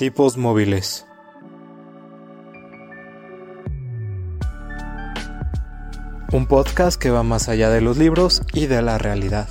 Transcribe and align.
Tipos 0.00 0.38
móviles. 0.38 1.04
Un 6.32 6.46
podcast 6.48 6.98
que 6.98 7.10
va 7.10 7.22
más 7.22 7.50
allá 7.50 7.68
de 7.68 7.82
los 7.82 7.98
libros 7.98 8.40
y 8.54 8.64
de 8.64 8.80
la 8.80 8.96
realidad. 8.96 9.50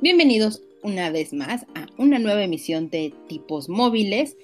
Bienvenidos 0.00 0.62
una 0.84 1.10
vez 1.10 1.32
más 1.32 1.66
a 1.74 1.83
una 1.98 2.18
nueva 2.18 2.42
emisión 2.42 2.90
de 2.90 3.14
Tipos 3.28 3.68
Móviles. 3.68 4.36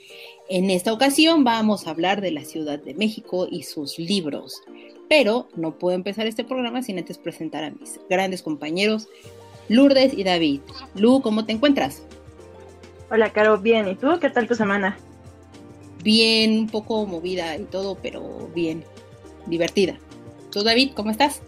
En 0.48 0.70
esta 0.70 0.92
ocasión 0.92 1.44
vamos 1.44 1.86
a 1.86 1.90
hablar 1.90 2.20
de 2.20 2.32
la 2.32 2.44
Ciudad 2.44 2.78
de 2.78 2.94
México 2.94 3.46
y 3.50 3.62
sus 3.62 3.98
libros. 3.98 4.62
Pero 5.08 5.48
no 5.56 5.78
puedo 5.78 5.94
empezar 5.96 6.26
este 6.26 6.44
programa 6.44 6.82
sin 6.82 6.98
antes 6.98 7.18
presentar 7.18 7.64
a 7.64 7.70
mis 7.70 8.00
grandes 8.08 8.42
compañeros 8.42 9.08
Lourdes 9.68 10.12
y 10.14 10.24
David. 10.24 10.60
Lu, 10.96 11.22
¿cómo 11.22 11.44
te 11.44 11.52
encuentras? 11.52 12.02
Hola, 13.10 13.32
Caro, 13.32 13.58
bien. 13.58 13.88
¿Y 13.88 13.94
tú? 13.94 14.08
¿Qué 14.20 14.28
tal 14.30 14.48
tu 14.48 14.54
semana? 14.54 14.98
Bien, 16.02 16.58
un 16.60 16.66
poco 16.68 17.06
movida 17.06 17.56
y 17.56 17.64
todo, 17.64 17.96
pero 18.00 18.48
bien, 18.54 18.84
divertida. 19.46 19.98
¿Tú, 20.50 20.62
David, 20.62 20.92
cómo 20.94 21.10
estás? 21.10 21.42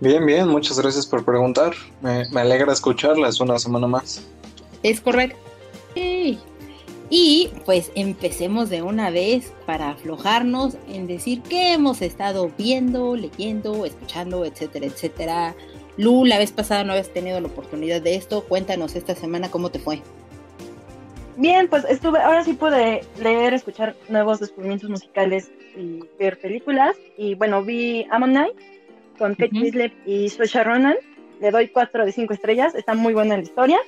Bien, 0.00 0.24
bien, 0.26 0.48
muchas 0.48 0.78
gracias 0.78 1.06
por 1.06 1.24
preguntar. 1.24 1.72
Me, 2.02 2.40
alegra 2.40 2.72
escucharlas 2.72 3.40
una 3.40 3.58
semana 3.58 3.86
más. 3.86 4.22
Es 4.84 5.00
correcto. 5.00 5.36
Y 7.10 7.50
pues 7.64 7.90
empecemos 7.94 8.70
de 8.70 8.82
una 8.82 9.10
vez 9.10 9.52
para 9.66 9.90
aflojarnos 9.90 10.76
en 10.88 11.06
decir 11.06 11.42
qué 11.42 11.72
hemos 11.72 12.02
estado 12.02 12.50
viendo, 12.58 13.16
leyendo, 13.16 13.84
escuchando, 13.84 14.44
etcétera, 14.44 14.86
etcétera. 14.86 15.54
Lu, 15.96 16.24
la 16.24 16.38
vez 16.38 16.52
pasada 16.52 16.84
no 16.84 16.92
habías 16.92 17.10
tenido 17.10 17.40
la 17.40 17.46
oportunidad 17.46 18.02
de 18.02 18.16
esto. 18.16 18.44
Cuéntanos 18.44 18.94
esta 18.94 19.14
semana 19.14 19.50
cómo 19.50 19.70
te 19.70 19.78
fue. 19.78 20.02
Bien, 21.36 21.68
pues 21.68 21.84
estuve, 21.88 22.20
ahora 22.20 22.44
sí 22.44 22.52
pude 22.52 23.02
leer, 23.20 23.54
escuchar 23.54 23.96
nuevos 24.08 24.40
descubrimientos 24.40 24.90
musicales 24.90 25.50
y 25.76 26.00
ver 26.18 26.38
películas. 26.38 26.96
Y 27.16 27.34
bueno, 27.34 27.62
vi 27.62 28.04
Night 28.04 28.54
con 29.18 29.34
Kate 29.34 29.50
Winslet 29.52 29.92
y 30.06 30.28
Saoirse 30.28 30.62
Ronan. 30.62 30.96
Le 31.40 31.50
doy 31.50 31.68
4 31.68 32.04
de 32.04 32.12
5 32.12 32.32
estrellas, 32.34 32.74
está 32.74 32.94
muy 32.94 33.14
buena 33.14 33.36
la 33.36 33.42
historia. 33.42 33.78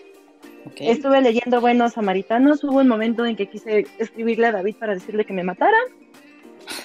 Estuve 0.78 1.20
leyendo 1.20 1.60
Buenos 1.60 1.94
Samaritanos, 1.94 2.62
hubo 2.64 2.80
un 2.80 2.88
momento 2.88 3.24
en 3.24 3.36
que 3.36 3.46
quise 3.46 3.86
escribirle 3.98 4.48
a 4.48 4.52
David 4.52 4.76
para 4.76 4.94
decirle 4.94 5.24
que 5.24 5.32
me 5.32 5.44
matara. 5.44 5.78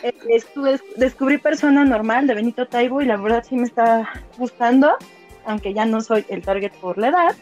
Eh, 0.03 0.13
estuve, 0.29 0.79
descubrí 0.95 1.39
Persona 1.39 1.83
Normal 1.83 2.27
de 2.27 2.35
Benito 2.35 2.67
Taibo 2.67 3.02
y 3.02 3.05
la 3.05 3.17
verdad 3.17 3.43
sí 3.47 3.55
me 3.55 3.63
está 3.63 4.07
gustando, 4.37 4.93
aunque 5.43 5.73
ya 5.73 5.85
no 5.85 6.02
soy 6.02 6.23
el 6.29 6.43
target 6.43 6.71
por 6.73 6.99
la 6.99 7.07
edad. 7.07 7.35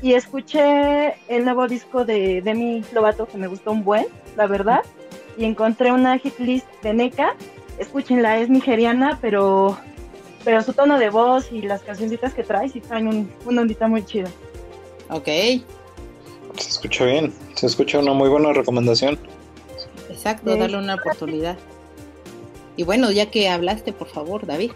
Y 0.00 0.14
escuché 0.14 1.16
el 1.28 1.44
nuevo 1.44 1.68
disco 1.68 2.06
de 2.06 2.40
Demi 2.40 2.82
Lovato 2.94 3.26
que 3.26 3.36
me 3.36 3.46
gustó 3.46 3.72
un 3.72 3.84
buen, 3.84 4.06
la 4.36 4.46
verdad. 4.46 4.80
Y 5.36 5.44
encontré 5.44 5.92
una 5.92 6.18
hit 6.18 6.38
list 6.38 6.66
de 6.82 6.94
NECA. 6.94 7.34
Escúchenla, 7.78 8.38
es 8.38 8.48
nigeriana, 8.48 9.18
pero 9.20 9.78
pero 10.44 10.62
su 10.62 10.72
tono 10.72 10.98
de 10.98 11.10
voz 11.10 11.52
y 11.52 11.62
las 11.62 11.82
cancioncitas 11.82 12.34
que 12.34 12.42
trae 12.42 12.68
sí 12.68 12.80
traen 12.80 13.06
un, 13.06 13.30
una 13.44 13.62
ondita 13.62 13.86
muy 13.86 14.04
chida. 14.04 14.30
Ok. 15.10 15.28
Se 16.56 16.68
escucha 16.68 17.04
bien, 17.04 17.32
se 17.54 17.66
escucha 17.66 17.98
una 17.98 18.12
muy 18.12 18.28
buena 18.28 18.52
recomendación. 18.52 19.18
Exacto, 20.10 20.56
darle 20.56 20.78
una 20.78 20.94
oportunidad. 20.94 21.58
Y 22.76 22.84
bueno, 22.84 23.10
ya 23.10 23.30
que 23.30 23.48
hablaste, 23.48 23.92
por 23.92 24.08
favor, 24.08 24.46
David. 24.46 24.72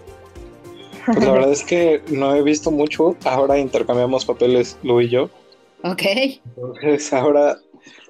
Pues 1.07 1.25
la 1.25 1.33
verdad 1.33 1.53
es 1.53 1.63
que 1.63 2.03
no 2.09 2.35
he 2.35 2.43
visto 2.43 2.71
mucho, 2.71 3.17
ahora 3.25 3.59
intercambiamos 3.59 4.25
papeles 4.25 4.77
Lu 4.83 5.01
y 5.01 5.09
yo. 5.09 5.31
Ok. 5.85 6.03
Entonces 6.57 7.13
ahora 7.13 7.59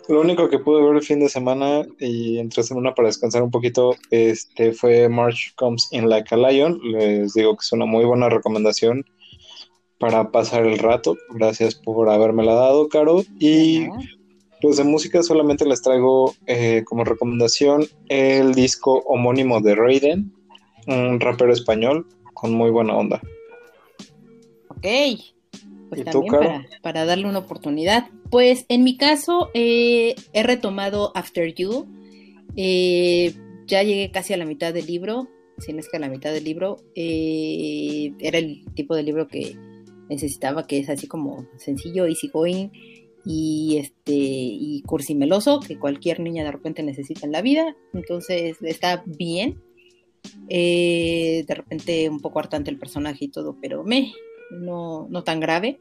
lo 0.09 0.21
único 0.21 0.49
que 0.49 0.59
pude 0.59 0.83
ver 0.83 0.97
el 0.97 1.03
fin 1.03 1.21
de 1.21 1.29
semana 1.29 1.85
y 1.99 2.39
entre 2.39 2.63
semana 2.63 2.95
para 2.95 3.09
descansar 3.09 3.43
un 3.43 3.51
poquito 3.51 3.97
este 4.11 4.73
fue 4.73 5.09
March 5.09 5.53
Comes 5.57 5.89
in 5.91 6.09
Like 6.09 6.35
a 6.35 6.39
Lion. 6.39 6.81
Les 6.83 7.35
digo 7.35 7.55
que 7.57 7.65
es 7.65 7.73
una 7.73 7.85
muy 7.85 8.05
buena 8.05 8.29
recomendación 8.29 9.05
para 9.99 10.31
pasar 10.31 10.67
el 10.67 10.79
rato. 10.79 11.17
Gracias 11.31 11.75
por 11.75 12.09
habérmela 12.09 12.55
dado, 12.55 12.89
Caro. 12.89 13.23
Y 13.39 13.87
pues 14.61 14.77
de 14.77 14.85
música 14.85 15.23
solamente 15.23 15.67
les 15.67 15.83
traigo 15.83 16.35
eh, 16.47 16.83
como 16.85 17.05
recomendación 17.05 17.85
el 18.09 18.55
disco 18.55 19.03
homónimo 19.07 19.61
de 19.61 19.75
Raiden, 19.75 20.33
un 20.87 21.21
rapero 21.21 21.53
español 21.53 22.07
con 22.35 22.53
muy 22.53 22.71
buena 22.71 22.97
onda. 22.97 23.21
Ok, 24.69 24.87
pues 25.89 26.05
también 26.05 26.67
para, 26.83 27.05
darle 27.05 27.27
una 27.27 27.39
oportunidad. 27.39 28.09
Pues 28.31 28.67
en 28.69 28.85
mi 28.85 28.97
caso 28.97 29.51
eh, 29.55 30.15
he 30.33 30.43
retomado 30.43 31.13
After 31.15 31.55
You. 31.55 31.87
Eh, 32.57 33.35
ya 33.67 33.83
llegué 33.83 34.11
casi 34.11 34.33
a 34.33 34.37
la 34.37 34.45
mitad 34.45 34.73
del 34.73 34.87
libro, 34.87 35.29
si 35.59 35.73
no 35.73 35.81
es 35.81 35.89
que 35.89 35.97
a 35.97 36.01
la 36.01 36.09
mitad 36.09 36.33
del 36.33 36.45
libro. 36.45 36.79
Eh, 36.95 38.13
era 38.19 38.39
el 38.39 38.65
tipo 38.75 38.95
de 38.95 39.03
libro 39.03 39.29
que 39.29 39.57
necesitaba, 40.09 40.67
que 40.67 40.79
es 40.79 40.89
así 40.89 41.07
como 41.07 41.47
sencillo, 41.57 42.07
easy 42.07 42.29
going 42.29 42.69
y 43.25 43.79
este 43.79 44.13
y 44.15 44.83
cursimeloso, 44.87 45.61
que 45.61 45.79
cualquier 45.79 46.21
niña 46.21 46.45
de 46.45 46.53
repente 46.53 46.83
necesita 46.83 47.27
en 47.27 47.33
la 47.33 47.43
vida. 47.43 47.77
Entonces 47.93 48.57
está 48.63 49.03
bien. 49.07 49.61
de 50.49 51.45
repente 51.49 52.09
un 52.09 52.21
poco 52.21 52.39
hartante 52.39 52.71
el 52.71 52.79
personaje 52.79 53.27
y 53.27 53.29
todo, 53.29 53.57
pero 53.61 53.85
me, 53.85 54.13
no, 54.51 55.07
no 55.11 55.25
tan 55.25 55.41
grave. 55.41 55.81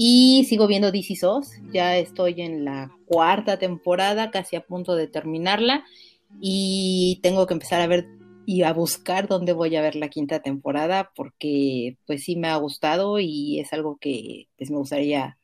Y 0.00 0.44
sigo 0.44 0.68
viendo 0.68 0.92
DC 0.92 1.16
SOS, 1.16 1.50
ya 1.72 1.98
estoy 1.98 2.40
en 2.40 2.64
la 2.64 2.96
cuarta 3.06 3.58
temporada, 3.58 4.30
casi 4.30 4.54
a 4.54 4.64
punto 4.64 4.94
de 4.94 5.08
terminarla. 5.08 5.84
Y 6.40 7.18
tengo 7.22 7.46
que 7.46 7.54
empezar 7.54 7.80
a 7.80 7.86
ver 7.88 8.06
y 8.50 8.62
a 8.62 8.72
buscar 8.72 9.28
dónde 9.28 9.52
voy 9.52 9.76
a 9.76 9.82
ver 9.82 9.94
la 9.94 10.08
quinta 10.08 10.40
temporada, 10.40 11.12
porque 11.14 11.98
pues 12.06 12.24
sí 12.24 12.34
me 12.34 12.48
ha 12.48 12.56
gustado 12.56 13.18
y 13.18 13.60
es 13.60 13.74
algo 13.74 13.98
que 14.00 14.48
pues, 14.56 14.70
me 14.70 14.78
gustaría 14.78 15.36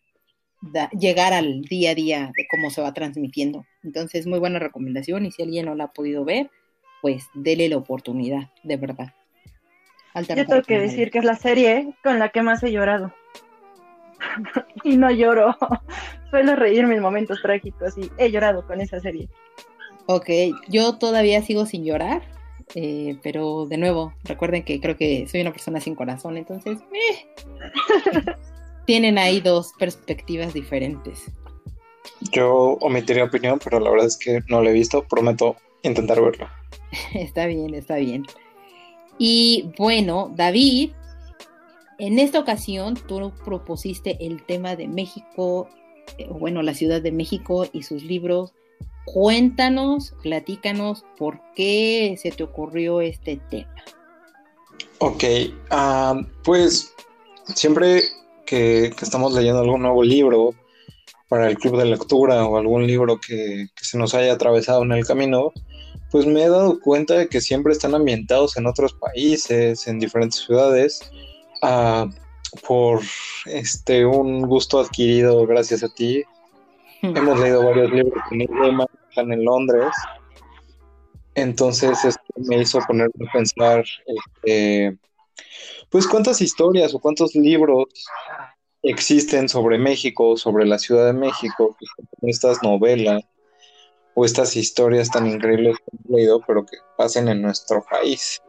llegar 0.98 1.34
al 1.34 1.60
día 1.60 1.91
a 1.91 1.94
día 1.94 2.32
de 2.34 2.47
cómo 2.50 2.70
se 2.70 2.81
va 2.81 2.94
transmitiendo. 2.94 3.66
Entonces, 3.82 4.26
muy 4.26 4.38
buena 4.38 4.59
recomendación 4.59 5.26
y 5.26 5.32
si 5.32 5.43
alguien 5.43 5.66
no 5.66 5.75
la 5.75 5.84
ha 5.84 5.93
podido 5.93 6.25
ver, 6.25 6.50
pues 7.03 7.26
dele 7.34 7.69
la 7.69 7.76
oportunidad, 7.76 8.50
de 8.62 8.78
verdad. 8.78 9.12
Yo 10.14 10.47
tengo 10.47 10.62
que 10.62 10.78
decir 10.78 11.10
que 11.10 11.19
es 11.19 11.26
la 11.26 11.37
serie 11.37 11.94
con 12.03 12.19
la 12.19 12.31
que 12.31 12.41
más 12.41 12.62
he 12.62 12.72
llorado. 12.72 13.12
y 14.82 14.97
no 14.97 15.10
lloro. 15.10 15.54
Suelo 16.31 16.56
reírme 16.56 16.94
en 16.94 17.03
momentos 17.03 17.43
trágicos 17.43 17.98
y 17.98 18.10
he 18.16 18.31
llorado 18.31 18.66
con 18.66 18.81
esa 18.81 18.98
serie. 18.98 19.28
Ok, 20.06 20.31
yo 20.69 20.97
todavía 20.97 21.43
sigo 21.43 21.66
sin 21.66 21.84
llorar, 21.84 22.22
eh, 22.75 23.19
pero 23.22 23.66
de 23.66 23.76
nuevo, 23.76 24.14
recuerden 24.25 24.64
que 24.64 24.80
creo 24.80 24.97
que 24.97 25.26
soy 25.28 25.41
una 25.41 25.52
persona 25.52 25.80
sin 25.80 25.94
corazón, 25.94 26.36
entonces 26.36 26.78
eh, 26.92 27.26
tienen 28.86 29.19
ahí 29.19 29.41
dos 29.41 29.72
perspectivas 29.78 30.54
diferentes. 30.54 31.25
Yo 32.32 32.78
omitiría 32.80 33.25
opinión, 33.25 33.58
pero 33.62 33.80
la 33.80 33.91
verdad 33.91 34.06
es 34.06 34.16
que 34.16 34.41
no 34.48 34.62
la 34.62 34.70
he 34.70 34.72
visto, 34.75 35.04
prometo 35.04 35.56
intentar 35.82 36.20
verlo. 36.20 36.48
está 37.14 37.47
bien, 37.47 37.75
está 37.75 37.97
bien. 37.97 38.25
Y 39.19 39.70
bueno, 39.78 40.32
David, 40.34 40.91
en 41.98 42.19
esta 42.19 42.41
ocasión 42.41 42.94
tú 42.94 43.32
propusiste 43.44 44.16
el 44.20 44.44
tema 44.44 44.76
de 44.76 44.88
México, 44.88 45.69
eh, 46.19 46.26
bueno, 46.28 46.62
la 46.62 46.75
Ciudad 46.75 47.00
de 47.00 47.12
México 47.12 47.66
y 47.72 47.84
sus 47.84 48.02
libros. 48.02 48.52
Cuéntanos, 49.04 50.14
platícanos 50.22 51.04
por 51.18 51.40
qué 51.54 52.16
se 52.20 52.30
te 52.30 52.42
ocurrió 52.42 53.00
este 53.00 53.40
tema. 53.50 53.74
Ok, 54.98 55.24
ah, 55.70 56.20
pues 56.42 56.94
siempre 57.54 58.02
que, 58.46 58.86
estamos 59.00 59.34
leyendo 59.34 59.60
algún 59.60 59.82
nuevo 59.82 60.02
libro 60.02 60.54
para 61.28 61.48
el 61.48 61.58
club 61.58 61.78
de 61.78 61.86
lectura 61.86 62.46
o 62.46 62.56
algún 62.56 62.86
libro 62.86 63.20
que 63.20 63.68
se 63.80 63.98
nos 63.98 64.14
haya 64.14 64.32
atravesado 64.32 64.82
en 64.82 64.92
el 64.92 65.06
camino, 65.06 65.52
pues 66.14 66.26
me 66.26 66.44
he 66.44 66.48
dado 66.48 66.78
cuenta 66.78 67.14
de 67.14 67.28
que 67.28 67.40
siempre 67.40 67.72
están 67.72 67.92
ambientados 67.92 68.56
en 68.56 68.66
otros 68.66 68.92
países, 68.92 69.88
en 69.88 69.98
diferentes 69.98 70.44
ciudades, 70.44 71.00
ah, 71.60 72.08
por 72.64 73.00
este 73.46 74.06
un 74.06 74.42
gusto 74.42 74.78
adquirido 74.78 75.44
gracias 75.44 75.82
a 75.82 75.92
ti. 75.92 76.22
Hemos 77.04 77.38
leído 77.38 77.62
varios 77.62 77.92
libros 77.92 78.24
en 78.30 78.40
están 79.10 79.30
en 79.30 79.44
Londres. 79.44 79.94
Entonces 81.34 82.02
esto 82.02 82.22
me 82.36 82.62
hizo 82.62 82.78
ponerme 82.80 83.26
a 83.28 83.32
pensar, 83.32 83.84
este, 84.06 84.96
pues 85.90 86.06
cuántas 86.06 86.40
historias 86.40 86.94
o 86.94 87.00
cuántos 87.00 87.34
libros 87.34 87.84
existen 88.82 89.50
sobre 89.50 89.76
México, 89.76 90.38
sobre 90.38 90.64
la 90.64 90.78
Ciudad 90.78 91.04
de 91.04 91.12
México, 91.12 91.76
estas 92.22 92.62
novelas 92.62 93.22
o 94.14 94.24
estas 94.24 94.56
historias 94.56 95.10
tan 95.10 95.26
increíbles 95.26 95.76
que 95.76 95.84
hemos 95.92 96.10
leído, 96.10 96.40
pero 96.46 96.64
que 96.64 96.78
pasen 96.96 97.28
en 97.28 97.42
nuestro 97.42 97.84
país. 97.84 98.40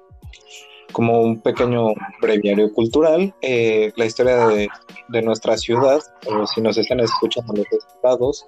Como 0.92 1.22
un 1.22 1.42
pequeño 1.42 1.94
breviario 2.22 2.72
cultural, 2.74 3.34
eh, 3.42 3.92
la 3.96 4.06
historia 4.06 4.48
de, 4.48 5.22
nuestra 5.22 5.58
ciudad, 5.58 6.02
o 6.26 6.48
si 6.48 6.62
nos 6.62 6.78
están 6.78 7.00
escuchando 7.00 7.54
los 7.54 7.68
estados, 7.96 8.46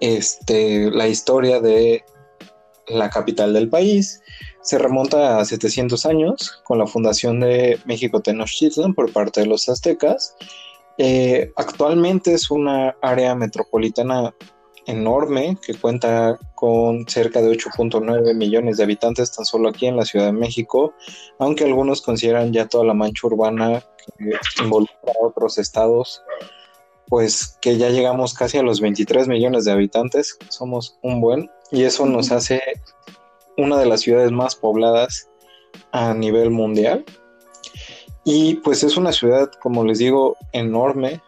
este, 0.00 0.90
la 0.90 1.08
historia 1.08 1.60
de 1.60 2.04
la 2.88 3.08
capital 3.10 3.52
del 3.52 3.68
país, 3.68 4.20
se 4.62 4.78
remonta 4.78 5.38
a 5.38 5.44
700 5.44 6.04
años 6.06 6.60
con 6.64 6.78
la 6.78 6.86
fundación 6.86 7.40
de 7.40 7.78
México 7.86 8.20
Tenochtitlan 8.20 8.94
por 8.94 9.12
parte 9.12 9.40
de 9.40 9.46
los 9.46 9.68
aztecas. 9.68 10.34
Eh, 10.98 11.52
actualmente 11.56 12.34
es 12.34 12.50
una 12.50 12.96
área 13.00 13.34
metropolitana 13.34 14.34
enorme 14.90 15.56
que 15.64 15.74
cuenta 15.74 16.38
con 16.54 17.06
cerca 17.08 17.40
de 17.40 17.50
8.9 17.50 18.34
millones 18.34 18.76
de 18.76 18.84
habitantes 18.84 19.32
tan 19.32 19.44
solo 19.44 19.68
aquí 19.68 19.86
en 19.86 19.96
la 19.96 20.04
Ciudad 20.04 20.26
de 20.26 20.32
México, 20.32 20.94
aunque 21.38 21.64
algunos 21.64 22.02
consideran 22.02 22.52
ya 22.52 22.68
toda 22.68 22.84
la 22.84 22.94
mancha 22.94 23.26
urbana 23.26 23.82
que 24.18 24.62
involucra 24.62 25.12
a 25.20 25.26
otros 25.26 25.58
estados, 25.58 26.22
pues 27.08 27.58
que 27.60 27.76
ya 27.76 27.90
llegamos 27.90 28.34
casi 28.34 28.58
a 28.58 28.62
los 28.62 28.80
23 28.80 29.28
millones 29.28 29.64
de 29.64 29.72
habitantes, 29.72 30.38
somos 30.48 30.98
un 31.02 31.20
buen, 31.20 31.50
y 31.70 31.84
eso 31.84 32.06
nos 32.06 32.30
hace 32.32 32.60
una 33.56 33.78
de 33.78 33.86
las 33.86 34.00
ciudades 34.00 34.30
más 34.30 34.54
pobladas 34.54 35.28
a 35.92 36.14
nivel 36.14 36.50
mundial. 36.50 37.04
Y 38.24 38.54
pues 38.56 38.84
es 38.84 38.96
una 38.96 39.12
ciudad, 39.12 39.50
como 39.60 39.84
les 39.84 39.98
digo, 39.98 40.36
enorme, 40.52 41.20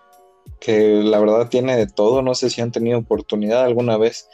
que 0.62 1.02
la 1.02 1.18
verdad 1.18 1.48
tiene 1.48 1.76
de 1.76 1.88
todo. 1.88 2.22
No 2.22 2.36
sé 2.36 2.48
si 2.48 2.60
han 2.60 2.70
tenido 2.70 2.98
oportunidad 2.98 3.64
alguna 3.64 3.96
vez 3.96 4.28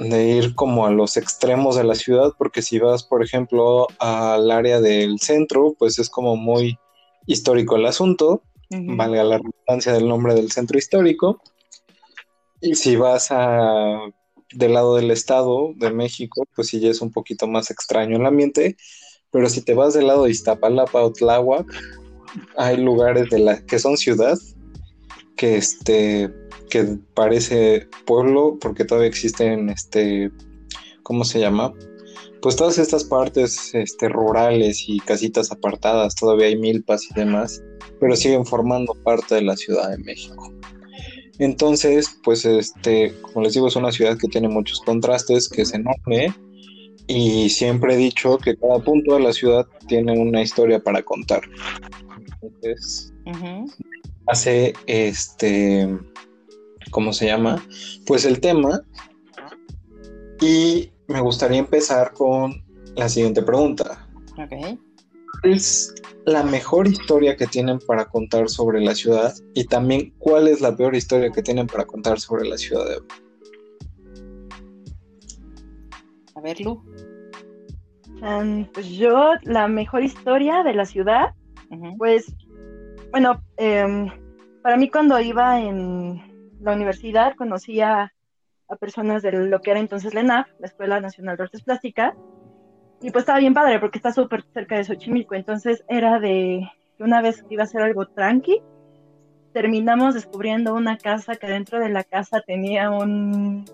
de 0.00 0.30
ir 0.30 0.54
como 0.56 0.84
a 0.84 0.90
los 0.90 1.16
extremos 1.16 1.76
de 1.76 1.84
la 1.84 1.94
ciudad, 1.94 2.32
porque 2.36 2.60
si 2.60 2.78
vas, 2.80 3.04
por 3.04 3.22
ejemplo, 3.22 3.86
al 4.00 4.50
área 4.50 4.80
del 4.80 5.20
centro, 5.20 5.76
pues 5.78 5.98
es 6.00 6.10
como 6.10 6.36
muy 6.36 6.78
histórico 7.26 7.76
el 7.76 7.86
asunto, 7.86 8.42
valga 8.70 9.22
la 9.22 9.38
redundancia 9.38 9.92
del 9.92 10.08
nombre 10.08 10.34
del 10.34 10.50
centro 10.50 10.76
histórico. 10.76 11.40
Y 12.60 12.74
si 12.74 12.96
vas 12.96 13.28
a 13.30 14.00
del 14.52 14.72
lado 14.74 14.96
del 14.96 15.10
Estado 15.10 15.72
de 15.76 15.90
México, 15.90 16.46
pues 16.54 16.68
sí 16.68 16.80
ya 16.80 16.88
es 16.88 17.00
un 17.00 17.12
poquito 17.12 17.46
más 17.46 17.70
extraño 17.70 18.16
el 18.16 18.26
ambiente, 18.26 18.76
pero 19.30 19.48
si 19.48 19.62
te 19.62 19.74
vas 19.74 19.94
del 19.94 20.08
lado 20.08 20.24
de 20.24 20.30
Iztapalapa 20.30 21.02
o 21.02 21.12
Tláhuac, 21.12 21.66
hay 22.56 22.76
lugares 22.78 23.30
de 23.30 23.38
la 23.38 23.64
que 23.64 23.78
son 23.78 23.96
ciudad 23.96 24.36
que 25.38 25.56
este 25.56 26.30
que 26.68 26.98
parece 27.14 27.88
pueblo 28.04 28.58
porque 28.60 28.84
todavía 28.84 29.08
existen 29.08 29.70
este 29.70 30.30
¿cómo 31.02 31.24
se 31.24 31.40
llama? 31.40 31.72
Pues 32.42 32.56
todas 32.56 32.78
estas 32.78 33.04
partes 33.04 33.74
este, 33.74 34.08
rurales 34.08 34.84
y 34.86 35.00
casitas 35.00 35.50
apartadas, 35.50 36.14
todavía 36.14 36.48
hay 36.48 36.56
milpas 36.56 37.10
y 37.10 37.14
demás, 37.14 37.62
pero 37.98 38.14
siguen 38.14 38.44
formando 38.44 38.94
parte 39.02 39.36
de 39.36 39.42
la 39.42 39.56
Ciudad 39.56 39.90
de 39.90 39.98
México. 40.04 40.52
Entonces, 41.38 42.18
pues 42.22 42.44
este, 42.44 43.14
como 43.22 43.42
les 43.42 43.54
digo, 43.54 43.68
es 43.68 43.76
una 43.76 43.90
ciudad 43.90 44.18
que 44.18 44.28
tiene 44.28 44.48
muchos 44.48 44.80
contrastes, 44.80 45.48
que 45.48 45.62
es 45.62 45.72
enorme 45.72 46.34
y 47.06 47.48
siempre 47.48 47.94
he 47.94 47.96
dicho 47.96 48.36
que 48.36 48.56
cada 48.56 48.78
punto 48.80 49.14
de 49.14 49.20
la 49.20 49.32
ciudad 49.32 49.66
tiene 49.88 50.12
una 50.12 50.42
historia 50.42 50.78
para 50.78 51.02
contar. 51.02 51.40
Entonces, 52.42 53.14
hace 54.28 54.74
este, 54.86 55.88
¿cómo 56.90 57.12
se 57.12 57.26
llama? 57.26 57.64
Pues 58.06 58.24
el 58.24 58.40
tema. 58.40 58.82
Y 60.40 60.92
me 61.08 61.20
gustaría 61.20 61.58
empezar 61.58 62.12
con 62.12 62.64
la 62.94 63.08
siguiente 63.08 63.42
pregunta. 63.42 64.08
Ok 64.38 64.78
es 65.42 65.94
la 66.24 66.42
mejor 66.42 66.88
historia 66.88 67.36
que 67.36 67.46
tienen 67.46 67.78
para 67.86 68.06
contar 68.06 68.48
sobre 68.48 68.80
la 68.80 68.94
ciudad? 68.94 69.34
Y 69.54 69.64
también, 69.64 70.12
¿cuál 70.18 70.48
es 70.48 70.60
la 70.60 70.76
peor 70.76 70.94
historia 70.94 71.30
que 71.30 71.42
tienen 71.42 71.66
para 71.66 71.84
contar 71.84 72.20
sobre 72.20 72.48
la 72.48 72.56
ciudad 72.56 72.86
de 72.88 72.96
hoy? 72.96 73.06
A 76.34 76.40
ver, 76.40 76.60
Lu. 76.60 76.82
pues 78.72 78.88
yo, 78.90 79.32
la 79.42 79.68
mejor 79.68 80.02
historia 80.02 80.62
de 80.62 80.74
la 80.74 80.84
ciudad, 80.84 81.34
pues, 81.96 82.32
bueno, 83.10 83.42
em, 83.58 84.08
para 84.62 84.76
mí 84.76 84.90
cuando 84.90 85.18
iba 85.20 85.60
en 85.60 86.56
la 86.60 86.72
universidad 86.72 87.34
conocía 87.36 88.12
a 88.68 88.76
personas 88.76 89.22
de 89.22 89.32
lo 89.32 89.60
que 89.60 89.70
era 89.70 89.80
entonces 89.80 90.14
la 90.14 90.20
ENAF, 90.20 90.48
la 90.58 90.66
Escuela 90.66 91.00
Nacional 91.00 91.36
de 91.36 91.44
Artes 91.44 91.62
Plásticas, 91.62 92.14
y 93.00 93.10
pues 93.10 93.22
estaba 93.22 93.38
bien 93.38 93.54
padre 93.54 93.78
porque 93.78 93.98
está 93.98 94.12
súper 94.12 94.42
cerca 94.52 94.76
de 94.76 94.84
Xochimilco. 94.84 95.34
Entonces 95.34 95.84
era 95.88 96.18
de 96.18 96.68
que 96.96 97.02
una 97.04 97.22
vez 97.22 97.44
iba 97.48 97.62
a 97.62 97.66
ser 97.66 97.82
algo 97.82 98.06
tranqui, 98.06 98.60
terminamos 99.52 100.14
descubriendo 100.14 100.74
una 100.74 100.98
casa 100.98 101.36
que 101.36 101.46
dentro 101.46 101.78
de 101.78 101.88
la 101.88 102.04
casa 102.04 102.42
tenía 102.46 102.90
un, 102.90 103.64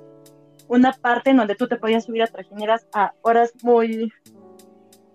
una 0.68 0.92
parte 0.92 1.30
en 1.30 1.38
donde 1.38 1.54
tú 1.54 1.66
te 1.66 1.76
podías 1.76 2.04
subir 2.04 2.22
a 2.22 2.26
trajineras 2.26 2.86
a 2.92 3.14
horas 3.22 3.52
muy, 3.62 4.12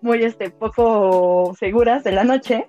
muy, 0.00 0.22
este, 0.24 0.50
poco 0.50 1.54
seguras 1.58 2.04
de 2.04 2.12
la 2.12 2.24
noche. 2.24 2.66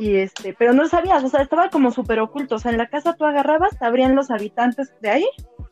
Y 0.00 0.16
este, 0.16 0.54
pero 0.58 0.72
no 0.72 0.88
sabías, 0.88 1.22
o 1.22 1.28
sea, 1.28 1.42
estaba 1.42 1.68
como 1.68 1.90
súper 1.90 2.20
oculto. 2.20 2.54
O 2.54 2.58
sea, 2.58 2.72
en 2.72 2.78
la 2.78 2.88
casa 2.88 3.16
tú 3.16 3.26
agarrabas, 3.26 3.78
te 3.78 3.84
abrían 3.84 4.16
los 4.16 4.30
habitantes 4.30 4.94
de 5.02 5.10
ahí 5.10 5.26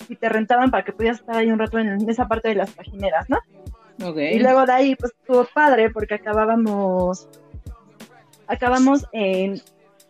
y 0.06 0.16
te 0.16 0.28
rentaban 0.28 0.70
para 0.70 0.84
que 0.84 0.92
pudieras 0.92 1.20
estar 1.20 1.36
ahí 1.36 1.50
un 1.50 1.58
rato 1.58 1.78
en 1.78 2.06
esa 2.10 2.28
parte 2.28 2.48
de 2.48 2.56
las 2.56 2.74
trajineras, 2.74 3.30
¿no? 3.30 3.38
Y 4.34 4.38
luego 4.38 4.66
de 4.66 4.72
ahí, 4.72 4.96
pues 4.96 5.12
estuvo 5.18 5.46
padre 5.54 5.88
porque 5.88 6.16
acabábamos, 6.16 7.26
acabamos 8.46 9.06
en, 9.12 9.62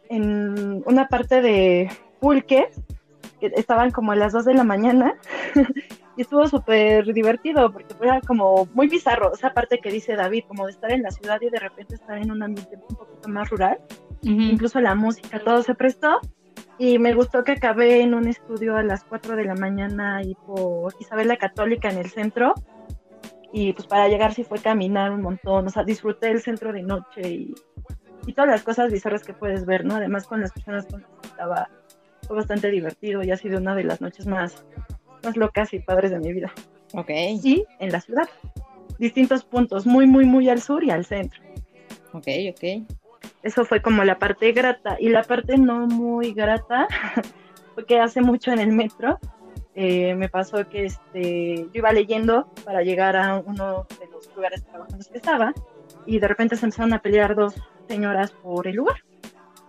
en 0.09 0.83
una 0.85 1.07
parte 1.07 1.41
de 1.41 1.89
pulques, 2.19 2.67
que 3.41 3.53
estaban 3.55 3.93
como 3.93 4.11
a 4.11 4.17
las 4.17 4.33
2 4.33 4.47
de 4.47 4.55
la 4.55 4.65
mañana, 4.65 5.15
y 6.19 6.23
estuvo 6.23 6.49
súper 6.49 7.13
divertido 7.15 7.71
porque 7.73 7.95
era 8.03 8.21
como 8.21 8.69
muy 8.75 8.89
bizarro, 8.89 9.33
esa 9.33 9.53
parte 9.53 9.79
que 9.79 9.93
dice 9.93 10.17
David, 10.17 10.43
como 10.49 10.67
de 10.67 10.73
estar 10.73 10.91
en 10.91 11.03
la 11.03 11.13
ciudad 11.13 11.39
y 11.41 11.49
de 11.49 11.61
repente 11.61 11.95
estar 11.95 12.19
en 12.19 12.33
un 12.33 12.43
ambiente 12.43 12.77
un 12.77 12.97
poquito 12.97 13.29
más 13.29 13.49
rural, 13.49 13.79
incluso 14.23 14.81
la 14.81 14.97
música, 14.97 15.39
todo 15.39 15.63
se 15.63 15.77
prestó. 15.77 16.19
Y 16.77 16.99
me 16.99 17.15
gustó 17.15 17.45
que 17.45 17.53
acabé 17.53 18.03
en 18.03 18.15
un 18.15 18.27
estudio 18.27 18.77
a 18.77 18.83
las 18.83 19.05
4 19.05 19.37
de 19.37 19.45
la 19.45 19.55
mañana 19.55 20.21
y 20.25 20.35
por 20.35 20.93
Isabel 20.99 21.29
la 21.29 21.37
Católica 21.37 21.89
en 21.89 21.99
el 21.99 22.11
centro, 22.11 22.55
y 23.53 23.73
pues 23.73 23.87
para 23.87 24.09
llegar 24.09 24.35
sí 24.35 24.43
fue 24.43 24.59
caminar 24.59 25.13
un 25.13 25.23
montón, 25.23 25.69
o 25.69 25.71
sea, 25.71 25.85
disfruté 25.85 26.33
el 26.33 26.41
centro 26.41 26.73
de 26.73 26.83
noche 26.83 27.29
y, 27.29 27.55
y 28.27 28.33
todas 28.33 28.51
las 28.51 28.65
cosas 28.65 28.91
bizarras 28.91 29.23
que 29.23 29.35
puedes 29.35 29.65
ver, 29.67 29.85
¿no? 29.85 29.95
Además 29.95 30.27
con 30.27 30.41
las 30.41 30.51
personas 30.51 30.85
con 30.87 31.01
las 31.01 31.11
que 31.11 31.29
estaba, 31.29 31.71
fue 32.27 32.37
bastante 32.37 32.73
divertido 32.73 33.23
y 33.23 33.31
ha 33.31 33.37
sido 33.37 33.59
una 33.59 33.77
de 33.77 33.85
las 33.85 34.01
noches 34.01 34.27
más, 34.27 34.65
más 35.23 35.37
locas 35.37 35.73
y 35.73 35.79
padres 35.81 36.11
de 36.11 36.19
mi 36.19 36.33
vida. 36.33 36.53
Ok. 36.95 37.11
Y 37.11 37.65
en 37.79 37.93
la 37.93 38.01
ciudad, 38.01 38.29
distintos 38.99 39.45
puntos, 39.45 39.87
muy, 39.87 40.07
muy, 40.07 40.25
muy 40.25 40.49
al 40.49 40.61
sur 40.61 40.85
y 40.85 40.91
al 40.91 41.05
centro. 41.05 41.41
Ok, 42.13 42.29
ok. 42.51 42.87
Eso 43.43 43.65
fue 43.65 43.83
como 43.83 44.05
la 44.05 44.19
parte 44.19 44.53
grata 44.53 44.97
y 44.99 45.09
la 45.09 45.23
parte 45.23 45.59
no 45.59 45.87
muy 45.87 46.33
grata, 46.33 46.89
porque 47.75 48.01
hace 48.01 48.21
mucho 48.21 48.53
en 48.53 48.59
el 48.59 48.73
metro, 48.73 49.19
eh, 49.75 50.15
me 50.17 50.29
pasó 50.29 50.69
que 50.69 50.87
este, 50.87 51.57
yo 51.57 51.71
iba 51.73 51.93
leyendo 51.93 52.49
para 52.65 52.83
llegar 52.83 53.17
a 53.17 53.39
uno 53.39 53.87
de 54.01 54.07
los 54.11 54.35
lugares 54.35 54.65
de 54.65 54.71
trabajo 54.71 54.91
en 54.91 54.99
los 54.99 55.09
que 55.09 55.19
estaba 55.19 55.55
y 56.05 56.19
de 56.19 56.27
repente 56.27 56.57
se 56.57 56.67
empezaron 56.67 56.93
a 56.95 57.01
pelear 57.01 57.37
dos 57.37 57.55
señoras 57.87 58.33
por 58.33 58.67
el 58.67 58.77
lugar. 58.77 59.05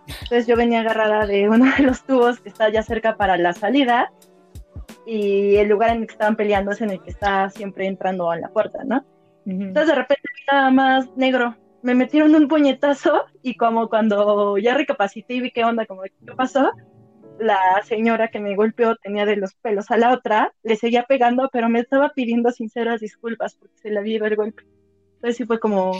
Entonces 0.06 0.48
yo 0.48 0.56
venía 0.56 0.80
agarrada 0.80 1.26
de 1.26 1.48
uno 1.48 1.72
de 1.76 1.84
los 1.84 2.02
tubos 2.02 2.40
que 2.40 2.48
está 2.48 2.68
ya 2.70 2.82
cerca 2.82 3.16
para 3.16 3.36
la 3.36 3.52
salida 3.52 4.10
y 5.06 5.56
el 5.56 5.68
lugar 5.68 5.90
en 5.90 6.02
el 6.02 6.06
que 6.06 6.12
estaban 6.12 6.36
peleando 6.36 6.72
es 6.72 6.80
en 6.80 6.90
el 6.90 7.02
que 7.02 7.10
está 7.10 7.50
siempre 7.50 7.86
entrando 7.86 8.30
a 8.30 8.36
la 8.36 8.48
puerta, 8.48 8.84
¿no? 8.84 9.04
Entonces 9.46 9.88
de 9.88 9.94
repente 9.94 10.22
estaba 10.38 10.70
más 10.70 11.08
negro. 11.16 11.56
Me 11.82 11.94
metieron 11.94 12.34
un 12.34 12.46
puñetazo 12.46 13.24
y 13.42 13.56
como 13.56 13.88
cuando 13.88 14.58
ya 14.58 14.74
recapacité 14.74 15.34
y 15.34 15.40
vi 15.40 15.50
qué 15.50 15.64
onda, 15.64 15.86
como 15.86 16.02
qué 16.02 16.12
pasó, 16.36 16.72
la 17.40 17.82
señora 17.84 18.28
que 18.28 18.38
me 18.38 18.54
golpeó 18.54 18.96
tenía 18.96 19.24
de 19.24 19.36
los 19.36 19.54
pelos 19.54 19.90
a 19.90 19.96
la 19.96 20.12
otra, 20.12 20.52
le 20.62 20.76
seguía 20.76 21.04
pegando, 21.04 21.48
pero 21.52 21.68
me 21.68 21.80
estaba 21.80 22.10
pidiendo 22.10 22.50
sinceras 22.50 23.00
disculpas 23.00 23.54
porque 23.54 23.78
se 23.78 23.90
le 23.90 23.98
había 23.98 24.16
ido 24.16 24.26
el 24.26 24.36
golpe. 24.36 24.62
Entonces 25.14 25.36
sí 25.36 25.44
fue 25.44 25.58
como 25.58 25.92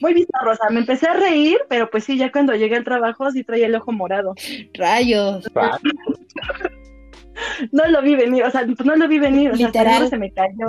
muy 0.00 0.14
bizarro, 0.14 0.52
o 0.52 0.54
sea, 0.54 0.70
me 0.70 0.80
empecé 0.80 1.08
a 1.08 1.14
reír, 1.14 1.58
pero 1.68 1.90
pues 1.90 2.04
sí, 2.04 2.16
ya 2.16 2.30
cuando 2.30 2.54
llegué 2.54 2.76
al 2.76 2.84
trabajo 2.84 3.30
sí 3.30 3.42
traía 3.42 3.66
el 3.66 3.74
ojo 3.74 3.92
morado. 3.92 4.34
Rayos. 4.74 5.48
No 7.72 7.86
lo 7.88 8.02
vi 8.02 8.14
venir, 8.14 8.44
o 8.44 8.50
sea, 8.50 8.66
no 8.84 8.96
lo 8.96 9.08
vi 9.08 9.18
venir, 9.18 9.50
o 9.50 9.56
sea, 9.56 10.08
se 10.08 10.18
me 10.18 10.32
cayó 10.32 10.68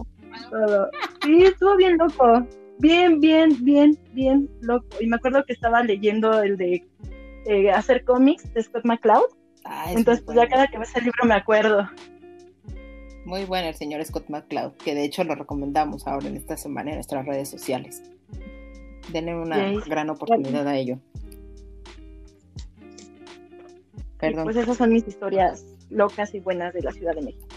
todo. 0.50 0.90
Sí, 1.24 1.44
estuvo 1.44 1.76
bien 1.76 1.98
loco, 1.98 2.46
bien, 2.80 3.20
bien, 3.20 3.56
bien, 3.64 3.98
bien 4.14 4.50
loco. 4.62 4.88
Y 5.00 5.08
me 5.08 5.16
acuerdo 5.18 5.44
que 5.46 5.54
estaba 5.54 5.84
leyendo 5.84 6.42
el 6.42 6.58
de 6.58 6.86
eh, 7.46 7.72
hacer 7.72 8.04
cómics 8.04 8.54
de 8.54 8.64
Scott 8.64 8.86
McCloud 8.86 9.40
Ah, 9.64 9.92
Entonces, 9.92 10.24
pues 10.26 10.36
ya 10.36 10.48
cada 10.48 10.68
que 10.68 10.78
ves 10.78 10.96
el 10.96 11.04
libro 11.04 11.26
me 11.26 11.36
acuerdo. 11.36 11.88
Muy 13.26 13.46
bueno 13.46 13.68
el 13.68 13.76
señor 13.76 14.04
Scott 14.04 14.30
McCloud, 14.30 14.74
que 14.78 14.96
de 14.96 15.04
hecho 15.04 15.24
lo 15.24 15.36
recomendamos 15.36 16.08
ahora 16.08 16.28
en 16.28 16.38
esta 16.38 16.58
semana 16.58 16.92
en 16.92 16.96
nuestras 16.96 17.26
redes 17.26 17.50
sociales. 17.50 18.02
Denle 19.12 19.36
una 19.36 19.72
gran 19.86 20.10
oportunidad 20.10 20.68
a 20.68 20.76
ello. 20.76 21.00
Perdón. 24.20 24.46
Pues 24.46 24.58
esas 24.58 24.78
son 24.78 24.92
mis 24.92 25.08
historias 25.08 25.66
locas 25.90 26.34
y 26.34 26.40
buenas 26.40 26.74
de 26.74 26.82
la 26.82 26.92
Ciudad 26.92 27.16
de 27.16 27.22
México. 27.22 27.48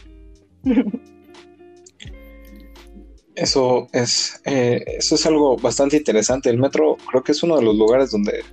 Eso 3.34 3.88
es, 3.92 4.42
eh, 4.44 4.84
eso 4.98 5.14
es 5.14 5.26
algo 5.26 5.56
bastante 5.56 5.96
interesante. 5.96 6.50
El 6.50 6.58
metro 6.58 6.96
creo 7.10 7.22
que 7.22 7.32
es 7.32 7.42
uno 7.42 7.56
de 7.56 7.62
los 7.62 7.74
lugares 7.74 8.10
donde 8.10 8.44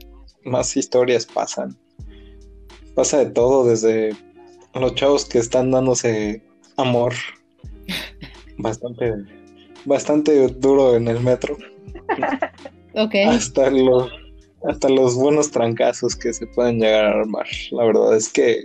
más 0.46 0.78
historias 0.78 1.26
pasan. 1.26 1.78
Pasa 2.96 3.18
de 3.18 3.32
todo, 3.32 3.66
desde 3.66 4.16
los 4.74 4.96
chavos 4.96 5.26
que 5.26 5.40
están 5.40 5.72
dándose 5.72 6.42
amor 6.78 7.14
bastante, 8.58 9.14
bastante 9.86 10.48
duro 10.48 10.96
en 10.96 11.08
el 11.08 11.20
metro. 11.20 11.58
Hasta 13.28 13.70
los, 13.70 14.12
hasta 14.64 14.90
los 14.90 15.16
buenos 15.16 15.52
trancazos 15.52 16.16
que 16.16 16.34
se 16.34 16.48
pueden 16.48 16.80
llegar 16.80 17.06
a 17.06 17.20
armar. 17.20 17.48
La 17.72 17.84
verdad 17.84 18.16
es 18.16 18.32
que 18.32 18.64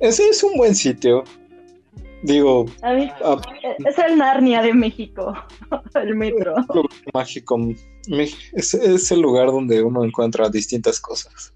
ese 0.00 0.28
es 0.28 0.42
un 0.42 0.56
buen 0.56 0.74
sitio. 0.74 1.24
Digo, 2.22 2.66
ah, 2.82 2.94
es 3.86 3.98
el 3.98 4.18
Narnia 4.18 4.60
de 4.60 4.74
México, 4.74 5.32
el 5.94 6.14
metro. 6.14 6.54
mágico. 7.14 7.58
Es, 8.52 9.10
el 9.10 9.20
lugar 9.20 9.46
donde 9.46 9.82
uno 9.82 10.04
encuentra 10.04 10.50
distintas 10.50 11.00
cosas. 11.00 11.54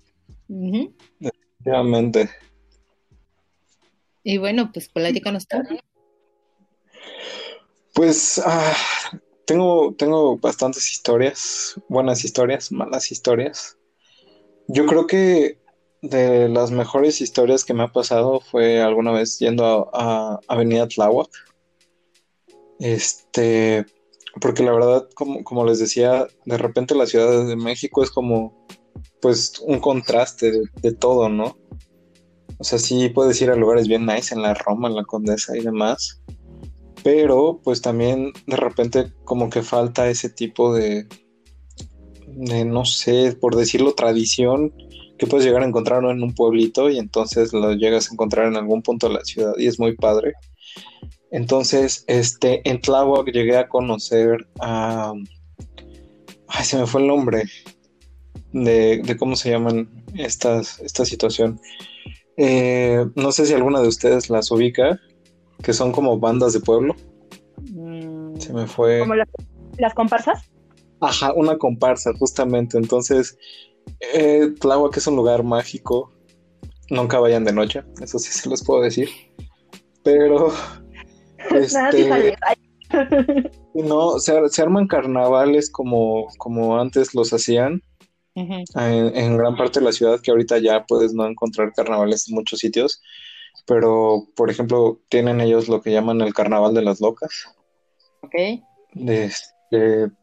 Definitivamente. 0.49 2.31
Y 4.23 4.39
bueno, 4.39 4.71
pues 4.73 4.89
platícanos 4.89 5.47
tú. 5.47 5.59
Pues 7.95 8.41
ah, 8.45 8.75
tengo, 9.47 9.95
tengo 9.97 10.39
bastantes 10.39 10.91
historias, 10.91 11.79
buenas 11.89 12.25
historias, 12.25 12.73
malas 12.73 13.13
historias. 13.13 13.77
Yo 14.67 14.87
creo 14.87 15.07
que 15.07 15.59
de 16.09 16.49
las 16.49 16.71
mejores 16.71 17.21
historias 17.21 17.65
que 17.65 17.75
me 17.75 17.83
ha 17.83 17.93
pasado 17.93 18.41
fue 18.41 18.83
alguna 18.83 19.13
vez 19.13 19.39
yendo 19.39 19.91
a, 19.93 20.39
Avenida 20.49 20.87
Tláhuac. 20.87 21.31
Este, 22.79 23.87
porque 24.41 24.63
la 24.63 24.73
verdad, 24.73 25.09
como, 25.15 25.43
como, 25.45 25.65
les 25.65 25.79
decía, 25.79 26.27
de 26.45 26.59
repente 26.59 26.95
la 26.95 27.07
Ciudad 27.07 27.47
de 27.47 27.57
México 27.57 28.03
es 28.03 28.11
como, 28.11 28.67
pues, 29.21 29.61
un 29.61 29.81
contraste 29.81 30.51
de, 30.51 30.63
de 30.83 30.93
todo, 30.93 31.29
¿no? 31.29 31.57
O 32.59 32.65
sea, 32.65 32.79
sí 32.79 33.09
puedes 33.09 33.41
ir 33.41 33.51
a 33.51 33.57
lugares 33.57 33.89
bien 33.89 34.07
nice 34.07 34.35
en 34.35 34.43
la 34.43 34.55
Roma, 34.55 34.89
en 34.89 34.97
la 34.97 35.05
Condesa 35.05 35.57
y 35.57 35.61
demás. 35.61 36.23
Pero 37.03 37.61
pues 37.63 37.83
también 37.83 38.33
de 38.47 38.57
repente 38.57 39.13
como 39.25 39.51
que 39.51 39.63
falta 39.63 40.09
ese 40.09 40.31
tipo 40.31 40.75
de, 40.75 41.07
de 42.27 42.65
no 42.65 42.85
sé, 42.85 43.37
por 43.39 43.57
decirlo, 43.57 43.95
tradición 43.95 44.73
que 45.19 45.27
puedes 45.27 45.47
llegar 45.47 45.63
a 45.63 45.67
encontrar 45.67 46.05
en 46.05 46.23
un 46.23 46.35
pueblito 46.35 46.91
y 46.91 46.99
entonces 46.99 47.53
lo 47.53 47.73
llegas 47.73 48.09
a 48.09 48.15
encontrar 48.15 48.47
en 48.47 48.57
algún 48.57 48.83
punto 48.83 49.09
de 49.09 49.15
la 49.15 49.25
ciudad 49.25 49.55
y 49.57 49.67
es 49.67 49.79
muy 49.79 49.95
padre. 49.97 50.35
Entonces, 51.31 52.05
este, 52.07 52.69
en 52.69 52.81
Tláhuac 52.81 53.27
llegué 53.27 53.57
a 53.57 53.69
conocer 53.69 54.47
a... 54.61 55.13
Ay, 56.49 56.65
se 56.65 56.79
me 56.79 56.87
fue 56.87 57.01
el 57.01 57.09
nombre 57.09 57.45
de, 58.53 59.03
de 59.05 59.17
cómo 59.17 59.35
se 59.35 59.51
llaman 59.51 59.89
estas, 60.17 60.79
esta 60.81 61.05
situación. 61.05 61.61
Eh, 62.37 63.05
no 63.15 63.33
sé 63.33 63.47
si 63.47 63.55
alguna 63.55 63.81
de 63.81 63.89
ustedes 63.89 64.31
las 64.31 64.51
ubica, 64.51 65.01
que 65.63 65.73
son 65.73 65.93
como 65.93 66.19
bandas 66.19 66.53
de 66.53 66.61
pueblo. 66.61 66.95
Mm. 67.73 68.37
Se 68.39 68.53
me 68.53 68.67
fue. 68.67 69.01
¿Como 69.01 69.15
las 69.15 69.95
comparsas? 69.95 70.51
Ajá, 71.01 71.33
una 71.35 71.59
comparsa, 71.59 72.13
justamente. 72.19 72.79
Entonces, 72.79 73.37
eh, 74.01 74.53
que 74.93 74.99
es 74.99 75.07
un 75.07 75.17
lugar 75.17 75.43
mágico. 75.43 76.13
Nunca 76.91 77.19
vayan 77.19 77.45
de 77.45 77.53
noche, 77.53 77.83
eso 78.01 78.19
sí 78.19 78.31
se 78.31 78.49
los 78.49 78.63
puedo 78.63 78.83
decir. 78.83 79.09
Pero. 80.03 80.53
este, 81.51 82.37
no, 83.75 84.19
se, 84.19 84.49
se, 84.49 84.63
arman 84.63 84.87
carnavales 84.87 85.71
como, 85.71 86.29
como 86.39 86.79
antes 86.79 87.15
los 87.15 87.33
hacían 87.33 87.83
en, 88.35 89.37
gran 89.37 89.57
parte 89.57 89.81
de 89.81 89.87
la 89.87 89.93
ciudad, 89.93 90.21
que 90.21 90.31
ahorita 90.31 90.59
ya 90.59 90.85
puedes 90.85 91.15
no 91.15 91.27
encontrar 91.27 91.73
carnavales 91.73 92.29
en 92.29 92.35
muchos 92.35 92.59
sitios, 92.59 93.01
pero 93.67 94.27
por 94.35 94.51
ejemplo, 94.51 95.01
tienen 95.09 95.41
ellos 95.41 95.69
lo 95.69 95.81
que 95.81 95.93
llaman 95.93 96.21
el 96.21 96.35
carnaval 96.35 96.75
de 96.75 96.83
las 96.83 97.01
locas. 97.01 97.47
Ok. 98.23 98.35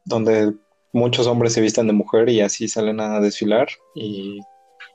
donde 0.05 0.53
muchos 0.91 1.27
hombres 1.27 1.53
se 1.53 1.61
visten 1.61 1.87
de 1.87 1.93
mujer 1.93 2.29
y 2.29 2.41
así 2.41 2.67
salen 2.67 2.99
a 2.99 3.19
desfilar 3.19 3.67
y 3.95 4.39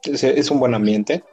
es, 0.04 0.24
es 0.24 0.50
un 0.50 0.60
buen 0.60 0.74
ambiente. 0.74 1.24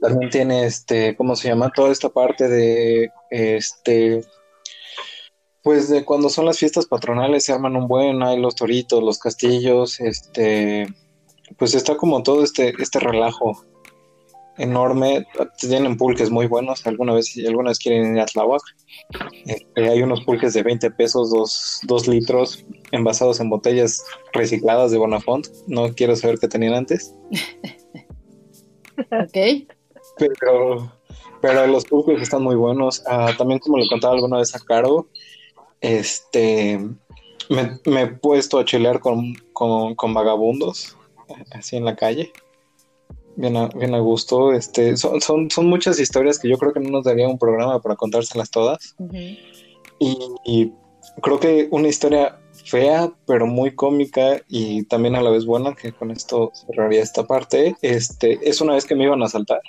También 0.00 0.30
tiene 0.30 0.66
este, 0.66 1.16
¿cómo 1.16 1.36
se 1.36 1.48
llama? 1.48 1.70
Toda 1.74 1.92
esta 1.92 2.08
parte 2.08 2.48
de 2.48 3.10
este 3.30 4.24
pues 5.66 5.88
de 5.88 6.04
cuando 6.04 6.28
son 6.28 6.44
las 6.44 6.60
fiestas 6.60 6.86
patronales 6.86 7.44
se 7.44 7.52
arman 7.52 7.74
un 7.74 7.88
buen, 7.88 8.22
hay 8.22 8.38
los 8.38 8.54
toritos, 8.54 9.02
los 9.02 9.18
castillos, 9.18 9.98
este, 9.98 10.86
pues 11.58 11.74
está 11.74 11.96
como 11.96 12.22
todo 12.22 12.44
este, 12.44 12.72
este 12.78 13.00
relajo 13.00 13.64
enorme. 14.58 15.26
Tienen 15.58 15.96
pulques 15.96 16.30
muy 16.30 16.46
buenos. 16.46 16.86
Alguna 16.86 17.14
vez, 17.14 17.34
alguna 17.46 17.70
vez 17.70 17.78
quieren 17.78 18.14
ir 18.14 18.20
a 18.20 18.26
Tláhuac, 18.26 18.62
este, 19.46 19.88
hay 19.88 20.02
unos 20.02 20.24
pulques 20.24 20.54
de 20.54 20.62
20 20.62 20.90
pesos, 20.92 21.30
2, 21.82 22.08
litros, 22.08 22.64
envasados 22.92 23.40
en 23.40 23.50
botellas 23.50 24.04
recicladas 24.32 24.90
de 24.90 24.98
Bonafont. 24.98 25.46
No 25.66 25.94
quiero 25.94 26.16
saber 26.16 26.38
qué 26.38 26.48
tenían 26.48 26.74
antes. 26.74 27.14
ok. 28.98 29.66
Pero, 30.18 30.92
pero 31.40 31.66
los 31.66 31.84
pulques 31.84 32.22
están 32.22 32.42
muy 32.42 32.56
buenos. 32.56 33.02
Ah, 33.06 33.32
también, 33.36 33.60
como 33.60 33.78
le 33.78 33.88
contaba 33.88 34.14
alguna 34.14 34.38
vez 34.38 34.54
a 34.54 34.60
Caro, 34.60 35.08
este, 35.80 36.80
me, 37.48 38.02
he 38.02 38.06
puesto 38.08 38.58
a 38.58 38.64
chilear 38.64 39.00
con, 39.00 39.34
vagabundos, 40.14 40.96
así 41.52 41.76
en 41.76 41.84
la 41.84 41.96
calle. 41.96 42.32
Bien 43.36 43.56
a, 43.56 43.68
bien 43.68 43.94
a 43.94 43.98
gusto. 43.98 44.52
Este, 44.52 44.96
son, 44.96 45.20
son, 45.20 45.66
muchas 45.66 46.00
historias 46.00 46.38
que 46.38 46.48
yo 46.48 46.58
creo 46.58 46.72
que 46.72 46.80
no 46.80 46.90
nos 46.90 47.04
daría 47.04 47.28
un 47.28 47.38
programa 47.38 47.80
para 47.80 47.96
contárselas 47.96 48.50
todas. 48.50 48.96
y, 49.98 50.72
creo 51.22 51.38
que 51.38 51.68
una 51.70 51.88
historia 51.88 52.38
fea, 52.64 53.12
pero 53.26 53.46
muy 53.46 53.74
cómica 53.74 54.40
y 54.48 54.84
también 54.84 55.14
a 55.14 55.22
la 55.22 55.30
vez 55.30 55.44
buena, 55.44 55.74
que 55.74 55.92
con 55.92 56.10
esto 56.10 56.50
cerraría 56.54 57.02
esta 57.02 57.26
parte, 57.26 57.76
este, 57.82 58.38
es 58.42 58.60
una 58.60 58.74
vez 58.74 58.84
que 58.84 58.94
me 58.94 59.04
iban 59.04 59.22
a 59.22 59.26
asaltar. 59.26 59.60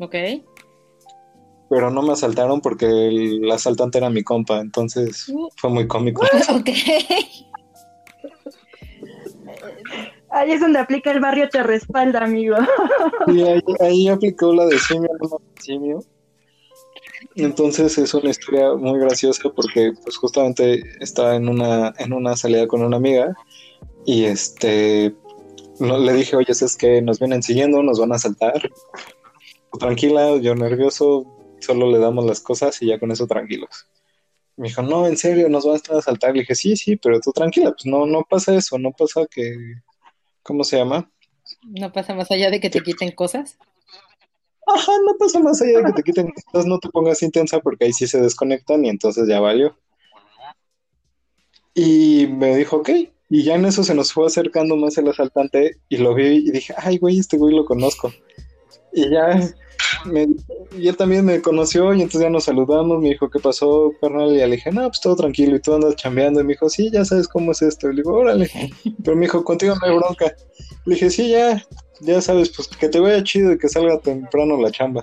Ok 0.00 0.14
pero 1.68 1.90
no 1.90 2.02
me 2.02 2.12
asaltaron 2.12 2.60
porque 2.60 2.86
el 2.86 3.50
asaltante 3.50 3.98
era 3.98 4.10
mi 4.10 4.22
compa, 4.22 4.60
entonces 4.60 5.28
uh. 5.28 5.48
fue 5.56 5.70
muy 5.70 5.86
cómico. 5.86 6.22
ok. 6.50 6.70
Ahí 10.38 10.52
es 10.52 10.60
donde 10.60 10.78
aplica 10.78 11.10
el 11.10 11.18
barrio 11.18 11.48
te 11.48 11.64
respalda, 11.64 12.22
amigo. 12.22 12.56
Y 13.26 13.42
ahí, 13.82 14.08
aplicó 14.08 14.54
la 14.54 14.66
de 14.66 14.78
simio, 14.78 15.10
simio. 15.60 16.00
Entonces 17.34 17.98
es 17.98 18.14
una 18.14 18.30
historia 18.30 18.74
muy 18.74 19.00
graciosa 19.00 19.50
porque 19.50 19.92
pues 20.02 20.16
justamente 20.16 20.80
estaba 21.00 21.34
en 21.34 21.48
una, 21.48 21.92
en 21.98 22.12
una 22.12 22.36
salida 22.36 22.68
con 22.68 22.82
una 22.82 22.96
amiga 22.96 23.36
y 24.06 24.24
este 24.24 25.12
no, 25.80 25.98
le 25.98 26.12
dije, 26.12 26.36
oye, 26.36 26.52
es 26.52 26.76
que 26.76 27.02
nos 27.02 27.18
vienen 27.18 27.42
siguiendo, 27.42 27.82
nos 27.82 27.98
van 27.98 28.12
a 28.12 28.16
asaltar. 28.16 28.70
Tranquila, 29.78 30.36
yo 30.36 30.54
nervioso, 30.54 31.26
solo 31.60 31.90
le 31.90 31.98
damos 31.98 32.24
las 32.24 32.40
cosas 32.40 32.80
y 32.80 32.86
ya 32.86 33.00
con 33.00 33.10
eso 33.10 33.26
tranquilos. 33.26 33.88
Me 34.56 34.68
dijo, 34.68 34.82
no, 34.82 35.06
en 35.06 35.16
serio, 35.16 35.48
nos 35.48 35.64
van 35.64 35.74
a 35.74 35.76
estar 35.76 35.96
a 35.96 35.98
asaltar. 35.98 36.32
Le 36.32 36.40
dije, 36.40 36.54
sí, 36.54 36.76
sí, 36.76 36.96
pero 36.96 37.20
tú 37.20 37.32
tranquila, 37.32 37.72
pues 37.72 37.86
no, 37.86 38.06
no 38.06 38.24
pasa 38.28 38.54
eso, 38.54 38.78
no 38.78 38.92
pasa 38.92 39.26
que, 39.30 39.80
¿cómo 40.48 40.64
se 40.64 40.78
llama? 40.78 41.10
No 41.62 41.92
pasa 41.92 42.14
más 42.14 42.30
allá 42.30 42.50
de 42.50 42.58
que 42.58 42.70
te 42.70 42.80
quiten 42.80 43.12
cosas. 43.12 43.58
Ajá, 44.66 44.92
no 45.04 45.14
pasa 45.18 45.40
más 45.40 45.60
allá 45.60 45.78
de 45.78 45.84
que 45.84 45.92
te 45.92 46.02
quiten 46.02 46.32
cosas, 46.32 46.64
no 46.66 46.78
te 46.78 46.88
pongas 46.88 47.22
intensa 47.22 47.60
porque 47.60 47.84
ahí 47.84 47.92
sí 47.92 48.06
se 48.06 48.20
desconectan 48.20 48.82
y 48.82 48.88
entonces 48.88 49.28
ya 49.28 49.40
valió. 49.40 49.76
Y 51.74 52.28
me 52.28 52.56
dijo, 52.56 52.76
ok, 52.76 52.88
y 53.28 53.44
ya 53.44 53.56
en 53.56 53.66
eso 53.66 53.84
se 53.84 53.94
nos 53.94 54.10
fue 54.12 54.26
acercando 54.26 54.74
más 54.76 54.96
el 54.96 55.08
asaltante 55.08 55.76
y 55.90 55.98
lo 55.98 56.14
vi 56.14 56.48
y 56.48 56.50
dije, 56.50 56.74
ay, 56.78 56.96
güey, 56.96 57.18
este 57.18 57.36
güey 57.36 57.54
lo 57.54 57.66
conozco. 57.66 58.10
Y 58.94 59.10
ya 59.10 59.38
y 60.76 60.88
él 60.88 60.96
también 60.96 61.24
me 61.24 61.40
conoció 61.40 61.92
y 61.94 62.02
entonces 62.02 62.22
ya 62.22 62.30
nos 62.30 62.44
saludamos, 62.44 63.00
me 63.00 63.10
dijo, 63.10 63.30
¿qué 63.30 63.38
pasó, 63.38 63.92
carnal? 64.00 64.32
Y 64.32 64.38
le 64.38 64.46
dije, 64.46 64.70
no, 64.70 64.88
pues 64.88 65.00
todo 65.00 65.16
tranquilo, 65.16 65.56
y 65.56 65.60
tú 65.60 65.74
andas 65.74 65.96
chambeando, 65.96 66.40
y 66.40 66.44
me 66.44 66.52
dijo, 66.52 66.68
sí, 66.68 66.90
ya 66.92 67.04
sabes 67.04 67.28
cómo 67.28 67.52
es 67.52 67.62
esto, 67.62 67.88
y 67.88 67.94
le 67.94 68.02
digo, 68.02 68.14
órale, 68.14 68.50
pero 69.04 69.16
me 69.16 69.22
dijo, 69.22 69.44
contigo 69.44 69.74
no 69.74 69.86
hay 69.86 69.96
bronca, 69.96 70.34
le 70.84 70.94
dije, 70.94 71.10
sí, 71.10 71.30
ya, 71.30 71.62
ya 72.00 72.20
sabes, 72.20 72.50
pues 72.50 72.68
que 72.68 72.88
te 72.88 73.00
vaya 73.00 73.22
chido 73.22 73.52
y 73.52 73.58
que 73.58 73.68
salga 73.68 73.98
temprano 73.98 74.60
la 74.60 74.70
chamba. 74.70 75.02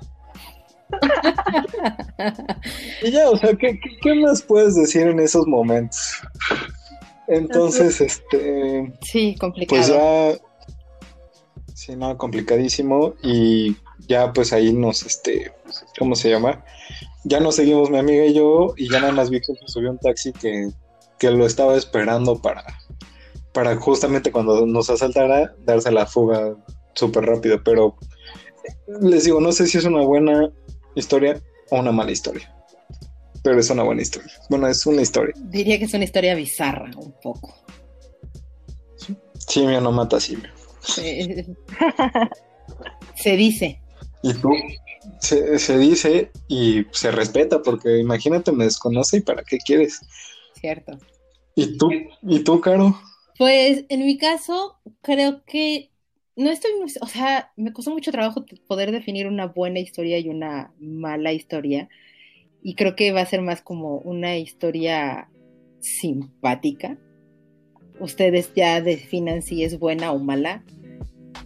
y 3.04 3.12
ya, 3.12 3.30
o 3.30 3.38
sea, 3.38 3.56
¿qué, 3.56 3.80
más 4.16 4.42
puedes 4.42 4.76
decir 4.76 5.08
en 5.08 5.20
esos 5.20 5.48
momentos? 5.48 6.18
Entonces, 7.28 8.02
este. 8.02 8.94
Sí, 9.02 9.36
complicado. 9.40 9.82
Pues 9.82 9.88
ya. 9.88 10.38
Sí, 11.74 11.96
no, 11.96 12.18
complicadísimo. 12.18 13.16
Y 13.24 13.76
ya, 14.08 14.34
pues 14.34 14.54
ahí 14.54 14.74
nos, 14.74 15.04
este. 15.04 15.54
¿Cómo 15.98 16.16
se 16.16 16.30
llama? 16.30 16.64
Ya 17.24 17.40
nos 17.40 17.56
seguimos 17.56 17.90
mi 17.90 17.98
amiga 17.98 18.26
y 18.26 18.34
yo. 18.34 18.74
Y 18.78 18.90
ya 18.90 19.00
nada 19.00 19.14
más 19.14 19.30
vi 19.30 19.40
que 19.40 19.54
subió 19.66 19.92
un 19.92 20.00
taxi 20.00 20.32
que, 20.34 20.70
que 21.20 21.32
lo 21.32 21.46
estaba 21.46 21.76
esperando 21.76 22.42
para. 22.42 22.64
Para 23.54 23.76
justamente 23.78 24.32
cuando 24.32 24.66
nos 24.66 24.90
asaltara, 24.90 25.56
darse 25.60 25.92
la 25.92 26.06
fuga 26.06 26.56
súper 26.94 27.26
rápido. 27.26 27.64
Pero 27.64 27.96
les 29.02 29.24
digo, 29.26 29.40
no 29.40 29.52
sé 29.52 29.68
si 29.68 29.78
es 29.78 29.86
una 29.86 30.02
buena 30.02 30.52
historia 30.96 31.42
o 31.70 31.80
una 31.80 31.92
mala 31.92 32.12
historia. 32.12 32.52
Pero 33.44 33.60
es 33.60 33.70
una 33.70 33.84
buena 33.84 34.02
historia. 34.02 34.32
Bueno, 34.50 34.68
es 34.68 34.86
una 34.86 35.02
historia. 35.02 35.34
Diría 35.38 35.78
que 35.78 35.86
es 35.86 35.94
una 35.94 36.04
historia 36.04 36.36
bizarra, 36.36 36.92
un 36.98 37.14
poco. 37.22 37.54
Simio 39.48 39.80
no 39.82 39.92
mata 39.92 40.20
simio. 40.20 40.50
se 43.16 43.38
dice. 43.38 43.80
Y 44.26 44.34
tú, 44.34 44.50
se, 45.20 45.78
dice 45.78 46.32
y 46.48 46.84
se 46.92 47.12
respeta, 47.12 47.62
porque 47.62 48.00
imagínate, 48.00 48.52
me 48.52 48.64
desconoce 48.64 49.18
y 49.18 49.22
para 49.22 49.44
qué 49.44 49.60
quieres. 49.60 50.02
Cierto. 50.60 50.98
¿Y 51.54 51.78
tú, 51.78 51.92
y 52.24 52.40
tú, 52.40 52.60
Caro? 52.60 53.00
Pues 53.38 53.86
en 53.88 54.04
mi 54.04 54.18
caso, 54.18 54.80
creo 55.02 55.44
que 55.46 55.92
no 56.36 56.50
estoy, 56.50 56.72
o 57.02 57.08
sea, 57.08 57.52
me 57.56 57.72
costó 57.72 57.92
mucho 57.92 58.12
trabajo 58.12 58.44
poder 58.68 58.92
definir 58.92 59.28
una 59.28 59.46
buena 59.46 59.80
historia 59.80 60.18
y 60.18 60.28
una 60.30 60.74
mala 60.80 61.32
historia. 61.32 61.88
Y 62.64 62.74
creo 62.74 62.96
que 62.96 63.12
va 63.12 63.22
a 63.22 63.28
ser 63.28 63.44
más 63.44 63.62
como 63.62 64.00
una 64.00 64.38
historia 64.38 65.30
simpática. 65.82 66.98
Ustedes 68.00 68.52
ya 68.56 68.82
definan 68.82 69.44
si 69.44 69.64
es 69.64 69.78
buena 69.78 70.12
o 70.12 70.18
mala. 70.18 70.64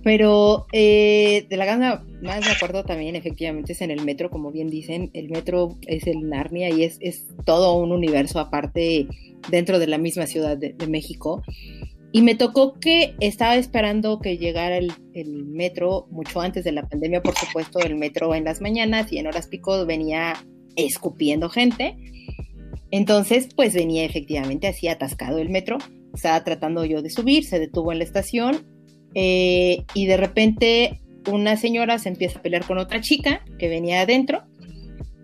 Pero 0.04 0.66
eh, 0.72 1.46
de 1.50 1.58
la 1.58 1.66
gana 1.66 2.06
más 2.22 2.46
de 2.46 2.52
acuerdo 2.52 2.84
también, 2.84 3.16
efectivamente, 3.16 3.74
es 3.74 3.82
en 3.82 3.92
el 3.92 4.04
metro, 4.06 4.30
como 4.30 4.52
bien 4.52 4.70
dicen. 4.70 5.10
El 5.14 5.30
metro 5.30 5.78
es 5.88 6.08
el 6.08 6.30
Narnia 6.30 6.70
y 6.70 6.84
es, 6.84 6.98
es 7.02 7.28
todo 7.46 7.74
un 7.78 7.92
universo 7.92 8.40
aparte 8.40 9.08
dentro 9.50 9.80
de 9.80 9.88
la 9.88 9.98
misma 9.98 10.26
ciudad 10.26 10.58
de 10.58 10.88
México. 10.88 11.44
Y 12.12 12.24
me 12.24 12.34
tocó 12.34 12.74
que 12.80 13.16
estaba 13.20 13.56
esperando 13.56 14.20
que 14.20 14.38
llegara 14.38 14.78
el, 14.78 14.94
metro 15.46 16.08
mucho 16.10 16.42
antes 16.42 16.64
de 16.64 16.72
la 16.72 16.88
pandemia, 16.88 17.22
por 17.22 17.36
supuesto, 17.36 17.80
el 17.80 17.96
metro 17.96 18.34
en 18.34 18.46
las 18.46 18.62
mañanas 18.62 19.12
y 19.12 19.18
en 19.18 19.28
horas 19.28 19.48
pico 19.48 19.86
venía 19.86 20.34
escupiendo 20.76 21.50
gente. 21.50 21.98
Entonces, 22.90 23.50
pues 23.56 23.74
venía 23.74 24.06
efectivamente 24.06 24.68
así 24.68 24.88
atascado 24.88 25.38
el 25.38 25.50
metro. 25.50 25.78
Estaba 26.14 26.44
tratando 26.44 26.84
yo 26.86 27.04
de 27.04 27.12
subir, 27.12 27.44
se 27.44 27.60
detuvo 27.60 27.92
en 27.92 28.00
la 28.00 28.06
estación 28.06 28.66
eh, 29.16 29.84
y 29.94 30.06
de 30.06 30.18
repente 30.18 31.02
una 31.32 31.58
señora 31.58 32.00
se 32.00 32.10
empieza 32.10 32.40
a 32.40 32.42
pelear 32.42 32.66
con 32.66 32.78
otra 32.78 33.02
chica 33.02 33.44
que 33.58 33.68
venía 33.68 34.02
adentro 34.02 34.44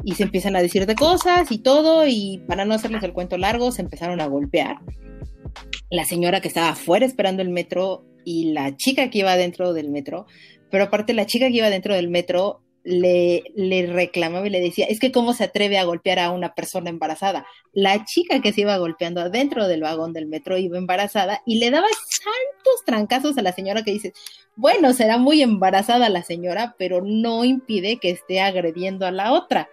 y 0.04 0.16
se 0.16 0.24
empiezan 0.24 0.56
a 0.56 0.62
decir 0.62 0.86
de 0.86 0.96
cosas 0.96 1.52
y 1.52 1.58
todo 1.58 2.06
y 2.08 2.44
para 2.48 2.66
no 2.66 2.74
hacerles 2.74 3.04
el 3.04 3.14
cuento 3.14 3.38
largo 3.38 3.72
se 3.72 3.82
empezaron 3.82 4.22
a 4.22 4.28
golpear. 4.28 4.78
La 5.90 6.06
señora 6.06 6.42
que 6.42 6.48
estaba 6.48 6.70
afuera 6.70 7.06
esperando 7.06 7.42
el 7.42 7.50
metro 7.50 8.06
y 8.24 8.52
la 8.52 8.76
chica 8.76 9.10
que 9.10 9.20
iba 9.20 9.36
dentro 9.36 9.74
del 9.74 9.90
metro, 9.90 10.26
pero 10.70 10.86
aparte 10.86 11.14
la 11.14 11.26
chica 11.26 11.48
que 11.48 11.58
iba 11.58 11.70
dentro 11.70 11.96
del 11.96 12.10
metro 12.10 12.62
le, 12.86 13.44
le 13.56 13.88
reclamaba 13.88 14.46
y 14.46 14.52
le 14.52 14.62
decía, 14.62 14.86
es 14.86 15.00
que 15.00 15.12
cómo 15.12 15.34
se 15.34 15.46
atreve 15.46 15.78
a 15.78 15.84
golpear 15.84 16.20
a 16.20 16.30
una 16.30 16.54
persona 16.54 16.92
embarazada. 16.92 17.46
La 17.74 18.06
chica 18.06 18.42
que 18.42 18.54
se 18.54 18.62
iba 18.62 18.78
golpeando 18.78 19.22
adentro 19.22 19.68
del 19.68 19.82
vagón 19.82 20.14
del 20.14 20.28
metro 20.28 20.58
iba 20.58 20.78
embarazada 20.78 21.42
y 21.46 21.58
le 21.58 21.72
daba 21.72 21.88
santos 22.08 22.86
trancazos 22.86 23.38
a 23.38 23.42
la 23.42 23.54
señora 23.54 23.84
que 23.84 23.92
dice, 23.92 24.14
bueno, 24.56 24.94
será 24.94 25.18
muy 25.18 25.42
embarazada 25.42 26.10
la 26.10 26.24
señora, 26.24 26.76
pero 26.78 27.02
no 27.02 27.44
impide 27.44 27.98
que 27.98 28.12
esté 28.12 28.40
agrediendo 28.40 29.08
a 29.08 29.12
la 29.12 29.34
otra. 29.34 29.68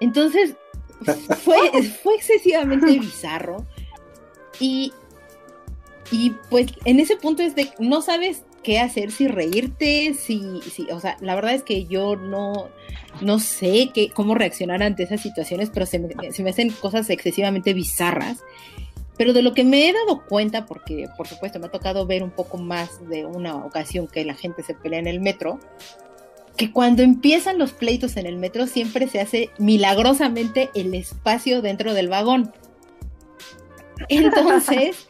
Entonces, 0.00 0.56
fue, 1.44 1.82
fue 2.02 2.16
excesivamente 2.16 2.98
bizarro. 2.98 3.66
Y 4.58 4.92
y 6.10 6.30
pues 6.48 6.72
en 6.84 7.00
ese 7.00 7.16
punto 7.16 7.42
es 7.42 7.54
de 7.54 7.70
no 7.78 8.02
sabes 8.02 8.42
qué 8.62 8.78
hacer, 8.78 9.10
si 9.10 9.28
reírte, 9.28 10.14
si, 10.14 10.60
si 10.62 10.86
o 10.90 11.00
sea, 11.00 11.16
la 11.20 11.34
verdad 11.34 11.54
es 11.54 11.62
que 11.62 11.86
yo 11.86 12.16
no, 12.16 12.68
no 13.20 13.38
sé 13.38 13.90
qué, 13.92 14.10
cómo 14.10 14.34
reaccionar 14.34 14.82
ante 14.82 15.02
esas 15.02 15.20
situaciones, 15.20 15.70
pero 15.72 15.86
se 15.86 15.98
me, 15.98 16.32
se 16.32 16.42
me 16.42 16.50
hacen 16.50 16.70
cosas 16.70 17.08
excesivamente 17.10 17.74
bizarras. 17.74 18.38
Pero 19.16 19.34
de 19.34 19.42
lo 19.42 19.52
que 19.52 19.64
me 19.64 19.88
he 19.88 19.92
dado 19.92 20.24
cuenta, 20.26 20.64
porque 20.64 21.06
por 21.16 21.28
supuesto 21.28 21.58
me 21.58 21.66
ha 21.66 21.70
tocado 21.70 22.06
ver 22.06 22.22
un 22.22 22.30
poco 22.30 22.56
más 22.56 23.06
de 23.08 23.26
una 23.26 23.56
ocasión 23.56 24.06
que 24.06 24.24
la 24.24 24.34
gente 24.34 24.62
se 24.62 24.74
pelea 24.74 24.98
en 24.98 25.06
el 25.06 25.20
metro, 25.20 25.60
que 26.56 26.72
cuando 26.72 27.02
empiezan 27.02 27.58
los 27.58 27.72
pleitos 27.72 28.16
en 28.16 28.26
el 28.26 28.36
metro 28.36 28.66
siempre 28.66 29.08
se 29.08 29.20
hace 29.20 29.50
milagrosamente 29.58 30.70
el 30.74 30.94
espacio 30.94 31.62
dentro 31.62 31.92
del 31.94 32.08
vagón. 32.08 32.52
Entonces, 34.08 35.06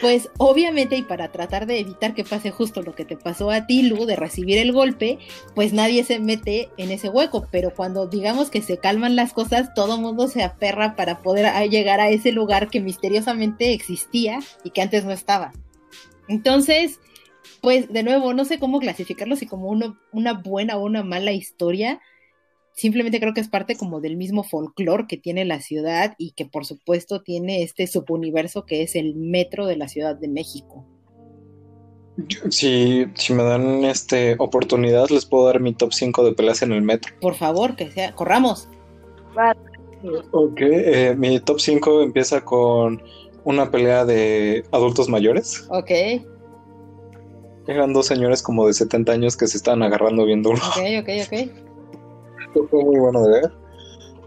pues 0.00 0.30
obviamente 0.38 0.96
y 0.96 1.02
para 1.02 1.32
tratar 1.32 1.66
de 1.66 1.78
evitar 1.78 2.14
que 2.14 2.24
pase 2.24 2.50
justo 2.50 2.82
lo 2.82 2.94
que 2.94 3.04
te 3.04 3.16
pasó 3.16 3.50
a 3.50 3.66
ti, 3.66 3.82
Lu, 3.82 4.06
de 4.06 4.16
recibir 4.16 4.58
el 4.58 4.72
golpe, 4.72 5.18
pues 5.54 5.72
nadie 5.72 6.04
se 6.04 6.18
mete 6.18 6.70
en 6.76 6.90
ese 6.90 7.08
hueco, 7.08 7.46
pero 7.50 7.74
cuando 7.74 8.06
digamos 8.06 8.50
que 8.50 8.62
se 8.62 8.78
calman 8.78 9.16
las 9.16 9.32
cosas, 9.32 9.74
todo 9.74 9.98
mundo 9.98 10.28
se 10.28 10.42
aferra 10.42 10.96
para 10.96 11.22
poder 11.22 11.52
llegar 11.68 12.00
a 12.00 12.10
ese 12.10 12.32
lugar 12.32 12.68
que 12.68 12.80
misteriosamente 12.80 13.72
existía 13.72 14.40
y 14.64 14.70
que 14.70 14.82
antes 14.82 15.04
no 15.04 15.10
estaba. 15.10 15.52
Entonces, 16.28 17.00
pues 17.60 17.92
de 17.92 18.02
nuevo, 18.02 18.32
no 18.32 18.44
sé 18.44 18.58
cómo 18.58 18.78
clasificarlo, 18.78 19.36
si 19.36 19.46
como 19.46 19.68
una 20.12 20.32
buena 20.34 20.76
o 20.76 20.84
una 20.84 21.02
mala 21.02 21.32
historia, 21.32 22.00
simplemente 22.74 23.20
creo 23.20 23.34
que 23.34 23.40
es 23.40 23.48
parte 23.48 23.76
como 23.76 24.00
del 24.00 24.16
mismo 24.16 24.42
folclore 24.42 25.06
que 25.06 25.16
tiene 25.16 25.44
la 25.44 25.60
ciudad 25.60 26.14
y 26.18 26.32
que 26.32 26.46
por 26.46 26.64
supuesto 26.64 27.22
tiene 27.22 27.62
este 27.62 27.86
subuniverso 27.86 28.64
que 28.64 28.82
es 28.82 28.96
el 28.96 29.14
metro 29.14 29.66
de 29.66 29.76
la 29.76 29.88
Ciudad 29.88 30.16
de 30.16 30.28
México. 30.28 30.86
Si, 32.50 33.06
si 33.14 33.32
me 33.32 33.42
dan 33.42 33.84
este 33.84 34.36
oportunidad, 34.38 35.08
les 35.08 35.24
puedo 35.24 35.46
dar 35.46 35.60
mi 35.60 35.72
top 35.72 35.92
5 35.92 36.24
de 36.24 36.32
peleas 36.32 36.60
en 36.62 36.72
el 36.72 36.82
metro. 36.82 37.14
Por 37.20 37.34
favor, 37.34 37.76
que 37.76 37.90
sea, 37.90 38.14
corramos. 38.14 38.68
Ok, 40.32 40.60
eh, 40.60 41.14
mi 41.16 41.40
top 41.40 41.60
5 41.60 42.02
empieza 42.02 42.44
con 42.44 43.02
una 43.44 43.70
pelea 43.70 44.04
de 44.04 44.64
adultos 44.70 45.08
mayores. 45.08 45.66
Ok. 45.70 45.90
Eran 47.66 47.92
dos 47.92 48.06
señores 48.06 48.42
como 48.42 48.66
de 48.66 48.74
70 48.74 49.12
años 49.12 49.36
que 49.36 49.46
se 49.46 49.56
estaban 49.56 49.82
agarrando 49.82 50.24
bien 50.26 50.42
duro. 50.42 50.58
Ok, 50.58 50.82
ok, 51.00 51.08
ok 51.26 51.69
fue 52.52 52.84
muy 52.84 52.98
bueno 52.98 53.22
de 53.22 53.40
ver. 53.40 53.52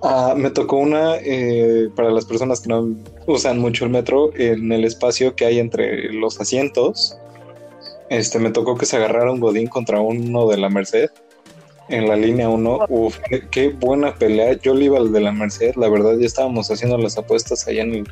Ah, 0.05 0.33
me 0.35 0.49
tocó 0.49 0.77
una 0.77 1.15
eh, 1.17 1.89
para 1.95 2.11
las 2.11 2.25
personas 2.25 2.59
que 2.59 2.67
no 2.67 2.93
usan 3.25 3.59
mucho 3.59 3.85
el 3.85 3.91
metro, 3.91 4.31
en 4.35 4.71
el 4.73 4.83
espacio 4.83 5.33
que 5.35 5.45
hay 5.45 5.59
entre 5.59 6.11
los 6.11 6.41
asientos. 6.41 7.17
Este, 8.09 8.37
me 8.37 8.51
tocó 8.51 8.75
que 8.75 8.85
se 8.85 8.97
agarrara 8.97 9.31
un 9.31 9.39
Godín 9.39 9.67
contra 9.67 10.01
uno 10.01 10.47
de 10.47 10.57
la 10.57 10.69
Merced 10.69 11.09
en 11.87 12.07
la 12.09 12.17
línea 12.17 12.49
1. 12.49 12.85
Uf, 12.89 13.17
qué, 13.49 13.69
buena 13.69 14.13
pelea. 14.13 14.53
Yo 14.61 14.73
le 14.73 14.85
iba 14.85 14.97
al 14.97 15.13
de 15.13 15.21
la 15.21 15.31
Merced, 15.31 15.75
la 15.75 15.87
verdad, 15.87 16.17
ya 16.19 16.25
estábamos 16.25 16.69
haciendo 16.69 16.97
las 16.97 17.17
apuestas 17.17 17.65
allá 17.67 17.83
en 17.83 17.95
el, 17.95 18.07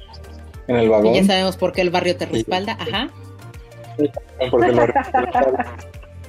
en 0.67 0.76
el 0.78 0.89
vagón. 0.89 1.13
Y 1.13 1.17
ya 1.17 1.26
sabemos 1.26 1.58
por 1.58 1.74
qué 1.74 1.82
el 1.82 1.89
barrio 1.89 2.15
te 2.15 2.26
respalda, 2.26 2.78
ajá. 2.80 3.10
Porque 4.50 4.69
el 4.69 4.76
barrio 4.76 4.95
te 5.12 5.21
respalda. 5.21 5.78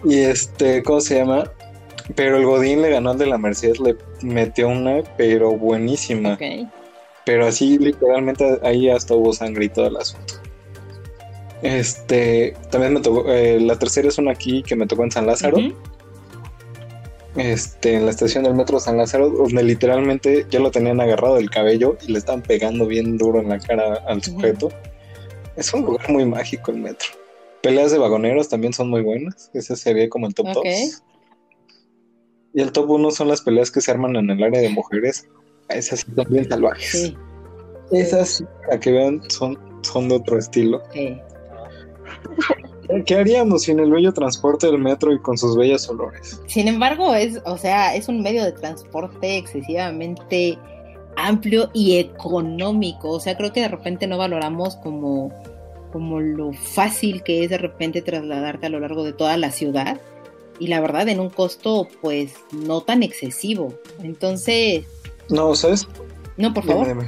Y 0.05 0.19
este, 0.19 0.83
¿cómo 0.83 1.01
se 1.01 1.19
llama? 1.19 1.45
Pero 2.15 2.37
el 2.37 2.45
Godín 2.45 2.83
le 2.83 2.91
ganó 2.91 3.11
al 3.11 3.19
de 3.19 3.27
la 3.27 3.39
Mercedes, 3.39 3.79
le 3.81 3.97
metió 4.23 4.69
una, 4.69 5.03
pero 5.17 5.53
buenísima. 5.53 6.39
Pero 7.25 7.47
así, 7.47 7.79
literalmente, 7.79 8.59
ahí 8.63 8.91
hasta 8.91 9.15
hubo 9.15 9.33
sangre 9.33 9.67
y 9.67 9.69
todo 9.69 9.87
el 9.87 9.97
asunto. 9.97 10.35
Este, 11.63 12.57
también 12.71 12.95
me 12.95 13.01
tocó, 13.01 13.33
eh, 13.33 13.61
la 13.61 13.79
tercera 13.79 14.09
es 14.09 14.19
una 14.19 14.33
aquí 14.33 14.63
que 14.65 14.75
me 14.75 14.87
tocó 14.87 15.05
en 15.05 15.13
San 15.13 15.27
Lázaro. 15.27 15.59
Este, 17.37 17.95
en 17.95 18.05
la 18.05 18.11
estación 18.11 18.45
del 18.45 18.55
metro 18.55 18.79
San 18.79 18.99
Lázaro, 18.99 19.31
donde 19.31 19.63
literalmente 19.63 20.45
ya 20.51 20.61
lo 20.61 20.71
tenían 20.71 21.01
agarrado 21.01 21.37
del 21.37 21.49
cabello 21.49 21.97
y 22.07 22.13
le 22.13 22.19
estaban 22.19 22.43
pegando 22.43 22.87
bien 22.87 23.17
duro 23.17 23.41
en 23.41 23.49
la 23.49 23.59
cara 23.59 24.03
al 24.07 24.23
sujeto. 24.23 24.71
Es 25.57 25.73
un 25.73 25.83
lugar 25.83 26.11
muy 26.11 26.27
mágico 26.27 26.73
el 26.73 26.79
metro. 26.79 27.09
Peleas 27.63 27.93
de 27.93 27.99
vagoneros 27.99 28.49
también 28.49 28.73
son 28.73 28.91
muy 28.91 29.03
buenas. 29.03 29.51
Ese 29.55 29.77
sería 29.77 30.09
como 30.09 30.27
el 30.27 30.35
top 30.35 30.49
2. 30.53 31.03
Y 32.55 32.61
el 32.61 32.73
top 32.73 32.91
1 32.91 33.11
son 33.11 33.29
las 33.29 33.41
peleas 33.41 33.71
que 33.71 33.81
se 33.81 33.91
arman 33.91 34.17
en 34.17 34.31
el 34.31 34.43
área 34.43 34.61
de 34.61 34.69
mujeres. 34.71 35.29
Esas 35.69 36.01
sí 36.01 36.07
son 36.15 36.27
bien 36.29 36.49
salvajes. 36.49 37.15
Esas, 37.91 38.45
a 38.71 38.79
que 38.79 38.93
vean, 38.93 39.23
son, 39.31 39.59
son 39.83 40.09
de 40.09 40.17
otro 40.17 40.39
estilo. 40.39 40.83
¿Qué 43.07 43.15
haríamos 43.15 43.63
sin 43.63 43.81
el 43.81 43.91
bello 43.91 44.13
transporte 44.13 44.67
del 44.67 44.79
metro 44.79 45.13
y 45.13 45.19
con 45.21 45.39
sus 45.39 45.57
bellas 45.57 45.89
olores? 45.89 46.41
Sin 46.47 46.69
embargo, 46.69 47.15
es, 47.15 47.41
o 47.45 47.57
sea, 47.57 47.95
es 47.95 48.09
un 48.09 48.23
medio 48.23 48.45
de 48.45 48.53
transporte 48.53 49.39
excesivamente 49.39 50.59
amplio 51.17 51.71
y 51.73 51.99
económico. 51.99 53.11
O 53.11 53.21
sea, 53.21 53.37
creo 53.37 53.53
que 53.53 53.61
de 53.61 53.69
repente 53.69 54.07
no 54.07 54.19
valoramos 54.19 54.77
como, 54.77 55.33
como 55.91 56.21
lo 56.21 56.53
fácil 56.53 57.23
que 57.23 57.45
es 57.45 57.51
de 57.51 57.59
repente 57.59 58.03
trasladarte 58.03 58.67
a 58.67 58.71
lo 58.71 58.81
largo 58.81 59.05
de 59.05 59.13
toda 59.13 59.37
la 59.37 59.51
ciudad. 59.51 60.01
Y 60.63 60.69
la 60.69 60.81
verdad, 60.81 61.09
en 61.09 61.19
un 61.19 61.29
costo, 61.29 61.89
pues, 62.01 62.35
no 62.53 62.83
tan 62.83 63.03
excesivo. 63.03 63.75
Entonces. 64.01 64.85
No, 65.29 65.57
¿sabes? 65.57 65.89
No, 66.37 66.55
por 66.55 66.65
favor. 66.65 67.05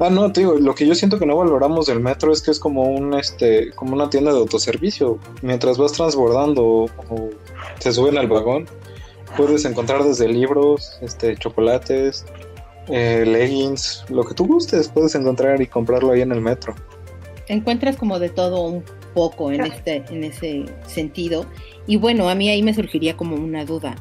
Ah, 0.00 0.10
no, 0.10 0.32
te 0.32 0.40
digo, 0.40 0.54
lo 0.54 0.74
que 0.74 0.88
yo 0.88 0.96
siento 0.96 1.20
que 1.20 1.26
no 1.26 1.36
valoramos 1.36 1.86
del 1.86 2.00
metro 2.00 2.32
es 2.32 2.42
que 2.42 2.50
es 2.50 2.58
como 2.58 2.82
un 2.82 3.14
este, 3.14 3.70
como 3.76 3.94
una 3.94 4.10
tienda 4.10 4.32
de 4.32 4.40
autoservicio. 4.40 5.20
Mientras 5.42 5.78
vas 5.78 5.92
transbordando 5.92 6.64
o, 6.64 7.30
te 7.78 7.92
suben 7.92 8.18
al 8.18 8.26
vagón, 8.26 8.66
puedes 9.36 9.64
encontrar 9.64 10.02
desde 10.02 10.26
libros, 10.26 10.98
este, 11.00 11.36
chocolates, 11.36 12.24
eh, 12.88 13.22
leggings, 13.24 14.04
lo 14.08 14.24
que 14.24 14.34
tú 14.34 14.48
gustes, 14.48 14.88
puedes 14.88 15.14
encontrar 15.14 15.62
y 15.62 15.68
comprarlo 15.68 16.10
ahí 16.10 16.22
en 16.22 16.32
el 16.32 16.40
metro. 16.40 16.74
Encuentras 17.46 17.94
como 17.94 18.18
de 18.18 18.30
todo 18.30 18.62
un 18.62 18.82
poco 19.14 19.50
en 19.50 19.62
este, 19.62 20.04
en 20.10 20.24
ese 20.24 20.64
sentido. 20.86 21.46
Y 21.86 21.96
bueno, 21.96 22.28
a 22.28 22.34
mí 22.34 22.48
ahí 22.48 22.62
me 22.62 22.74
surgiría 22.74 23.16
como 23.16 23.36
una 23.36 23.64
duda. 23.64 23.94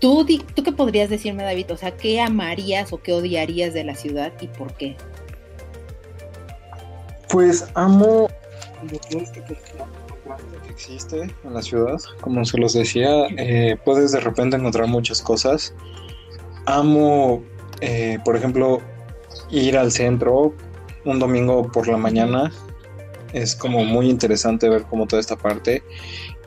¿Tú, 0.00 0.26
¿Tú 0.54 0.62
qué 0.62 0.72
podrías 0.72 1.08
decirme, 1.08 1.42
David? 1.42 1.72
O 1.72 1.76
sea, 1.76 1.96
¿qué 1.96 2.20
amarías 2.20 2.92
o 2.92 2.98
qué 3.00 3.12
odiarías 3.12 3.72
de 3.72 3.84
la 3.84 3.94
ciudad 3.94 4.32
y 4.40 4.48
por 4.48 4.74
qué? 4.74 4.96
Pues 7.28 7.66
amo 7.74 8.28
que 9.08 10.70
existe 10.70 11.22
en 11.22 11.54
la 11.54 11.62
ciudad. 11.62 11.98
Como 12.20 12.44
se 12.44 12.58
los 12.58 12.74
decía, 12.74 13.26
eh, 13.36 13.76
puedes 13.84 14.12
de 14.12 14.20
repente 14.20 14.56
encontrar 14.56 14.86
muchas 14.86 15.22
cosas. 15.22 15.74
Amo, 16.66 17.42
eh, 17.80 18.18
por 18.24 18.36
ejemplo, 18.36 18.80
ir 19.50 19.78
al 19.78 19.92
centro 19.92 20.54
un 21.04 21.18
domingo 21.18 21.70
por 21.70 21.88
la 21.88 21.96
mañana. 21.96 22.52
Es 23.36 23.54
como 23.54 23.84
muy 23.84 24.08
interesante 24.08 24.66
ver 24.66 24.84
como 24.84 25.06
toda 25.06 25.20
esta 25.20 25.36
parte. 25.36 25.82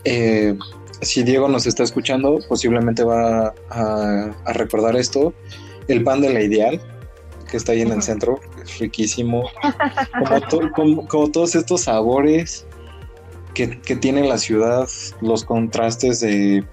Eh, 0.06 0.58
si 1.02 1.22
Diego 1.22 1.48
nos 1.48 1.68
está 1.68 1.84
escuchando, 1.84 2.40
posiblemente 2.50 3.04
va 3.04 3.54
a, 3.70 4.34
recordar 4.54 4.96
esto. 4.96 5.32
El 5.88 6.04
pan 6.04 6.20
de 6.22 6.34
la 6.34 6.42
ideal, 6.42 6.82
que 7.50 7.58
está 7.58 7.74
ahí 7.74 7.82
en 7.82 7.92
el 7.92 8.02
centro, 8.02 8.40
es 8.64 8.80
riquísimo. 8.80 9.52
Como, 10.76 11.08
todos 11.32 11.54
estos 11.54 11.82
sabores 11.82 12.66
que, 13.54 13.68
tiene 13.68 14.28
la 14.28 14.40
ciudad, 14.40 14.90
los 15.22 15.44
contrastes 15.44 16.22
de... 16.22 16.66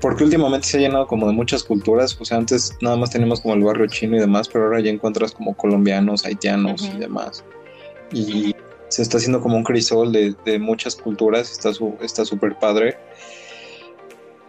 Porque 0.00 0.24
últimamente 0.24 0.66
se 0.66 0.78
ha 0.78 0.80
llenado 0.80 1.06
como 1.06 1.28
de 1.28 1.32
muchas 1.32 1.62
culturas, 1.62 2.16
o 2.20 2.24
sea, 2.24 2.38
antes 2.38 2.76
nada 2.80 2.96
más 2.96 3.10
teníamos 3.10 3.40
como 3.40 3.54
el 3.54 3.62
barrio 3.62 3.86
chino 3.86 4.16
y 4.16 4.20
demás, 4.20 4.48
pero 4.48 4.64
ahora 4.64 4.80
ya 4.80 4.90
encuentras 4.90 5.30
como 5.30 5.54
colombianos, 5.54 6.24
haitianos 6.24 6.90
y 6.92 6.98
demás. 6.98 7.44
Y 8.12 8.54
se 8.98 9.02
está 9.02 9.18
haciendo 9.18 9.40
como 9.40 9.56
un 9.56 9.62
crisol 9.62 10.10
de, 10.10 10.58
muchas 10.58 10.96
culturas, 10.96 11.52
está 11.52 11.70
está 12.00 12.24
súper 12.24 12.58
padre. 12.58 12.98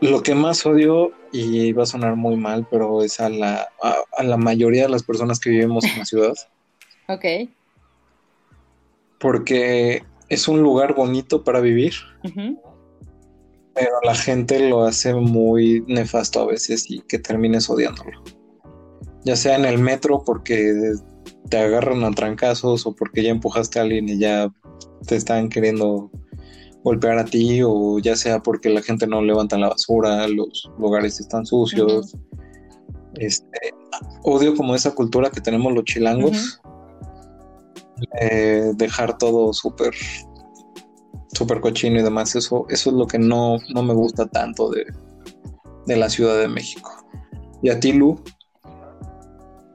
Lo 0.02 0.24
que 0.24 0.34
más 0.34 0.66
odio, 0.66 1.12
y 1.32 1.72
va 1.72 1.84
a 1.84 1.86
sonar 1.86 2.16
muy 2.16 2.36
mal, 2.36 2.66
pero 2.72 3.04
es 3.04 3.20
a 3.20 3.30
la, 3.30 3.70
a, 3.84 4.24
la 4.24 4.38
mayoría 4.38 4.82
de 4.82 4.90
las 4.90 5.04
personas 5.04 5.40
que 5.40 5.52
vivimos 5.52 5.84
en 5.84 6.00
la 6.00 6.06
ciudad. 6.12 6.34
ok. 7.08 7.26
Porque 9.20 10.02
es 10.30 10.48
un 10.48 10.64
lugar 10.64 10.96
bonito 10.96 11.44
para 11.44 11.60
vivir, 11.60 11.94
pero 13.76 14.02
la 14.04 14.16
gente 14.16 14.68
lo 14.68 14.84
hace 14.84 15.14
muy 15.14 15.84
nefasto 15.86 16.42
a 16.42 16.48
veces 16.48 16.90
y 16.90 17.02
que 17.02 17.20
termines 17.20 17.70
odiándolo. 17.70 18.24
Ya 19.26 19.36
sea 19.36 19.58
en 19.58 19.66
el 19.66 19.78
metro 19.78 20.24
porque 20.26 20.74
te 21.50 21.58
agarran 21.58 22.04
a 22.04 22.12
trancazos 22.12 22.86
o 22.86 22.96
porque 22.96 23.24
ya 23.24 23.30
empujaste 23.30 23.80
a 23.80 23.84
alguien 23.84 24.10
y 24.10 24.20
ya 24.20 24.52
te 25.08 25.16
están 25.16 25.50
queriendo 25.50 26.12
golpear 26.84 27.18
a 27.20 27.26
ti 27.26 27.62
o 27.64 28.00
ya 28.00 28.16
sea 28.16 28.40
porque 28.42 28.70
la 28.70 28.82
gente 28.82 29.08
no 29.08 29.22
levanta 29.22 29.58
la 29.58 29.70
basura, 29.70 30.28
los 30.28 30.70
lugares 30.78 31.20
están 31.20 31.46
sucios. 31.46 32.16
Este, 33.16 33.74
odio 34.24 34.56
como 34.56 34.76
esa 34.76 34.94
cultura 34.94 35.30
que 35.30 35.42
tenemos 35.42 35.74
los 35.74 35.84
chilangos. 35.86 36.62
dejar 38.78 39.18
todo 39.18 39.52
súper 39.54 39.94
súper 41.34 41.62
cochino 41.62 42.00
y 42.00 42.04
demás, 42.04 42.36
eso, 42.36 42.66
eso 42.70 42.90
es 42.90 42.96
lo 42.96 43.08
que 43.08 43.20
no, 43.20 43.58
no 43.74 43.84
me 43.84 43.94
gusta 43.94 44.28
tanto 44.28 44.70
de, 44.72 44.86
de 45.86 45.96
la 45.96 46.10
Ciudad 46.10 46.40
de 46.40 46.48
México. 46.48 46.92
¿Y 47.62 47.70
a 47.70 47.80
ti, 47.80 47.94
Lu? 47.94 48.22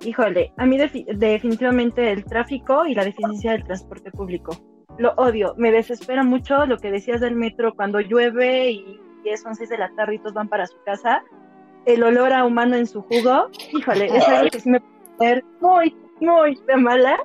Híjole, 0.05 0.53
a 0.57 0.67
mí 0.67 0.79
definitivamente 0.79 2.13
el 2.13 2.25
tráfico 2.25 2.87
y 2.87 2.95
la 2.95 3.05
deficiencia 3.05 3.53
del 3.53 3.65
transporte 3.65 4.11
público 4.11 4.53
lo 4.99 5.13
odio, 5.17 5.55
me 5.57 5.73
desespera 5.73 6.23
mucho 6.23 6.67
lo 6.67 6.79
que 6.79 6.91
decías 6.91 7.21
del 7.21 7.35
metro 7.35 7.75
cuando 7.75 8.01
llueve 8.01 8.71
y 8.71 9.01
es 9.25 9.45
11 9.45 9.67
de 9.67 9.79
la 9.79 9.91
tarde 9.97 10.17
y 10.17 10.19
todos 10.19 10.35
van 10.35 10.49
para 10.49 10.67
su 10.67 10.77
casa, 10.85 11.23
el 11.87 12.03
olor 12.03 12.33
a 12.33 12.45
humano 12.45 12.77
en 12.77 12.87
su 12.87 13.03
jugo, 13.03 13.49
híjole, 13.73 14.07
es 14.07 14.29
algo 14.29 14.51
que 14.51 14.61
sí 14.61 14.71
me 14.71 14.81
puede 14.81 15.35
ver 15.35 15.45
muy, 15.61 15.97
muy 16.21 16.59
mala. 16.77 17.19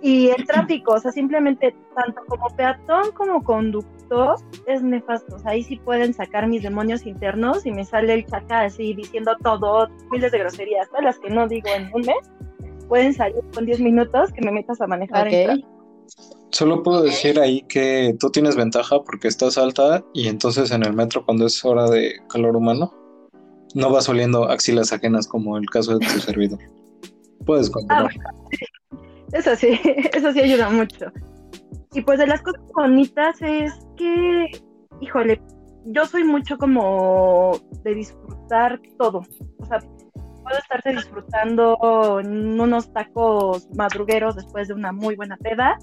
Y 0.00 0.28
el 0.28 0.46
tráfico, 0.46 0.94
o 0.94 0.98
sea, 0.98 1.12
simplemente 1.12 1.74
tanto 1.94 2.22
como 2.26 2.48
peatón 2.56 3.12
como 3.12 3.42
conductor 3.42 4.36
es 4.66 4.82
nefasto. 4.82 5.36
O 5.36 5.38
sea, 5.38 5.52
ahí 5.52 5.62
sí 5.62 5.76
pueden 5.76 6.14
sacar 6.14 6.48
mis 6.48 6.62
demonios 6.62 7.06
internos 7.06 7.66
y 7.66 7.72
me 7.72 7.84
sale 7.84 8.14
el 8.14 8.26
chaca 8.26 8.62
así 8.62 8.94
diciendo 8.94 9.36
todo, 9.42 9.88
miles 10.10 10.32
de 10.32 10.38
groserías, 10.38 10.88
todas 10.88 11.04
las 11.04 11.18
que 11.18 11.30
no 11.30 11.46
digo 11.46 11.68
en 11.74 11.90
un 11.92 12.02
mes, 12.02 12.30
pueden 12.88 13.12
salir 13.12 13.42
con 13.54 13.66
10 13.66 13.80
minutos 13.80 14.32
que 14.32 14.40
me 14.42 14.52
metas 14.52 14.80
a 14.80 14.86
manejar 14.86 15.28
en 15.32 15.64
Solo 16.50 16.82
puedo 16.82 17.02
decir 17.02 17.38
ahí 17.40 17.62
que 17.62 18.16
tú 18.18 18.30
tienes 18.30 18.56
ventaja 18.56 19.02
porque 19.02 19.28
estás 19.28 19.58
alta 19.58 20.04
y 20.14 20.28
entonces 20.28 20.70
en 20.70 20.84
el 20.84 20.94
metro 20.94 21.24
cuando 21.24 21.44
es 21.44 21.62
hora 21.64 21.90
de 21.90 22.14
calor 22.28 22.56
humano 22.56 22.94
no 23.74 23.90
vas 23.90 24.08
oliendo 24.08 24.44
axilas 24.48 24.92
ajenas 24.92 25.26
como 25.26 25.58
el 25.58 25.66
caso 25.66 25.98
de 25.98 26.06
tu 26.06 26.20
servidor. 26.20 26.60
Puedes 27.44 27.68
continuar. 27.68 28.10
Ah, 28.26 28.32
eso 29.32 29.56
sí, 29.56 29.78
eso 30.12 30.32
sí 30.32 30.40
ayuda 30.40 30.70
mucho. 30.70 31.12
Y 31.92 32.02
pues 32.02 32.18
de 32.18 32.26
las 32.26 32.42
cosas 32.42 32.62
bonitas 32.74 33.40
es 33.40 33.72
que, 33.96 34.50
híjole, 35.00 35.40
yo 35.86 36.04
soy 36.06 36.24
mucho 36.24 36.58
como 36.58 37.58
de 37.82 37.94
disfrutar 37.94 38.80
todo. 38.98 39.22
O 39.58 39.66
sea, 39.66 39.78
puedo 40.42 40.58
estarte 40.58 40.90
disfrutando 40.90 42.20
en 42.20 42.60
unos 42.60 42.92
tacos 42.92 43.68
madrugueros 43.76 44.36
después 44.36 44.68
de 44.68 44.74
una 44.74 44.92
muy 44.92 45.16
buena 45.16 45.36
peda 45.36 45.78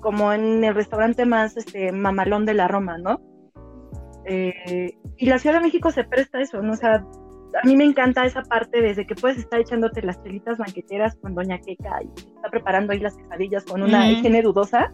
como 0.00 0.32
en 0.32 0.64
el 0.64 0.74
restaurante 0.74 1.26
más 1.26 1.56
este 1.56 1.92
mamalón 1.92 2.46
de 2.46 2.54
la 2.54 2.68
Roma, 2.68 2.98
¿no? 2.98 3.20
Eh, 4.24 4.96
y 5.16 5.26
la 5.26 5.38
Ciudad 5.38 5.56
de 5.56 5.62
México 5.62 5.90
se 5.90 6.04
presta 6.04 6.40
eso, 6.40 6.62
¿no? 6.62 6.72
O 6.72 6.76
sea, 6.76 7.04
a 7.62 7.66
mí 7.66 7.76
me 7.76 7.84
encanta 7.84 8.24
esa 8.24 8.42
parte 8.42 8.80
desde 8.80 9.06
que 9.06 9.14
puedes 9.14 9.38
estar 9.38 9.60
echándote 9.60 10.02
las 10.02 10.22
chelitas 10.22 10.58
banqueteras 10.58 11.16
con 11.16 11.34
Doña 11.34 11.58
Queca 11.58 12.02
y 12.02 12.08
está 12.18 12.48
preparando 12.50 12.92
ahí 12.92 13.00
las 13.00 13.16
quesadillas 13.16 13.64
con 13.64 13.82
una 13.82 14.10
higiene 14.10 14.42
dudosa. 14.42 14.92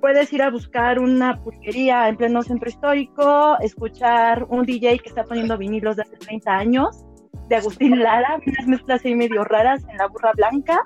Puedes 0.00 0.32
ir 0.32 0.42
a 0.42 0.50
buscar 0.50 0.98
una 0.98 1.42
pulquería 1.42 2.08
en 2.08 2.16
pleno 2.16 2.42
centro 2.42 2.68
histórico, 2.68 3.56
escuchar 3.60 4.44
un 4.48 4.64
DJ 4.64 4.98
que 4.98 5.08
está 5.08 5.24
poniendo 5.24 5.56
vinilos 5.56 5.96
de 5.96 6.02
hace 6.02 6.16
30 6.16 6.50
años, 6.50 7.04
de 7.48 7.56
Agustín 7.56 7.98
Lara, 8.02 8.38
unas 8.46 8.66
mezclas 8.66 9.04
ahí 9.04 9.14
medio 9.14 9.44
raras 9.44 9.82
en 9.88 9.96
la 9.96 10.08
burra 10.08 10.32
blanca, 10.34 10.82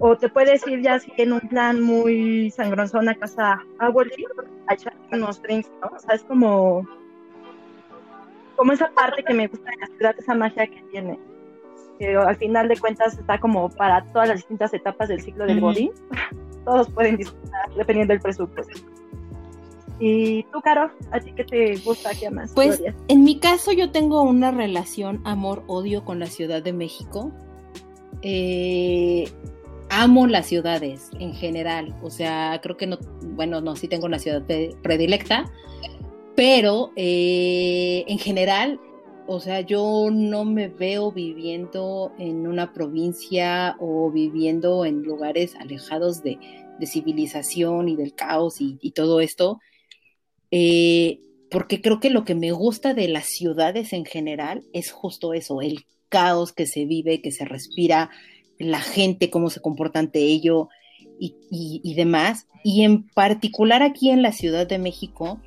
o 0.00 0.16
te 0.16 0.28
puedes 0.28 0.66
ir 0.66 0.80
ya 0.82 0.94
así 0.94 1.12
en 1.16 1.32
un 1.32 1.40
plan 1.40 1.80
muy 1.80 2.50
sangronzón 2.50 3.08
a 3.08 3.14
casa 3.14 3.60
abueli 3.78 4.24
a 4.68 4.74
echar 4.74 4.94
unos 5.12 5.42
drinks, 5.42 5.70
¿no? 5.80 5.96
O 5.96 5.98
sea, 5.98 6.14
es 6.14 6.22
como, 6.24 6.86
como 8.58 8.72
esa 8.72 8.90
parte 8.90 9.22
que 9.22 9.32
me 9.32 9.46
gusta 9.46 9.70
de 9.70 9.76
la 9.76 9.86
ciudad, 9.86 10.14
esa 10.18 10.34
magia 10.34 10.66
que 10.66 10.82
tiene. 10.90 11.18
Que 11.98 12.16
al 12.16 12.36
final 12.36 12.68
de 12.68 12.76
cuentas 12.76 13.16
está 13.16 13.38
como 13.38 13.70
para 13.70 14.04
todas 14.06 14.28
las 14.28 14.38
distintas 14.38 14.74
etapas 14.74 15.08
del 15.08 15.22
ciclo 15.22 15.46
del 15.46 15.60
body. 15.60 15.90
Todos 16.64 16.90
pueden 16.90 17.16
disfrutar 17.16 17.72
dependiendo 17.76 18.12
del 18.12 18.20
presupuesto. 18.20 18.74
¿Y 20.00 20.42
tú, 20.44 20.60
Caro? 20.60 20.90
¿A 21.12 21.20
ti 21.20 21.32
qué 21.32 21.44
te 21.44 21.76
gusta? 21.76 22.10
¿Qué 22.18 22.30
más? 22.30 22.52
Pues 22.52 22.82
en 23.06 23.24
mi 23.24 23.38
caso 23.38 23.72
yo 23.72 23.90
tengo 23.90 24.22
una 24.22 24.50
relación 24.50 25.20
amor-odio 25.24 26.04
con 26.04 26.18
la 26.18 26.26
Ciudad 26.26 26.60
de 26.60 26.72
México. 26.72 27.32
Eh, 28.22 29.28
amo 29.88 30.26
las 30.26 30.46
ciudades 30.46 31.10
en 31.20 31.32
general, 31.32 31.94
o 32.02 32.10
sea, 32.10 32.60
creo 32.60 32.76
que 32.76 32.86
no, 32.86 32.98
bueno, 33.22 33.60
no, 33.60 33.76
sí 33.76 33.86
tengo 33.88 34.06
una 34.06 34.18
ciudad 34.18 34.42
predilecta, 34.82 35.44
pero 36.38 36.92
eh, 36.94 38.04
en 38.06 38.20
general, 38.20 38.78
o 39.26 39.40
sea, 39.40 39.60
yo 39.60 40.08
no 40.12 40.44
me 40.44 40.68
veo 40.68 41.10
viviendo 41.10 42.12
en 42.16 42.46
una 42.46 42.72
provincia 42.72 43.74
o 43.80 44.12
viviendo 44.12 44.84
en 44.84 45.02
lugares 45.02 45.56
alejados 45.56 46.22
de, 46.22 46.38
civilización 46.86 47.88
y 47.88 47.96
del 47.96 48.14
caos 48.14 48.60
y, 48.60 48.92
todo 48.92 49.20
esto, 49.20 49.58
eh, 50.52 51.18
porque 51.50 51.82
creo 51.82 51.98
que 51.98 52.08
lo 52.08 52.24
que 52.24 52.36
me 52.36 52.52
gusta 52.52 52.94
de 52.94 53.08
las 53.08 53.26
ciudades 53.26 53.92
en 53.92 54.04
general 54.04 54.62
es 54.72 54.92
justo 54.92 55.34
eso, 55.34 55.60
el 55.60 55.86
caos 56.08 56.52
que 56.52 56.66
se 56.66 56.84
vive, 56.84 57.20
que 57.20 57.32
se 57.32 57.46
respira, 57.46 58.10
la 58.60 58.78
gente, 58.78 59.28
cómo 59.28 59.50
se 59.50 59.58
comporta 59.60 59.98
ante 59.98 60.20
ello 60.20 60.68
y, 61.18 61.94
demás. 61.96 62.46
Y 62.62 62.84
en 62.84 63.08
particular 63.08 63.82
aquí 63.82 64.10
en 64.10 64.22
la 64.22 64.30
Ciudad 64.30 64.68
de 64.68 64.78
México, 64.78 65.40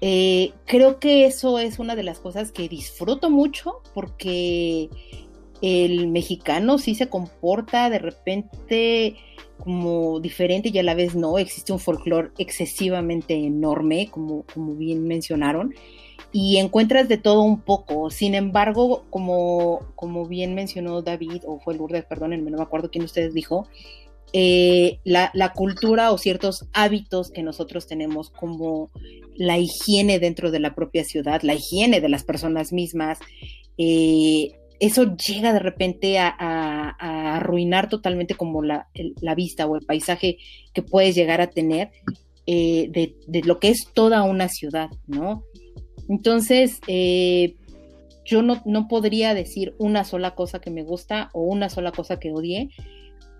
eh, 0.00 0.52
creo 0.66 0.98
que 0.98 1.26
eso 1.26 1.58
es 1.58 1.78
una 1.78 1.94
de 1.96 2.02
las 2.02 2.18
cosas 2.18 2.52
que 2.52 2.68
disfruto 2.68 3.30
mucho 3.30 3.82
porque 3.94 4.88
el 5.60 6.08
mexicano 6.08 6.78
sí 6.78 6.94
se 6.94 7.08
comporta 7.08 7.90
de 7.90 7.98
repente 7.98 9.16
como 9.58 10.20
diferente 10.20 10.70
y 10.72 10.78
a 10.78 10.82
la 10.82 10.94
vez 10.94 11.14
no, 11.14 11.38
existe 11.38 11.72
un 11.72 11.78
folclore 11.78 12.30
excesivamente 12.38 13.34
enorme, 13.34 14.08
como, 14.10 14.44
como 14.54 14.74
bien 14.74 15.06
mencionaron, 15.06 15.74
y 16.32 16.56
encuentras 16.56 17.08
de 17.08 17.18
todo 17.18 17.42
un 17.42 17.60
poco. 17.60 18.10
Sin 18.10 18.34
embargo, 18.34 19.04
como, 19.10 19.80
como 19.96 20.26
bien 20.26 20.54
mencionó 20.54 21.02
David, 21.02 21.42
o 21.46 21.60
fue 21.60 21.74
Lourdes, 21.76 22.04
perdónenme, 22.06 22.50
no 22.50 22.56
me 22.56 22.62
acuerdo 22.62 22.90
quién 22.90 23.04
ustedes 23.04 23.34
dijo, 23.34 23.68
eh, 24.32 25.00
la, 25.04 25.52
cultura 25.54 26.12
o 26.12 26.18
ciertos 26.18 26.66
hábitos 26.72 27.30
que 27.30 27.42
nosotros 27.42 27.86
tenemos, 27.86 28.30
como 28.30 28.90
la 29.36 29.58
higiene 29.58 30.18
dentro 30.18 30.50
de 30.50 30.60
la 30.60 30.74
propia 30.74 31.04
ciudad, 31.04 31.42
la 31.42 31.54
higiene 31.54 32.00
de 32.00 32.08
las 32.08 32.24
personas 32.24 32.72
mismas, 32.72 33.18
eh, 33.78 34.52
eso 34.78 35.16
llega 35.16 35.52
de 35.52 35.58
repente 35.58 36.18
a, 36.18 36.96
arruinar 37.36 37.88
totalmente 37.88 38.34
como 38.34 38.62
la, 38.62 38.88
vista 39.36 39.66
o 39.66 39.76
el 39.76 39.84
paisaje 39.84 40.38
que 40.72 40.82
puedes 40.82 41.14
llegar 41.14 41.40
a 41.40 41.50
tener 41.50 41.90
eh, 42.46 42.88
de, 43.26 43.42
lo 43.44 43.58
que 43.58 43.70
es 43.70 43.88
toda 43.92 44.22
una 44.22 44.48
ciudad, 44.48 44.90
¿no? 45.06 45.44
Entonces, 46.08 46.80
yo 48.24 48.42
no, 48.42 48.62
no, 48.64 48.88
podría 48.88 49.34
decir 49.34 49.74
una 49.78 50.04
sola 50.04 50.34
cosa 50.34 50.60
que 50.60 50.70
me 50.70 50.82
gusta 50.82 51.30
o 51.32 51.42
una 51.42 51.68
sola 51.68 51.92
cosa 51.92 52.18
que 52.18 52.32
odie, 52.32 52.70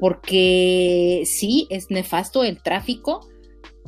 porque 0.00 1.22
sí, 1.26 1.66
es 1.70 1.90
nefasto 1.90 2.42
el 2.42 2.62
tráfico, 2.62 3.20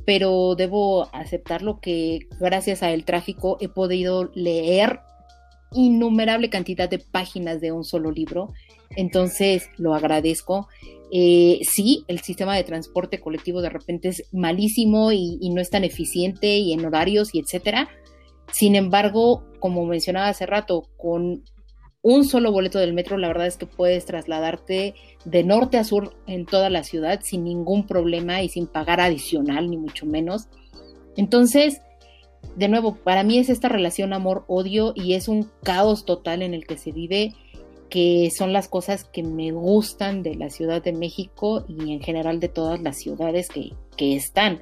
pero 0.04 0.54
debo 0.54 1.08
aceptarlo 1.14 1.80
que 1.80 2.28
gracias 2.38 2.82
al 2.82 3.04
tráfico 3.04 3.56
he 3.60 3.68
podido 3.68 4.30
leer 4.34 5.00
innumerable 5.72 6.50
cantidad 6.50 6.88
de 6.88 6.98
páginas 6.98 7.60
de 7.62 7.72
un 7.72 7.84
solo 7.84 8.10
libro, 8.10 8.52
entonces 8.90 9.70
lo 9.78 9.94
agradezco. 9.94 10.68
Eh, 11.10 11.60
sí, 11.62 12.04
el 12.08 12.20
sistema 12.20 12.56
de 12.56 12.64
transporte 12.64 13.20
colectivo 13.20 13.60
de 13.60 13.70
repente 13.70 14.08
es 14.08 14.24
malísimo 14.32 15.12
y, 15.12 15.38
no 15.50 15.60
es 15.60 15.70
tan 15.70 15.84
eficiente 15.84 16.58
y 16.58 16.72
en 16.72 16.84
horarios 16.84 17.34
y 17.34 17.40
etcétera. 17.40 17.88
Sin 18.50 18.76
embargo, 18.76 19.44
como 19.60 19.86
mencionaba 19.86 20.28
hace 20.28 20.46
rato, 20.46 20.88
con 20.96 21.44
un 22.02 22.24
solo 22.24 22.50
boleto 22.50 22.80
del 22.80 22.92
metro, 22.92 23.16
la 23.16 23.28
verdad 23.28 23.46
es 23.46 23.56
que 23.56 23.66
puedes 23.66 24.04
trasladarte 24.04 24.94
de 25.24 25.44
norte 25.44 25.78
a 25.78 25.84
sur 25.84 26.16
en 26.26 26.46
toda 26.46 26.68
la 26.68 26.82
ciudad 26.82 27.20
sin 27.22 27.44
ningún 27.44 27.86
problema 27.86 28.42
y 28.42 28.48
sin 28.48 28.66
pagar 28.66 29.00
adicional, 29.00 29.70
ni 29.70 29.76
mucho 29.76 30.04
menos. 30.04 30.48
Entonces, 31.16 31.80
de 32.56 32.68
nuevo, 32.68 32.96
para 32.96 33.22
mí 33.22 33.38
es 33.38 33.48
esta 33.48 33.68
relación 33.68 34.12
amor-odio 34.12 34.92
y 34.96 35.14
es 35.14 35.28
un 35.28 35.48
caos 35.62 36.04
total 36.04 36.42
en 36.42 36.54
el 36.54 36.66
que 36.66 36.76
se 36.76 36.90
vive, 36.90 37.34
que 37.88 38.30
son 38.36 38.52
las 38.52 38.68
cosas 38.68 39.04
que 39.04 39.22
me 39.22 39.52
gustan 39.52 40.22
de 40.22 40.34
la 40.34 40.50
Ciudad 40.50 40.82
de 40.82 40.92
México 40.92 41.64
y 41.68 41.92
en 41.92 42.00
general 42.00 42.40
de 42.40 42.48
todas 42.48 42.80
las 42.80 42.98
ciudades 42.98 43.48
que, 43.48 44.16
están. 44.16 44.60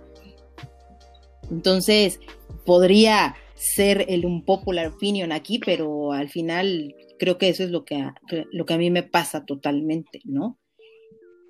Entonces, 1.50 2.20
podría 2.66 3.35
ser 3.55 4.05
el 4.09 4.26
un 4.26 4.44
popular 4.44 4.88
opinion 4.88 5.33
aquí, 5.33 5.59
pero 5.59 6.12
al 6.12 6.29
final 6.29 6.94
creo 7.20 7.38
que 7.38 7.48
eso 7.48 7.62
es 7.62 7.70
lo 7.70 7.85
que 7.85 8.04
lo 8.50 8.66
que 8.66 8.74
a 8.74 8.78
mí 8.78 8.90
me 8.90 9.04
pasa 9.04 9.44
totalmente, 9.46 10.20
¿no? 10.24 10.59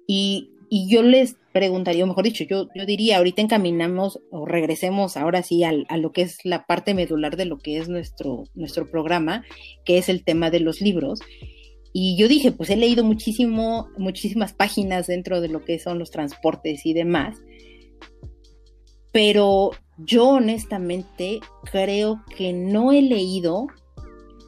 Y 0.06 0.50
y 0.72 0.88
yo 0.88 1.02
les 1.02 1.36
preguntaría, 1.52 2.06
mejor 2.06 2.22
dicho, 2.22 2.44
yo, 2.44 2.68
yo 2.76 2.86
diría, 2.86 3.18
ahorita 3.18 3.42
encaminamos 3.42 4.20
o 4.30 4.46
regresemos 4.46 5.16
ahora 5.16 5.42
sí 5.42 5.64
a 5.64 5.72
lo 5.72 6.12
que 6.12 6.22
es 6.22 6.38
la 6.44 6.64
parte 6.64 6.94
medular 6.94 7.36
de 7.36 7.44
lo 7.44 7.58
que 7.58 7.78
es 7.78 7.88
nuestro, 7.88 8.44
nuestro 8.54 8.88
programa, 8.88 9.44
que 9.84 9.98
es 9.98 10.08
el 10.08 10.22
tema 10.22 10.48
de 10.48 10.60
los 10.60 10.80
libros. 10.80 11.18
Y 11.92 12.16
yo 12.16 12.28
dije, 12.28 12.52
pues 12.52 12.70
he 12.70 12.76
leído 12.76 13.02
muchísimo, 13.02 13.88
muchísimas 13.98 14.52
páginas 14.52 15.08
dentro 15.08 15.40
de 15.40 15.48
lo 15.48 15.64
que 15.64 15.80
son 15.80 15.98
los 15.98 16.12
transportes 16.12 16.86
y 16.86 16.94
demás, 16.94 17.36
pero 19.12 19.72
yo 19.98 20.28
honestamente 20.28 21.40
creo 21.72 22.22
que 22.36 22.52
no 22.52 22.92
he 22.92 23.02
leído 23.02 23.66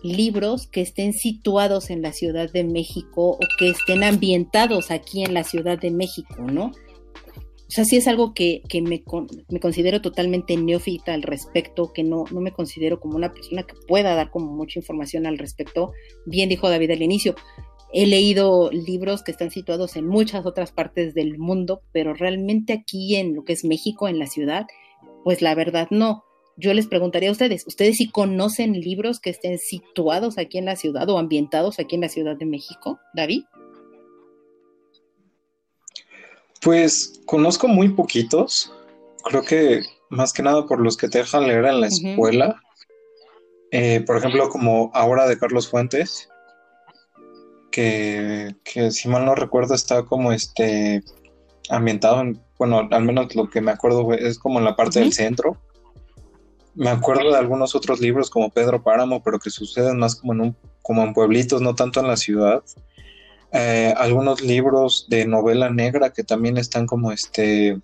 libros 0.02 0.66
que 0.66 0.80
estén 0.80 1.12
situados 1.12 1.90
en 1.90 2.02
la 2.02 2.12
Ciudad 2.12 2.50
de 2.50 2.64
México 2.64 3.30
o 3.30 3.38
que 3.58 3.70
estén 3.70 4.02
ambientados 4.04 4.90
aquí 4.90 5.22
en 5.24 5.34
la 5.34 5.44
Ciudad 5.44 5.78
de 5.78 5.90
México, 5.90 6.42
¿no? 6.42 6.66
O 6.66 7.74
sea, 7.74 7.86
sí 7.86 7.96
es 7.96 8.06
algo 8.06 8.34
que, 8.34 8.62
me, 8.82 9.02
me, 9.48 9.60
considero 9.60 10.02
totalmente 10.02 10.58
neófita 10.58 11.14
al 11.14 11.22
respecto, 11.22 11.90
que 11.94 12.04
no, 12.04 12.24
no 12.30 12.42
me 12.42 12.52
considero 12.52 13.00
como 13.00 13.16
una 13.16 13.32
persona 13.32 13.62
que 13.62 13.74
pueda 13.88 14.14
dar 14.14 14.30
como 14.30 14.52
mucha 14.52 14.78
información 14.78 15.26
al 15.26 15.38
respecto. 15.38 15.92
Bien 16.26 16.50
dijo 16.50 16.68
David 16.68 16.90
al 16.90 17.00
inicio, 17.00 17.34
he 17.94 18.06
leído 18.06 18.70
libros 18.70 19.22
que 19.22 19.30
están 19.30 19.50
situados 19.50 19.96
en 19.96 20.06
muchas 20.06 20.44
otras 20.44 20.70
partes 20.70 21.14
del 21.14 21.38
mundo, 21.38 21.80
pero 21.92 22.12
realmente 22.12 22.74
aquí 22.74 23.16
en 23.16 23.34
lo 23.34 23.44
que 23.44 23.54
es 23.54 23.64
México, 23.64 24.06
en 24.06 24.18
la 24.18 24.26
ciudad, 24.26 24.66
pues 25.24 25.40
la 25.40 25.54
verdad 25.54 25.88
no 25.90 26.24
yo 26.56 26.74
les 26.74 26.86
preguntaría 26.86 27.28
a 27.28 27.32
ustedes, 27.32 27.66
¿ustedes 27.66 27.96
sí 27.96 28.10
conocen 28.10 28.72
libros 28.72 29.20
que 29.20 29.30
estén 29.30 29.58
situados 29.58 30.38
aquí 30.38 30.58
en 30.58 30.66
la 30.66 30.76
ciudad 30.76 31.08
o 31.08 31.18
ambientados 31.18 31.78
aquí 31.78 31.94
en 31.94 32.02
la 32.02 32.08
Ciudad 32.08 32.36
de 32.36 32.46
México? 32.46 32.98
David. 33.14 33.44
Pues 36.60 37.20
conozco 37.26 37.66
muy 37.68 37.88
poquitos, 37.88 38.72
creo 39.24 39.42
que 39.42 39.82
más 40.10 40.32
que 40.32 40.42
nada 40.42 40.66
por 40.66 40.80
los 40.80 40.96
que 40.96 41.08
te 41.08 41.18
dejan 41.18 41.48
leer 41.48 41.64
en 41.64 41.80
la 41.80 41.86
escuela. 41.88 42.62
Eh, 43.72 44.04
por 44.06 44.18
ejemplo, 44.18 44.48
como 44.50 44.90
ahora 44.92 45.26
de 45.26 45.38
Carlos 45.38 45.68
Fuentes, 45.68 46.28
que, 47.70 48.54
que, 48.62 48.90
si 48.90 49.08
mal 49.08 49.24
no 49.24 49.34
recuerdo 49.34 49.74
está 49.74 50.04
como 50.04 50.30
este 50.30 51.02
ambientado 51.70 52.20
en, 52.20 52.40
bueno, 52.58 52.86
al 52.90 53.02
menos 53.02 53.34
lo 53.34 53.48
que 53.48 53.62
me 53.62 53.70
acuerdo 53.70 54.12
es 54.12 54.38
como 54.38 54.58
en 54.58 54.66
la 54.66 54.76
parte 54.76 55.00
del 55.00 55.14
centro 55.14 55.56
me 56.74 56.90
acuerdo 56.90 57.30
de 57.30 57.38
algunos 57.38 57.74
otros 57.74 58.00
libros 58.00 58.30
como 58.30 58.50
Pedro 58.50 58.82
Páramo, 58.82 59.22
pero 59.22 59.38
que 59.38 59.50
suceden 59.50 59.98
más 59.98 60.16
como 60.16 60.32
en, 60.32 60.40
un, 60.40 60.56
como 60.82 61.02
en 61.02 61.12
pueblitos, 61.12 61.60
no 61.60 61.74
tanto 61.74 62.00
en 62.00 62.08
la 62.08 62.16
ciudad. 62.16 62.62
Eh, 63.52 63.92
algunos 63.96 64.40
libros 64.40 65.06
de 65.10 65.26
novela 65.26 65.68
negra 65.68 66.10
que 66.10 66.24
también 66.24 66.56
están 66.56 66.86
como 66.86 67.12
este 67.12 67.78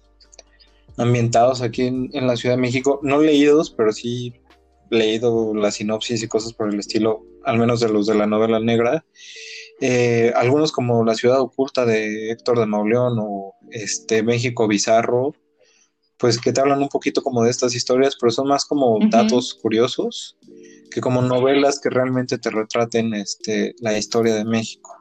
ambientados 0.96 1.62
aquí 1.62 1.82
en, 1.82 2.26
la 2.26 2.36
Ciudad 2.36 2.56
de 2.56 2.60
México, 2.60 2.98
no 3.02 3.20
leídos, 3.20 3.70
pero 3.70 3.92
sí 3.92 4.34
leído 4.90 5.54
la 5.54 5.70
sinopsis 5.70 6.22
y 6.22 6.28
cosas 6.28 6.52
por 6.52 6.72
el 6.72 6.80
estilo, 6.80 7.24
al 7.44 7.58
menos 7.58 7.80
de 7.80 7.88
los 7.88 8.06
de 8.06 8.14
la 8.14 8.26
novela 8.26 8.58
negra. 8.58 9.04
Eh, 9.80 10.32
algunos 10.34 10.72
como 10.72 11.04
La 11.04 11.14
ciudad 11.14 11.40
oculta 11.40 11.86
de 11.86 12.32
Héctor 12.32 12.58
de 12.58 12.66
Mauleón 12.66 13.16
o 13.20 13.54
este 13.70 14.24
México 14.24 14.66
Bizarro, 14.66 15.34
pues 16.18 16.40
que 16.40 16.52
te 16.52 16.60
hablan 16.60 16.82
un 16.82 16.88
poquito 16.88 17.22
como 17.22 17.44
de 17.44 17.50
estas 17.50 17.74
historias, 17.74 18.16
pero 18.20 18.30
son 18.30 18.48
más 18.48 18.64
como 18.64 18.98
datos 19.10 19.54
curiosos 19.54 20.36
que 20.90 21.00
como 21.00 21.22
novelas 21.22 21.80
que 21.80 21.90
realmente 21.90 22.38
te 22.38 22.50
retraten 22.50 23.14
este, 23.14 23.74
la 23.80 23.96
historia 23.96 24.34
de 24.34 24.44
México. 24.44 24.96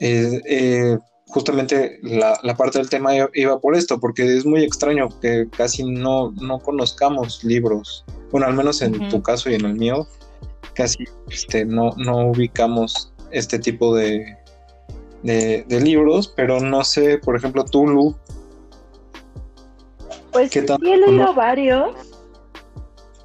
Eh, 0.00 0.40
eh, 0.46 0.98
justamente 1.28 1.98
la, 2.02 2.36
parte 2.56 2.78
del 2.78 2.90
tema 2.90 3.12
iba 3.34 3.60
por 3.60 3.74
esto, 3.74 3.98
porque 3.98 4.36
es 4.36 4.44
muy 4.44 4.62
extraño 4.62 5.08
que 5.20 5.48
casi 5.50 5.84
no, 5.84 6.32
no 6.32 6.58
conozcamos 6.58 7.42
libros, 7.42 8.04
bueno, 8.30 8.46
al 8.46 8.54
menos 8.54 8.82
en 8.82 9.08
tu 9.08 9.22
caso 9.22 9.50
y 9.50 9.54
en 9.54 9.64
el 9.64 9.74
mío, 9.74 10.06
casi 10.74 11.04
este, 11.30 11.64
no, 11.64 11.92
no 11.96 12.28
ubicamos 12.28 13.12
este 13.30 13.58
tipo 13.58 13.94
de, 13.96 14.36
de, 15.22 15.64
de 15.68 15.80
libros, 15.80 16.32
pero 16.36 16.60
no 16.60 16.84
sé, 16.84 17.18
por 17.18 17.36
ejemplo, 17.36 17.64
Tulu, 17.64 18.14
pues 20.32 20.50
sí 20.50 20.60
he 20.60 20.96
leído 20.96 21.34
varios, 21.34 21.94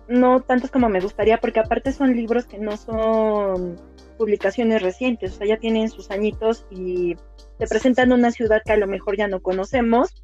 no 0.07 0.41
tantos 0.41 0.71
como 0.71 0.89
me 0.89 0.99
gustaría, 0.99 1.37
porque 1.37 1.59
aparte 1.59 1.91
son 1.91 2.15
libros 2.15 2.45
que 2.45 2.59
no 2.59 2.77
son 2.77 3.79
publicaciones 4.17 4.81
recientes, 4.81 5.33
o 5.33 5.37
sea, 5.37 5.47
ya 5.47 5.57
tienen 5.57 5.89
sus 5.89 6.11
añitos 6.11 6.65
y 6.69 7.15
te 7.57 7.67
presentan 7.67 8.11
una 8.11 8.31
ciudad 8.31 8.61
que 8.65 8.73
a 8.73 8.77
lo 8.77 8.87
mejor 8.87 9.17
ya 9.17 9.27
no 9.27 9.41
conocemos, 9.41 10.23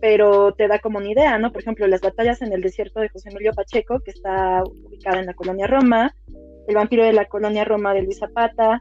pero 0.00 0.52
te 0.52 0.68
da 0.68 0.78
como 0.78 0.98
una 0.98 1.10
idea, 1.10 1.38
¿no? 1.38 1.52
Por 1.52 1.62
ejemplo, 1.62 1.86
las 1.86 2.00
batallas 2.00 2.42
en 2.42 2.52
el 2.52 2.62
desierto 2.62 3.00
de 3.00 3.08
José 3.08 3.30
Emilio 3.30 3.52
Pacheco, 3.52 4.00
que 4.00 4.12
está 4.12 4.62
ubicada 4.64 5.20
en 5.20 5.26
la 5.26 5.34
colonia 5.34 5.66
Roma, 5.66 6.14
El 6.66 6.74
vampiro 6.74 7.04
de 7.04 7.12
la 7.12 7.26
colonia 7.26 7.64
Roma 7.64 7.94
de 7.94 8.02
Luis 8.02 8.18
Zapata, 8.18 8.80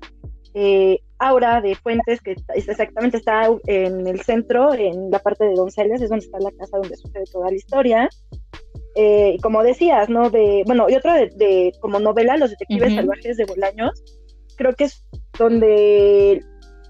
eh, 0.59 1.01
Aura 1.19 1.61
de 1.61 1.75
Fuentes, 1.75 2.19
que 2.19 2.35
exactamente 2.55 3.17
está 3.17 3.47
en 3.67 4.07
el 4.07 4.21
centro, 4.21 4.73
en 4.73 5.11
la 5.11 5.19
parte 5.19 5.45
de 5.45 5.53
Donceles, 5.53 6.01
es 6.01 6.09
donde 6.09 6.25
está 6.25 6.39
la 6.39 6.49
casa 6.51 6.77
donde 6.77 6.97
sucede 6.97 7.25
toda 7.31 7.51
la 7.51 7.55
historia. 7.55 8.09
Eh, 8.95 9.37
como 9.43 9.61
decías, 9.61 10.09
¿no? 10.09 10.31
De, 10.31 10.63
bueno, 10.65 10.87
y 10.89 10.95
otra 10.95 11.13
de, 11.13 11.71
como 11.79 11.99
novela, 11.99 12.37
Los 12.37 12.49
Detectives 12.49 12.95
Salvajes 12.95 13.37
de 13.37 13.45
Bolaños, 13.45 14.03
creo 14.55 14.73
que 14.73 14.85
es 14.85 15.05
donde 15.37 16.43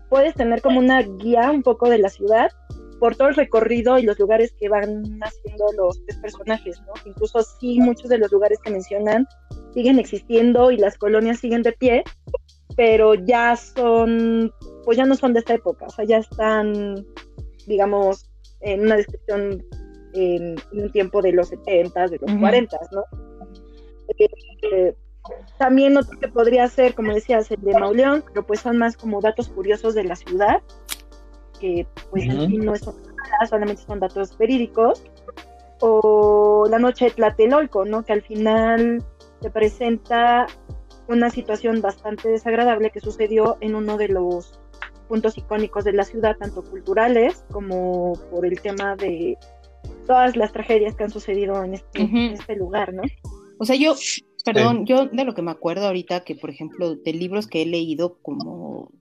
puedes 0.10 0.34
tener 0.36 0.62
como 0.62 0.80
una 0.80 1.02
guía 1.02 1.52
un 1.52 1.62
poco 1.62 1.90
de 1.90 1.98
la 1.98 2.08
ciudad 2.08 2.50
por 3.02 3.18
todo 3.18 3.28
el 3.28 3.36
recorrido 3.36 4.00
y 4.00 4.04
los 4.04 4.18
lugares 4.18 4.54
que 4.58 4.70
van 4.70 5.20
haciendo 5.22 5.66
los 5.76 6.02
tres 6.06 6.20
personajes, 6.20 6.80
¿no? 6.88 6.94
Incluso 7.06 7.42
sí, 7.60 7.82
muchos 7.82 8.10
de 8.10 8.18
los 8.18 8.32
lugares 8.32 8.60
que 8.64 8.72
mencionan 8.72 9.28
siguen 9.74 10.00
existiendo 10.00 10.72
y 10.72 10.78
las 10.78 10.98
colonias 10.98 11.40
siguen 11.40 11.64
de 11.64 11.74
pie, 11.74 12.04
pero 12.78 13.16
ya 13.16 13.56
son, 13.56 14.54
pues 14.86 14.98
ya 14.98 15.06
no 15.06 15.16
son 15.16 15.34
de 15.34 15.40
esta 15.40 15.56
época, 15.56 15.88
o 15.88 15.90
sea, 15.90 16.06
ya 16.06 16.20
están, 16.20 17.06
digamos, 17.66 18.30
en 18.62 18.82
una 18.82 18.96
descripción 18.96 19.66
en, 20.14 20.56
un 20.72 20.92
tiempo 20.92 21.22
de 21.24 21.32
los 21.32 21.50
70, 21.50 22.08
de 22.08 22.20
los 22.22 22.40
40, 22.40 22.78
¿no? 22.92 23.04
Eh, 24.20 24.96
también 25.58 25.98
otro 25.98 26.18
que 26.20 26.28
podría 26.28 26.68
ser, 26.70 26.94
como 26.94 27.14
decías, 27.14 27.50
el 27.52 27.62
de 27.62 27.74
Mauleón, 27.74 28.24
pero 28.28 28.46
pues 28.46 28.62
son 28.62 28.78
más 28.78 28.96
como 28.96 29.22
datos 29.22 29.50
curiosos 29.50 29.96
de 29.96 30.04
la 30.04 30.16
ciudad, 30.16 30.62
que 31.60 31.88
pues 32.12 32.28
no 32.28 32.76
son 32.76 32.96
nada, 33.04 33.48
solamente 33.50 33.82
son 33.82 34.00
datos 34.00 34.38
verídicos. 34.38 35.04
O 35.80 36.66
La 36.70 36.80
Noche 36.80 37.06
de 37.06 37.12
Tlatelolco, 37.12 37.86
¿no? 37.86 38.04
Que 38.04 38.14
al 38.14 38.22
final 38.22 39.04
te 39.42 39.50
presenta 39.52 40.48
una 41.08 41.30
situación 41.30 41.82
bastante 41.82 42.30
desagradable 42.30 42.92
que 42.92 43.00
sucedió 43.00 43.58
en 43.62 43.76
uno 43.76 43.98
de 43.98 44.10
los 44.10 44.60
puntos 45.08 45.38
icónicos 45.38 45.84
de 45.86 45.94
la 45.94 46.04
ciudad, 46.04 46.36
tanto 46.38 46.64
culturales 46.64 47.46
como 47.52 48.14
por 48.30 48.46
el 48.46 48.60
tema 48.62 48.96
de 48.96 49.38
todas 50.06 50.36
las 50.36 50.52
tragedias 50.52 50.96
que 50.96 51.04
han 51.04 51.10
sucedido 51.10 51.64
en 51.64 51.76
este, 51.76 52.02
en 52.02 52.34
este 52.34 52.56
lugar, 52.56 52.94
¿no? 52.94 53.04
O 53.58 53.66
sea, 53.66 53.76
yo 53.76 53.96
Perdón, 54.54 54.86
yo 54.86 55.08
de 55.08 55.26
lo 55.26 55.34
que 55.34 55.42
me 55.42 55.52
acuerdo 55.52 55.88
ahorita, 55.88 56.22
que 56.22 56.34
por 56.34 56.50
ejemplo, 56.50 56.96
de 56.96 57.12
libros 57.12 57.48
que 57.48 57.64
he 57.64 57.66
leído 57.66 58.18
como 58.22 58.94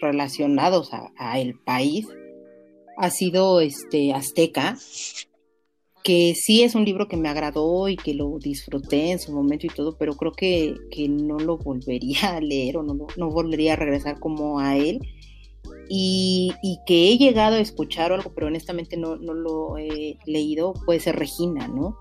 relacionados 0.00 0.90
a, 1.16 1.38
el 1.38 1.54
país, 1.60 2.08
ha 2.96 3.10
sido 3.10 3.60
este 3.60 4.12
Azteca, 4.12 4.76
que 6.04 6.34
sí 6.34 6.62
es 6.62 6.74
un 6.74 6.84
libro 6.84 7.08
que 7.08 7.16
me 7.16 7.28
agradó 7.28 7.88
y 7.88 7.96
que 7.96 8.14
lo 8.14 8.38
disfruté 8.38 9.10
en 9.10 9.18
su 9.18 9.32
momento 9.32 9.66
y 9.66 9.70
todo, 9.70 9.96
pero 9.98 10.14
creo 10.14 10.32
que, 10.32 10.76
no 11.08 11.38
lo 11.38 11.56
volvería 11.56 12.36
a 12.36 12.40
leer 12.40 12.76
o 12.76 12.82
no, 12.82 13.06
no 13.16 13.30
volvería 13.30 13.72
a 13.72 13.76
regresar 13.76 14.20
como 14.20 14.60
a 14.60 14.76
él. 14.76 15.00
Y, 15.88 16.52
y, 16.62 16.78
que 16.86 17.10
he 17.10 17.18
llegado 17.18 17.56
a 17.56 17.60
escuchar 17.60 18.12
algo, 18.12 18.32
pero 18.34 18.46
honestamente 18.46 18.96
no, 18.96 19.16
no 19.16 19.34
lo 19.34 19.76
he 19.76 20.16
leído, 20.24 20.74
puede 20.86 21.00
ser 21.00 21.16
Regina, 21.16 21.68
¿no? 21.68 21.98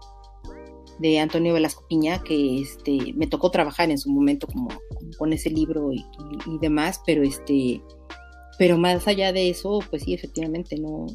de 0.99 1.19
Antonio 1.19 1.53
Velasco 1.53 1.85
Piña, 1.87 2.23
que 2.23 2.61
este, 2.61 3.13
me 3.15 3.27
tocó 3.27 3.51
trabajar 3.51 3.89
en 3.89 3.97
su 3.97 4.09
momento 4.09 4.47
como, 4.47 4.69
con 5.17 5.33
ese 5.33 5.49
libro 5.49 5.91
y, 5.91 6.05
demás, 6.61 7.01
pero 7.05 7.23
este, 7.23 7.81
pero 8.57 8.77
más 8.77 9.07
allá 9.07 9.33
de 9.33 9.49
eso, 9.49 9.79
pues 9.89 10.03
sí, 10.03 10.13
efectivamente, 10.13 10.77
no, 10.77 11.07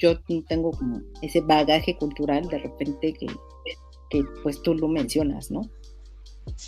yo 0.00 0.18
tengo 0.48 0.72
como 0.72 1.00
ese 1.22 1.40
bagaje 1.42 1.96
cultural 1.96 2.48
de 2.48 2.58
repente 2.58 3.12
que, 3.12 3.26
que 4.08 4.24
pues 4.42 4.60
tú 4.62 4.74
lo 4.74 4.88
mencionas, 4.88 5.50
¿no? 5.50 5.62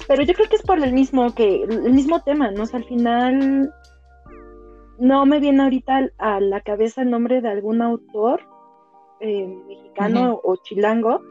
Pero 0.07 0.23
yo 0.23 0.35
creo 0.35 0.49
que 0.49 0.57
es 0.57 0.63
por 0.63 0.83
el 0.83 0.93
mismo 0.93 1.35
que, 1.35 1.63
el 1.65 1.93
mismo 1.93 2.23
tema, 2.23 2.51
¿no? 2.51 2.65
O 2.65 2.67
sea, 2.67 2.79
al 2.79 2.85
final 2.85 3.73
no 4.99 5.27
me 5.27 5.41
viene 5.41 5.63
ahorita 5.63 6.11
a 6.19 6.41
la 6.41 6.61
cabeza 6.61 7.03
el 7.03 7.11
nombre 7.11 7.41
de 7.41 7.49
algún 7.49 7.83
autor 7.83 8.43
eh, 9.21 9.47
mexicano 9.67 10.41
o 10.45 10.57
chilango 10.57 11.23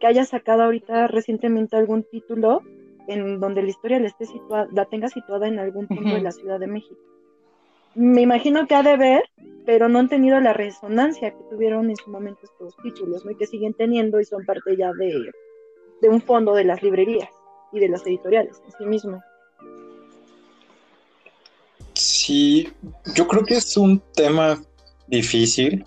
que 0.00 0.06
haya 0.06 0.24
sacado 0.24 0.62
ahorita 0.62 1.08
recientemente 1.08 1.76
algún 1.76 2.04
título 2.04 2.62
en 3.08 3.40
donde 3.40 3.62
la 3.62 3.68
historia 3.68 3.98
la, 3.98 4.06
esté 4.06 4.26
situada, 4.26 4.68
la 4.72 4.84
tenga 4.86 5.08
situada 5.08 5.48
en 5.48 5.58
algún 5.58 5.86
punto 5.88 6.14
de 6.14 6.20
la 6.20 6.32
Ciudad 6.32 6.60
de 6.60 6.66
México. 6.68 7.00
Me 7.94 8.22
imagino 8.22 8.66
que 8.66 8.74
ha 8.74 8.82
de 8.82 8.96
ver, 8.96 9.24
pero 9.66 9.88
no 9.88 9.98
han 9.98 10.08
tenido 10.08 10.40
la 10.40 10.52
resonancia 10.52 11.30
que 11.30 11.44
tuvieron 11.50 11.90
en 11.90 11.96
su 11.96 12.10
momento 12.10 12.40
estos 12.44 12.74
títulos, 12.82 13.24
¿no? 13.24 13.30
y 13.30 13.36
que 13.36 13.46
siguen 13.46 13.74
teniendo 13.74 14.20
y 14.20 14.24
son 14.24 14.44
parte 14.44 14.76
ya 14.76 14.92
de, 14.92 15.30
de 16.00 16.08
un 16.08 16.20
fondo 16.20 16.54
de 16.54 16.64
las 16.64 16.82
librerías 16.82 17.28
y 17.72 17.80
de 17.80 17.88
las 17.88 18.06
editoriales 18.06 18.60
en 18.64 18.72
sí 18.78 18.84
mismo. 18.84 19.22
Sí, 21.94 22.68
yo 23.14 23.26
creo 23.26 23.44
que 23.44 23.54
es 23.54 23.76
un 23.76 24.00
tema 24.14 24.60
difícil 25.06 25.84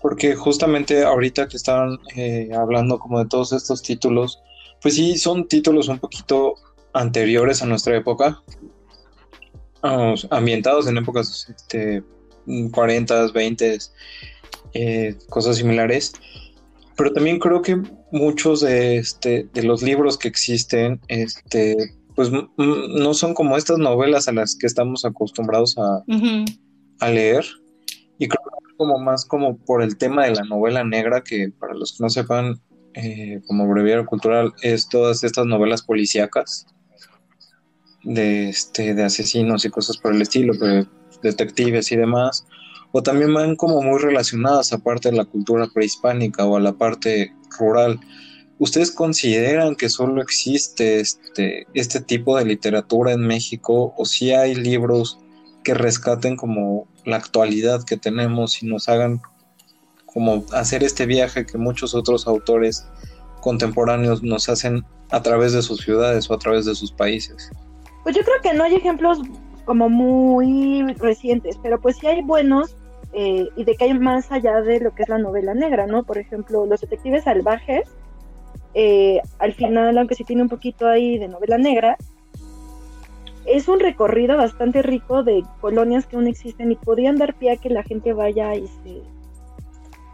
porque 0.00 0.34
justamente 0.34 1.04
ahorita 1.04 1.48
que 1.48 1.56
estaban 1.56 1.98
eh, 2.16 2.50
hablando 2.54 2.98
como 2.98 3.18
de 3.18 3.26
todos 3.26 3.52
estos 3.52 3.82
títulos, 3.82 4.40
pues 4.80 4.94
sí, 4.94 5.18
son 5.18 5.48
títulos 5.48 5.88
un 5.88 5.98
poquito 5.98 6.54
anteriores 6.92 7.62
a 7.62 7.66
nuestra 7.66 7.96
época, 7.96 8.42
ambientados 9.82 10.86
en 10.86 10.98
épocas 10.98 11.46
este, 11.54 12.02
40, 12.72 13.32
20, 13.32 13.78
eh, 14.74 15.16
cosas 15.28 15.56
similares. 15.56 16.12
Pero 16.96 17.12
también 17.12 17.38
creo 17.38 17.62
que 17.62 17.80
muchos 18.10 18.60
de, 18.60 18.96
este, 18.96 19.48
de 19.52 19.62
los 19.62 19.82
libros 19.82 20.18
que 20.18 20.28
existen, 20.28 21.00
este, 21.06 21.76
pues 22.16 22.30
no 22.56 23.14
son 23.14 23.34
como 23.34 23.56
estas 23.56 23.78
novelas 23.78 24.26
a 24.26 24.32
las 24.32 24.56
que 24.56 24.66
estamos 24.66 25.04
acostumbrados 25.04 25.76
a, 25.78 26.02
a 26.98 27.08
leer. 27.10 27.44
Y 28.18 28.26
creo 28.26 28.42
como 28.76 28.98
más 28.98 29.24
como 29.24 29.58
por 29.58 29.82
el 29.82 29.98
tema 29.98 30.24
de 30.24 30.34
la 30.34 30.44
novela 30.44 30.82
negra, 30.82 31.22
que 31.22 31.50
para 31.58 31.74
los 31.74 31.96
que 31.96 32.02
no 32.02 32.10
sepan, 32.10 32.60
eh, 32.94 33.40
como 33.46 33.68
breviario 33.68 34.06
cultural, 34.06 34.52
es 34.62 34.88
todas 34.88 35.22
estas 35.22 35.46
novelas 35.46 35.82
policíacas 35.82 36.66
de, 38.02 38.48
este, 38.48 38.94
de 38.94 39.04
asesinos 39.04 39.64
y 39.64 39.70
cosas 39.70 39.98
por 39.98 40.14
el 40.14 40.22
estilo, 40.22 40.54
detectives 41.22 41.92
y 41.92 41.96
demás, 41.96 42.46
o 42.92 43.02
también 43.02 43.34
van 43.34 43.56
como 43.56 43.82
muy 43.82 43.98
relacionadas 43.98 44.72
aparte 44.72 45.10
de 45.10 45.16
la 45.16 45.24
cultura 45.24 45.68
prehispánica 45.72 46.44
o 46.44 46.56
a 46.56 46.60
la 46.60 46.72
parte 46.72 47.34
rural. 47.58 48.00
¿Ustedes 48.58 48.90
consideran 48.90 49.76
que 49.76 49.88
solo 49.88 50.20
existe 50.20 51.00
este, 51.00 51.66
este 51.74 52.00
tipo 52.00 52.36
de 52.36 52.44
literatura 52.44 53.12
en 53.12 53.20
México 53.20 53.94
o 53.96 54.04
si 54.04 54.32
hay 54.32 54.54
libros 54.54 55.18
que 55.62 55.74
rescaten 55.74 56.36
como 56.36 56.88
la 57.04 57.16
actualidad 57.16 57.84
que 57.84 57.96
tenemos 57.96 58.62
y 58.62 58.66
nos 58.66 58.88
hagan 58.88 59.20
como 60.06 60.44
hacer 60.52 60.82
este 60.82 61.06
viaje 61.06 61.46
que 61.46 61.58
muchos 61.58 61.94
otros 61.94 62.26
autores 62.26 62.86
contemporáneos 63.40 64.22
nos 64.22 64.48
hacen 64.48 64.84
a 65.10 65.22
través 65.22 65.52
de 65.52 65.62
sus 65.62 65.80
ciudades 65.80 66.28
o 66.30 66.34
a 66.34 66.38
través 66.38 66.64
de 66.64 66.74
sus 66.74 66.90
países. 66.90 67.50
Pues 68.08 68.16
yo 68.16 68.22
creo 68.22 68.40
que 68.42 68.54
no 68.54 68.64
hay 68.64 68.74
ejemplos 68.74 69.20
como 69.66 69.90
muy 69.90 70.94
recientes, 70.94 71.58
pero 71.62 71.78
pues 71.78 71.98
sí 71.98 72.06
hay 72.06 72.22
buenos 72.22 72.74
eh, 73.12 73.46
y 73.54 73.64
de 73.64 73.74
que 73.74 73.84
hay 73.84 73.98
más 73.98 74.32
allá 74.32 74.62
de 74.62 74.80
lo 74.80 74.94
que 74.94 75.02
es 75.02 75.10
la 75.10 75.18
novela 75.18 75.52
negra, 75.52 75.86
¿no? 75.86 76.04
Por 76.04 76.16
ejemplo, 76.16 76.64
Los 76.64 76.80
Detectives 76.80 77.24
Salvajes, 77.24 77.86
eh, 78.72 79.20
al 79.38 79.52
final, 79.52 79.98
aunque 79.98 80.14
sí 80.14 80.24
tiene 80.24 80.40
un 80.40 80.48
poquito 80.48 80.88
ahí 80.88 81.18
de 81.18 81.28
novela 81.28 81.58
negra, 81.58 81.98
es 83.44 83.68
un 83.68 83.78
recorrido 83.78 84.38
bastante 84.38 84.80
rico 84.80 85.22
de 85.22 85.44
colonias 85.60 86.06
que 86.06 86.16
aún 86.16 86.28
existen 86.28 86.72
y 86.72 86.76
podrían 86.76 87.16
dar 87.16 87.34
pie 87.34 87.52
a 87.52 87.56
que 87.58 87.68
la 87.68 87.82
gente 87.82 88.14
vaya 88.14 88.54
y 88.54 88.68
se, 88.68 89.02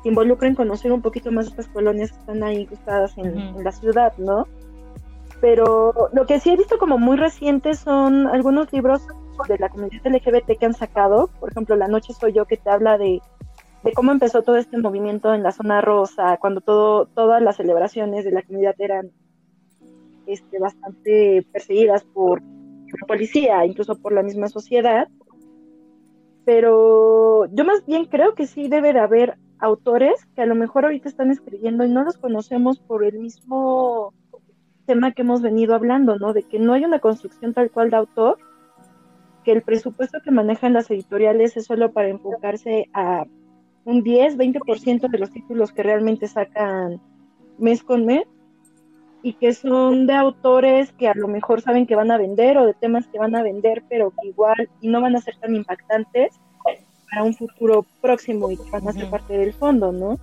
involucre 0.03 0.49
en 0.49 0.57
conocer 0.57 0.91
un 0.91 1.01
poquito 1.01 1.31
más 1.31 1.47
estas 1.47 1.69
colonias 1.69 2.11
que 2.11 2.19
están 2.19 2.43
ahí 2.43 2.63
incrustadas 2.63 3.17
en, 3.19 3.63
la 3.63 3.71
ciudad, 3.71 4.15
¿no? 4.19 4.49
Pero 5.41 5.93
lo 6.13 6.27
que 6.27 6.41
sí 6.41 6.51
he 6.51 6.57
visto 6.57 6.79
como 6.79 6.99
muy 6.99 7.17
reciente 7.17 7.75
son 7.75 8.27
algunos 8.27 8.73
libros 8.73 9.07
de 9.49 9.59
la 9.59 9.69
comunidad 9.69 10.07
LGBT 10.07 10.59
que 10.59 10.67
han 10.67 10.75
sacado, 10.75 11.29
por 11.41 11.51
ejemplo, 11.51 11.77
La 11.77 11.89
Noche 11.89 12.13
Soy 12.13 12.33
Yo, 12.33 12.47
que 12.47 12.57
te 12.57 12.71
habla 12.71 12.99
de, 12.99 13.21
de 13.83 13.93
cómo 13.93 14.13
empezó 14.13 14.43
todo 14.43 14.57
este 14.57 14.79
movimiento 14.79 15.35
en 15.35 15.43
la 15.43 15.53
zona 15.53 15.81
rosa, 15.81 16.39
cuando 16.39 16.61
todo, 16.61 17.07
todas 17.07 17.43
las 17.43 17.57
celebraciones 17.57 18.25
de 18.25 18.33
la 18.33 18.43
comunidad 18.43 18.75
eran 18.79 19.11
este, 20.27 20.59
bastante 20.59 21.47
perseguidas 21.53 22.05
por 22.05 22.41
la 22.43 23.07
policía, 23.07 23.67
incluso 23.67 23.97
por 23.97 24.13
la 24.13 24.23
misma 24.23 24.49
sociedad. 24.49 25.09
Pero 26.45 27.47
yo 27.47 27.65
más 27.65 27.85
bien 27.87 28.05
creo 28.07 28.35
que 28.35 28.47
sí 28.47 28.69
debe 28.69 28.93
de 28.93 29.01
haber 29.01 29.37
autores 29.59 30.27
que 30.35 30.43
a 30.43 30.47
lo 30.47 30.55
mejor 30.55 30.85
ahorita 30.85 31.09
están 31.09 31.31
escribiendo 31.31 31.85
y 31.85 31.89
no 31.89 32.05
los 32.05 32.19
conocemos 32.19 32.79
por 32.79 33.05
el 33.05 33.19
mismo 33.19 34.13
tema 34.87 35.13
que 35.13 35.23
hemos 35.23 35.43
venido 35.43 35.75
hablando, 35.75 36.19
¿no? 36.19 36.33
De 36.33 36.43
que 36.43 36.59
no 36.59 36.73
hay 36.73 36.85
una 36.85 36.99
construcción 36.99 37.55
tal 37.55 37.71
cual 37.71 37.91
de 37.91 37.97
autor, 37.97 38.39
que 39.45 39.53
el 39.53 39.63
presupuesto 39.63 40.21
que 40.23 40.31
manejan 40.31 40.73
las 40.73 40.91
editoriales 40.91 41.57
es 41.57 41.67
solo 41.67 41.93
para 41.93 42.09
enfocarse 42.09 42.89
a 42.95 43.25
un 43.85 44.03
10, 44.03 44.39
20% 44.39 45.11
de 45.11 45.19
los 45.19 45.31
títulos 45.31 45.73
que 45.73 45.83
realmente 45.83 46.27
sacan 46.27 47.01
mes 47.59 47.83
con 47.83 48.07
mes 48.07 48.25
y 49.23 49.35
que 49.35 49.55
son 49.55 50.07
de 50.07 50.15
autores 50.15 50.93
que 50.93 51.09
a 51.09 51.15
lo 51.15 51.29
mejor 51.29 51.61
saben 51.61 51.87
que 51.87 51.97
van 51.97 52.11
a 52.11 52.19
vender 52.19 52.59
o 52.59 52.67
de 52.67 52.75
temas 52.75 53.07
que 53.09 53.19
van 53.19 53.35
a 53.35 53.43
vender, 53.43 53.83
pero 53.89 54.11
que 54.11 54.29
igual 54.29 54.69
y 54.81 54.89
no 54.89 55.01
van 55.01 55.17
a 55.17 55.21
ser 55.21 55.37
tan 55.37 55.55
impactantes 55.55 56.39
para 57.11 57.23
un 57.23 57.35
futuro 57.35 57.87
próximo 58.01 58.51
y 58.51 58.57
que 58.57 58.71
van 58.71 58.89
a 58.89 58.93
ser 58.93 59.09
parte 59.09 59.37
del 59.37 59.53
fondo, 59.53 59.93
¿no? 59.93 60.19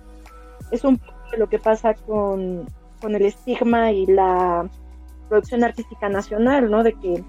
Es 0.70 0.84
un 0.84 0.98
poco 0.98 1.36
lo 1.38 1.48
que 1.48 1.58
pasa 1.58 1.94
con, 1.94 2.66
con 3.02 3.14
el 3.16 3.26
estigma 3.26 3.92
y 3.92 4.06
la 4.06 4.70
producción 5.28 5.64
artística 5.64 6.08
nacional, 6.08 6.70
¿no? 6.70 6.82
De 6.82 6.94
que 6.94 7.22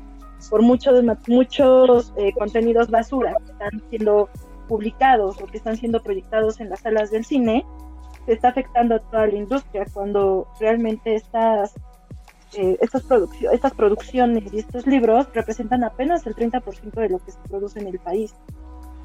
por 0.49 0.61
muchos, 0.61 1.03
muchos 1.27 2.13
eh, 2.17 2.31
contenidos 2.33 2.89
basura 2.89 3.35
que 3.45 3.51
están 3.51 3.81
siendo 3.89 4.29
publicados 4.67 5.41
o 5.41 5.45
que 5.45 5.57
están 5.57 5.75
siendo 5.75 6.01
proyectados 6.01 6.59
en 6.59 6.69
las 6.69 6.81
salas 6.81 7.11
del 7.11 7.25
cine, 7.25 7.65
se 8.25 8.33
está 8.33 8.49
afectando 8.49 8.95
a 8.95 8.99
toda 8.99 9.27
la 9.27 9.35
industria 9.35 9.85
cuando 9.93 10.47
realmente 10.59 11.15
estas, 11.15 11.75
eh, 12.57 12.77
estas, 12.81 13.03
estas 13.51 13.73
producciones 13.73 14.53
y 14.53 14.59
estos 14.59 14.87
libros 14.87 15.27
representan 15.33 15.83
apenas 15.83 16.25
el 16.27 16.35
30% 16.35 16.91
de 16.93 17.09
lo 17.09 17.19
que 17.19 17.31
se 17.31 17.39
produce 17.49 17.79
en 17.79 17.87
el 17.87 17.99
país. 17.99 18.33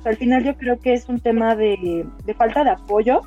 al 0.05 0.17
final 0.17 0.45
yo 0.45 0.57
creo 0.57 0.79
que 0.79 0.95
es 0.95 1.09
un 1.09 1.21
tema 1.21 1.55
de, 1.55 2.07
de 2.25 2.35
falta 2.35 2.65
de 2.65 2.71
apoyo, 2.71 3.21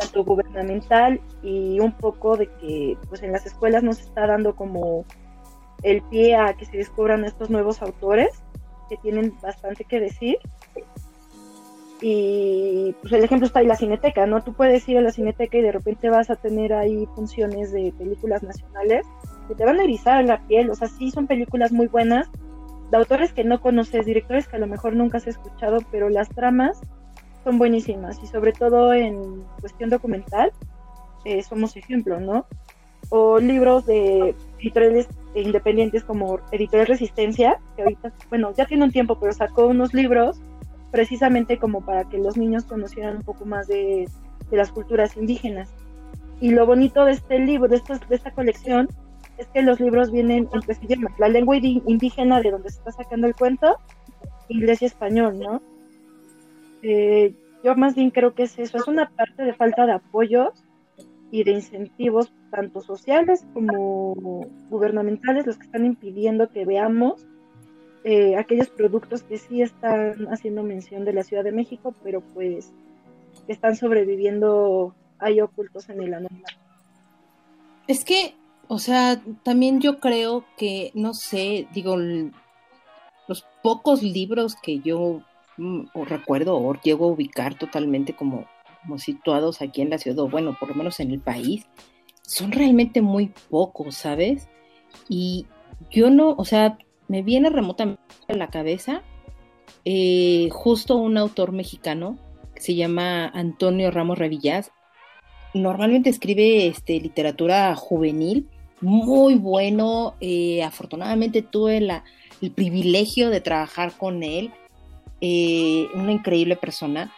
tanto 0.00 0.24
gubernamental 0.24 1.20
y 1.42 1.78
un 1.78 1.92
poco 1.92 2.36
de 2.36 2.46
que 2.46 2.96
pues 3.08 3.22
en 3.22 3.32
las 3.32 3.46
escuelas 3.46 3.82
no 3.82 3.92
se 3.92 4.02
está 4.02 4.26
dando 4.26 4.56
como 4.56 5.04
el 5.82 6.02
pie 6.02 6.36
a 6.36 6.54
que 6.54 6.64
se 6.64 6.78
descubran 6.78 7.24
estos 7.24 7.50
nuevos 7.50 7.82
autores 7.82 8.42
que 8.88 8.96
tienen 8.96 9.34
bastante 9.42 9.84
que 9.84 10.00
decir 10.00 10.38
y 12.02 12.94
pues 13.02 13.12
el 13.12 13.22
ejemplo 13.22 13.46
está 13.46 13.60
ahí 13.60 13.66
la 13.66 13.76
cineteca, 13.76 14.26
¿no? 14.26 14.42
Tú 14.42 14.54
puedes 14.54 14.88
ir 14.88 14.96
a 14.96 15.02
la 15.02 15.12
cineteca 15.12 15.58
y 15.58 15.62
de 15.62 15.72
repente 15.72 16.08
vas 16.08 16.30
a 16.30 16.36
tener 16.36 16.72
ahí 16.72 17.06
funciones 17.14 17.72
de 17.72 17.92
películas 17.98 18.42
nacionales 18.42 19.06
que 19.48 19.54
te 19.54 19.64
van 19.66 19.80
a 19.80 19.84
erizar 19.84 20.24
la 20.24 20.40
piel, 20.46 20.70
o 20.70 20.74
sea, 20.74 20.88
sí 20.88 21.10
son 21.10 21.26
películas 21.26 21.72
muy 21.72 21.88
buenas, 21.88 22.30
de 22.90 22.96
autores 22.96 23.32
que 23.32 23.44
no 23.44 23.60
conoces, 23.60 24.06
directores 24.06 24.48
que 24.48 24.56
a 24.56 24.60
lo 24.60 24.66
mejor 24.66 24.96
nunca 24.96 25.18
has 25.18 25.26
escuchado, 25.26 25.78
pero 25.90 26.08
las 26.08 26.28
tramas 26.30 26.80
son 27.44 27.58
buenísimas 27.58 28.18
y 28.22 28.26
sobre 28.26 28.52
todo 28.52 28.92
en 28.92 29.44
cuestión 29.60 29.90
documental 29.90 30.52
eh, 31.24 31.42
somos 31.42 31.76
ejemplo, 31.76 32.20
¿no? 32.20 32.46
O 33.10 33.38
libros 33.38 33.86
de 33.86 34.34
editoriales 34.58 35.08
independientes 35.34 36.04
como 36.04 36.40
Editorial 36.52 36.86
Resistencia, 36.86 37.58
que 37.76 37.82
ahorita, 37.82 38.12
bueno, 38.28 38.52
ya 38.56 38.66
tiene 38.66 38.84
un 38.84 38.92
tiempo, 38.92 39.18
pero 39.18 39.32
sacó 39.32 39.66
unos 39.66 39.94
libros 39.94 40.40
precisamente 40.90 41.58
como 41.58 41.84
para 41.84 42.04
que 42.04 42.18
los 42.18 42.36
niños 42.36 42.64
conocieran 42.64 43.18
un 43.18 43.22
poco 43.22 43.44
más 43.44 43.68
de, 43.68 44.08
las 44.50 44.72
culturas 44.72 45.16
indígenas. 45.16 45.72
Y 46.40 46.50
lo 46.50 46.66
bonito 46.66 47.04
de 47.04 47.12
este 47.12 47.38
libro, 47.38 47.68
de, 47.68 47.80
de 48.08 48.16
esta 48.16 48.32
colección, 48.32 48.88
es 49.38 49.46
que 49.48 49.62
los 49.62 49.78
libros 49.78 50.10
vienen 50.10 50.48
en 50.52 50.60
tres 50.60 50.82
idiomas, 50.82 51.12
la 51.18 51.28
lengua 51.28 51.56
indígena 51.56 52.40
de 52.40 52.50
donde 52.50 52.70
se 52.70 52.78
está 52.78 52.92
sacando 52.92 53.26
el 53.26 53.34
cuento, 53.34 53.76
inglés 54.48 54.82
y 54.82 54.86
español, 54.86 55.38
¿no? 55.38 55.62
Eh, 56.82 57.34
yo 57.62 57.74
más 57.76 57.94
bien 57.94 58.10
creo 58.10 58.34
que 58.34 58.44
es 58.44 58.58
eso, 58.58 58.78
es 58.78 58.88
una 58.88 59.10
parte 59.10 59.42
de 59.42 59.54
falta 59.54 59.86
de 59.86 59.92
apoyos 59.92 60.64
y 61.30 61.44
de 61.44 61.52
incentivos, 61.52 62.32
tanto 62.50 62.80
sociales 62.80 63.44
como 63.52 64.46
gubernamentales, 64.68 65.46
los 65.46 65.58
que 65.58 65.66
están 65.66 65.84
impidiendo 65.84 66.48
que 66.48 66.64
veamos 66.64 67.26
eh, 68.02 68.36
aquellos 68.36 68.68
productos 68.68 69.22
que 69.22 69.36
sí 69.36 69.60
están 69.60 70.26
haciendo 70.32 70.62
mención 70.62 71.04
de 71.04 71.12
la 71.12 71.22
Ciudad 71.22 71.44
de 71.44 71.52
México, 71.52 71.94
pero 72.02 72.22
pues 72.34 72.72
están 73.46 73.76
sobreviviendo 73.76 74.94
ahí 75.18 75.40
ocultos 75.40 75.88
en 75.90 76.02
el 76.02 76.14
anonimato. 76.14 76.56
Es 77.86 78.04
que, 78.04 78.34
o 78.68 78.78
sea, 78.78 79.20
también 79.42 79.80
yo 79.80 80.00
creo 80.00 80.44
que, 80.56 80.92
no 80.94 81.12
sé, 81.12 81.68
digo, 81.74 81.96
los 83.28 83.44
pocos 83.62 84.02
libros 84.02 84.56
que 84.56 84.80
yo 84.80 85.22
mm, 85.60 86.04
recuerdo 86.06 86.56
o 86.56 86.74
llego 86.80 87.06
a 87.06 87.12
ubicar 87.12 87.54
totalmente 87.54 88.14
como, 88.14 88.46
como 88.82 88.98
situados 88.98 89.62
aquí 89.62 89.82
en 89.82 89.90
la 89.90 89.98
ciudad, 89.98 90.18
o 90.20 90.28
bueno, 90.28 90.56
por 90.58 90.70
lo 90.70 90.74
menos 90.74 91.00
en 91.00 91.10
el 91.10 91.20
país, 91.20 91.66
son 92.22 92.52
realmente 92.52 93.02
muy 93.02 93.32
pocos, 93.48 93.96
¿sabes? 93.96 94.48
Y 95.08 95.46
yo 95.90 96.10
no, 96.10 96.30
o 96.36 96.44
sea, 96.44 96.78
me 97.08 97.22
viene 97.22 97.50
remotamente 97.50 98.00
a 98.28 98.34
la 98.34 98.48
cabeza 98.48 99.02
eh, 99.84 100.48
justo 100.52 100.96
un 100.96 101.16
autor 101.16 101.52
mexicano 101.52 102.18
que 102.54 102.60
se 102.60 102.74
llama 102.74 103.26
Antonio 103.28 103.90
Ramos 103.90 104.18
Revillas. 104.18 104.72
Normalmente 105.54 106.10
escribe 106.10 106.66
este, 106.66 107.00
literatura 107.00 107.74
juvenil, 107.74 108.48
muy 108.80 109.34
bueno. 109.34 110.14
Eh, 110.20 110.62
afortunadamente 110.62 111.42
tuve 111.42 111.78
el 112.40 112.50
privilegio 112.52 113.30
de 113.30 113.40
trabajar 113.40 113.92
con 113.96 114.22
él, 114.22 114.52
eh, 115.20 115.88
una 115.94 116.12
increíble 116.12 116.56
persona. 116.56 117.12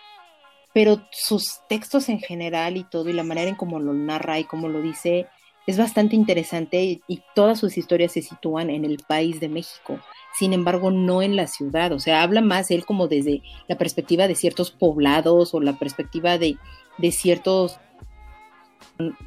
Pero 0.75 1.03
sus 1.11 1.61
textos 1.69 2.09
en 2.09 2.19
general 2.19 2.77
y 2.79 2.85
todo, 2.85 3.11
y 3.11 3.13
la 3.13 3.25
manera 3.25 3.51
en 3.51 3.57
cómo 3.57 3.79
lo 3.79 3.93
narra 3.93 4.39
y 4.39 4.45
cómo 4.45 4.69
lo 4.69 4.81
dice, 4.81 5.29
es 5.67 5.79
bastante 5.79 6.17
interesante 6.17 7.01
y, 7.07 7.23
todas 7.35 7.59
sus 7.59 7.79
historias 7.79 8.13
se 8.13 8.23
sitúan 8.23 8.71
en 8.71 8.85
el 8.85 8.99
país 9.07 9.41
de 9.41 9.49
México, 9.49 10.01
sin 10.35 10.53
embargo 10.53 10.91
no 10.91 11.23
en 11.23 11.37
la 11.37 11.47
ciudad, 11.47 11.93
o 11.93 11.99
sea, 11.99 12.23
habla 12.23 12.41
más 12.41 12.71
él 12.71 12.85
como 12.85 13.07
desde 13.07 13.43
la 13.69 13.79
perspectiva 13.79 14.29
de 14.29 14.35
ciertos 14.35 14.71
poblados 14.71 15.55
o 15.55 15.61
la 15.61 15.79
perspectiva 15.79 16.37
de, 16.37 16.57
de 16.99 17.13
ciertos 17.13 17.79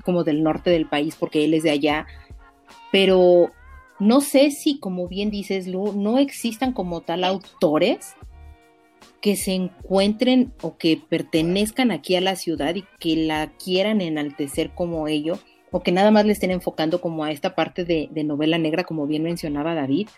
como 0.03 0.23
del 0.23 0.43
norte 0.43 0.69
del 0.69 0.87
país, 0.87 1.15
porque 1.15 1.45
él 1.45 1.53
es 1.53 1.63
de 1.63 1.71
allá, 1.71 2.05
pero 2.91 3.51
no 3.99 4.21
sé 4.21 4.51
si, 4.51 4.79
como 4.79 5.07
bien 5.07 5.31
dices, 5.31 5.67
Lu, 5.67 5.93
no 5.93 6.17
existan 6.17 6.73
como 6.73 7.01
tal 7.01 7.23
autores 7.23 8.15
que 9.25 9.35
se 9.35 9.53
encuentren 9.53 10.53
o 10.61 10.77
que 10.77 11.01
pertenezcan 11.09 11.89
aquí 11.89 12.15
a 12.15 12.21
la 12.21 12.35
ciudad 12.35 12.75
y 12.75 12.83
que 12.99 13.15
la 13.15 13.53
quieran 13.57 13.99
enaltecer 14.01 14.69
como 14.75 15.07
ello, 15.07 15.39
o 15.71 15.81
que 15.81 15.91
nada 15.91 16.11
más 16.11 16.25
le 16.25 16.33
estén 16.33 16.51
enfocando 16.51 17.01
como 17.01 17.23
a 17.23 17.31
esta 17.31 17.55
parte 17.55 17.85
de, 17.85 18.23
novela 18.23 18.59
negra, 18.59 18.83
como 18.83 19.07
bien 19.07 19.23
mencionaba 19.23 19.73
David, 19.73 20.09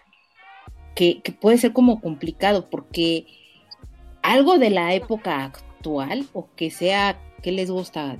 que, 0.94 1.22
puede 1.40 1.58
ser 1.58 1.72
como 1.72 2.02
complicado, 2.02 2.70
porque 2.70 3.28
algo 4.24 4.58
de 4.58 4.72
la 4.72 4.94
época 4.94 5.42
actual, 5.42 6.26
o 6.34 6.50
que 6.58 6.70
sea, 6.70 7.18
que 7.42 7.54
les 7.54 7.72
gusta? 7.72 8.20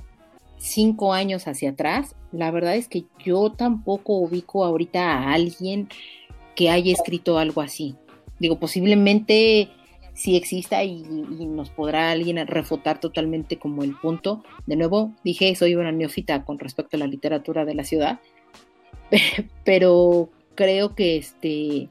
Cinco 0.56 1.12
años 1.12 1.48
hacia 1.48 1.72
atrás, 1.72 2.16
la 2.32 2.50
verdad 2.50 2.76
es 2.76 2.88
que 2.88 3.04
yo 3.22 3.52
tampoco 3.52 4.14
ubico 4.14 4.64
ahorita 4.64 5.02
a 5.02 5.34
alguien 5.34 5.90
que 6.54 6.70
haya 6.70 6.90
escrito 6.94 7.36
algo 7.36 7.60
así. 7.60 7.94
Digo, 8.38 8.58
posiblemente 8.58 9.68
si 10.18 10.34
exista 10.34 10.82
y, 10.82 11.04
nos 11.46 11.70
podrá 11.70 12.10
alguien 12.10 12.44
refutar 12.48 12.98
totalmente 12.98 13.56
como 13.56 13.84
el 13.84 13.96
punto. 13.96 14.42
De 14.66 14.74
nuevo, 14.74 15.14
dije, 15.22 15.54
soy 15.54 15.76
una 15.76 15.92
neófita 15.92 16.44
con 16.44 16.58
respecto 16.58 16.96
a 16.96 17.00
la 17.00 17.06
literatura 17.06 17.64
de 17.64 17.74
la 17.76 17.84
ciudad, 17.84 18.18
pero 19.64 20.28
creo 20.56 20.96
que 20.96 21.16
este 21.18 21.88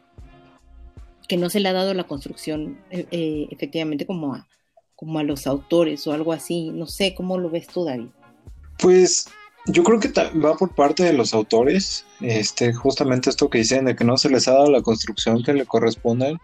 que 1.30 1.38
no 1.38 1.50
se 1.50 1.62
le 1.62 1.70
ha 1.70 1.74
dado 1.74 1.94
la 1.94 2.06
construcción 2.06 2.78
eh, 2.90 3.06
eh, 3.12 3.48
efectivamente 3.50 4.06
como 4.06 4.34
a, 4.34 4.48
como 4.96 5.20
a 5.20 5.24
los 5.24 5.48
autores 5.48 6.06
o 6.06 6.12
algo 6.12 6.34
así. 6.34 6.70
No 6.72 6.86
sé, 6.86 7.16
¿cómo 7.16 7.38
lo 7.38 7.50
ves 7.50 7.68
tú, 7.68 7.86
David? 7.86 8.10
Pues 8.78 9.30
yo 9.68 9.84
creo 9.84 10.02
que 10.02 10.10
va 10.38 10.56
por 10.56 10.76
parte 10.76 11.04
de 11.04 11.14
los 11.14 11.34
autores, 11.34 12.06
este, 12.20 12.74
justamente 12.74 13.30
esto 13.30 13.50
que 13.50 13.60
dicen 13.60 13.86
de 13.86 13.96
que 13.96 14.04
no 14.04 14.18
se 14.18 14.30
les 14.30 14.50
ha 14.50 14.54
dado 14.54 14.70
la 14.70 14.82
construcción 14.82 15.44
que 15.44 15.54
le 15.54 15.66
corresponde 15.66 16.38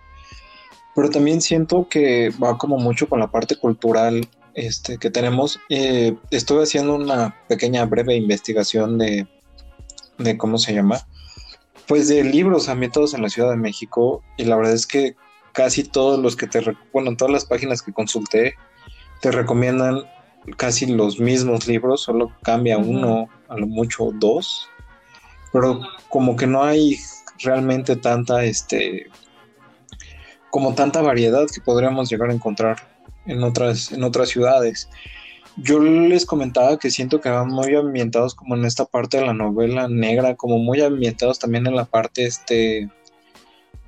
pero 0.96 1.10
también 1.10 1.41
siento 1.41 1.88
que 1.89 2.32
va 2.41 2.58
como 2.58 2.78
mucho 2.78 3.08
con 3.08 3.20
la 3.20 3.32
parte 3.32 3.56
cultural 3.56 4.28
este, 4.54 4.98
que 4.98 5.10
tenemos. 5.10 5.60
Eh, 5.70 6.16
estuve 6.32 6.64
haciendo 6.64 6.96
una 6.96 7.36
pequeña 7.48 7.86
breve 7.86 8.16
investigación 8.16 8.98
de, 8.98 9.28
de, 10.18 10.38
¿cómo 10.38 10.58
se 10.58 10.74
llama? 10.74 11.06
Pues 11.88 12.08
de 12.08 12.24
libros 12.24 12.70
ambientados 12.70 13.14
en 13.14 13.22
la 13.22 13.30
Ciudad 13.30 13.50
de 13.50 13.58
México 13.58 14.24
y 14.38 14.46
la 14.46 14.56
verdad 14.56 14.74
es 14.74 14.88
que 14.88 15.16
casi 15.52 15.84
todos 15.84 16.20
los 16.20 16.36
que 16.36 16.48
te, 16.48 16.62
bueno, 16.91 17.16
todas 17.16 17.32
las 17.32 17.46
páginas 17.46 17.82
que 17.82 17.94
consulté 17.94 18.56
te 19.22 19.32
recomiendan 19.32 20.04
casi 20.58 20.86
los 20.86 21.20
mismos 21.20 21.68
libros, 21.68 22.02
solo 22.02 22.32
cambia 22.44 22.78
uno, 22.78 23.30
a 23.48 23.58
lo 23.58 23.68
mucho 23.68 24.10
dos, 24.14 24.68
pero 25.52 25.82
como 26.10 26.36
que 26.36 26.48
no 26.48 26.64
hay 26.64 26.98
realmente 27.39 27.96
tanta, 27.96 28.44
este, 28.44 29.08
como 30.54 30.76
tanta 30.76 31.01
variedad 31.01 31.47
que 31.47 31.62
podríamos 31.62 32.12
llegar 32.12 32.30
a 32.30 32.34
encontrar 32.34 32.78
en 33.26 33.41
otras, 33.41 33.91
en 33.91 34.04
otras 34.04 34.30
ciudades. 34.30 34.88
Yo 35.58 35.80
les 35.80 36.28
comentaba 36.28 36.78
que 36.78 36.91
siento 36.91 37.20
que 37.22 37.30
van 37.32 37.47
muy 37.47 37.74
ambientados 37.74 38.36
como 38.36 38.56
en 38.56 38.64
esta 38.64 38.86
parte 38.86 39.18
de 39.18 39.26
la 39.26 39.34
novela 39.34 39.88
negra, 39.88 40.36
como 40.36 40.60
muy 40.60 40.80
ambientados 40.80 41.39
también 41.39 41.66
en 41.66 41.76
la 41.76 41.86
parte, 41.86 42.26
este, 42.26 42.88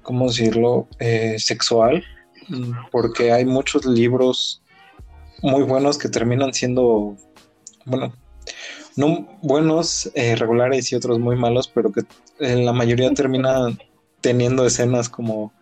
¿cómo 0.01 0.27
decirlo?, 0.27 0.87
eh, 0.97 1.35
sexual, 1.37 2.03
porque 2.91 3.31
hay 3.31 3.45
muchos 3.45 3.85
libros 3.85 4.63
muy 5.43 5.61
buenos 5.61 5.99
que 5.99 6.09
terminan 6.09 6.51
siendo, 6.51 7.15
bueno, 7.85 8.11
no 8.95 9.37
buenos, 9.43 10.09
eh, 10.15 10.35
regulares 10.35 10.91
y 10.91 10.95
otros 10.95 11.19
muy 11.19 11.35
malos, 11.35 11.67
pero 11.71 11.91
que 11.91 12.01
en 12.39 12.65
la 12.65 12.73
mayoría 12.73 13.13
termina 13.13 13.67
teniendo 14.19 14.65
escenas 14.65 15.09
como 15.09 15.53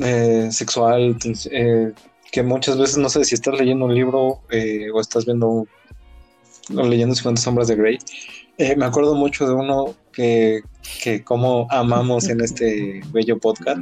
eh, 0.00 0.48
sexual, 0.50 1.16
eh, 1.50 1.92
que 2.32 2.42
muchas 2.42 2.78
veces 2.78 2.98
no 2.98 3.08
sé 3.08 3.24
si 3.24 3.34
estás 3.34 3.58
leyendo 3.58 3.84
un 3.86 3.94
libro 3.94 4.42
o 4.94 5.00
estás 5.00 5.26
viendo 5.26 5.66
o 6.76 6.82
leyendo 6.82 7.14
50 7.14 7.40
sombras 7.40 7.68
de 7.68 7.76
Grey. 7.76 7.98
me 8.76 8.84
acuerdo 8.84 9.14
mucho 9.14 9.46
de 9.46 9.54
uno 9.54 9.94
que, 10.12 10.60
que 11.02 11.24
como 11.24 11.66
amamos 11.70 12.28
en 12.28 12.40
este 12.40 13.00
bello 13.12 13.38
podcast, 13.38 13.80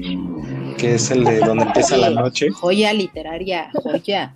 que 0.79 0.95
es 0.95 1.11
el 1.11 1.25
de 1.25 1.41
donde 1.41 1.65
empieza 1.65 1.97
la 1.97 2.11
noche. 2.11 2.51
Joya 2.51 2.93
literaria, 2.93 3.71
joya. 3.83 4.35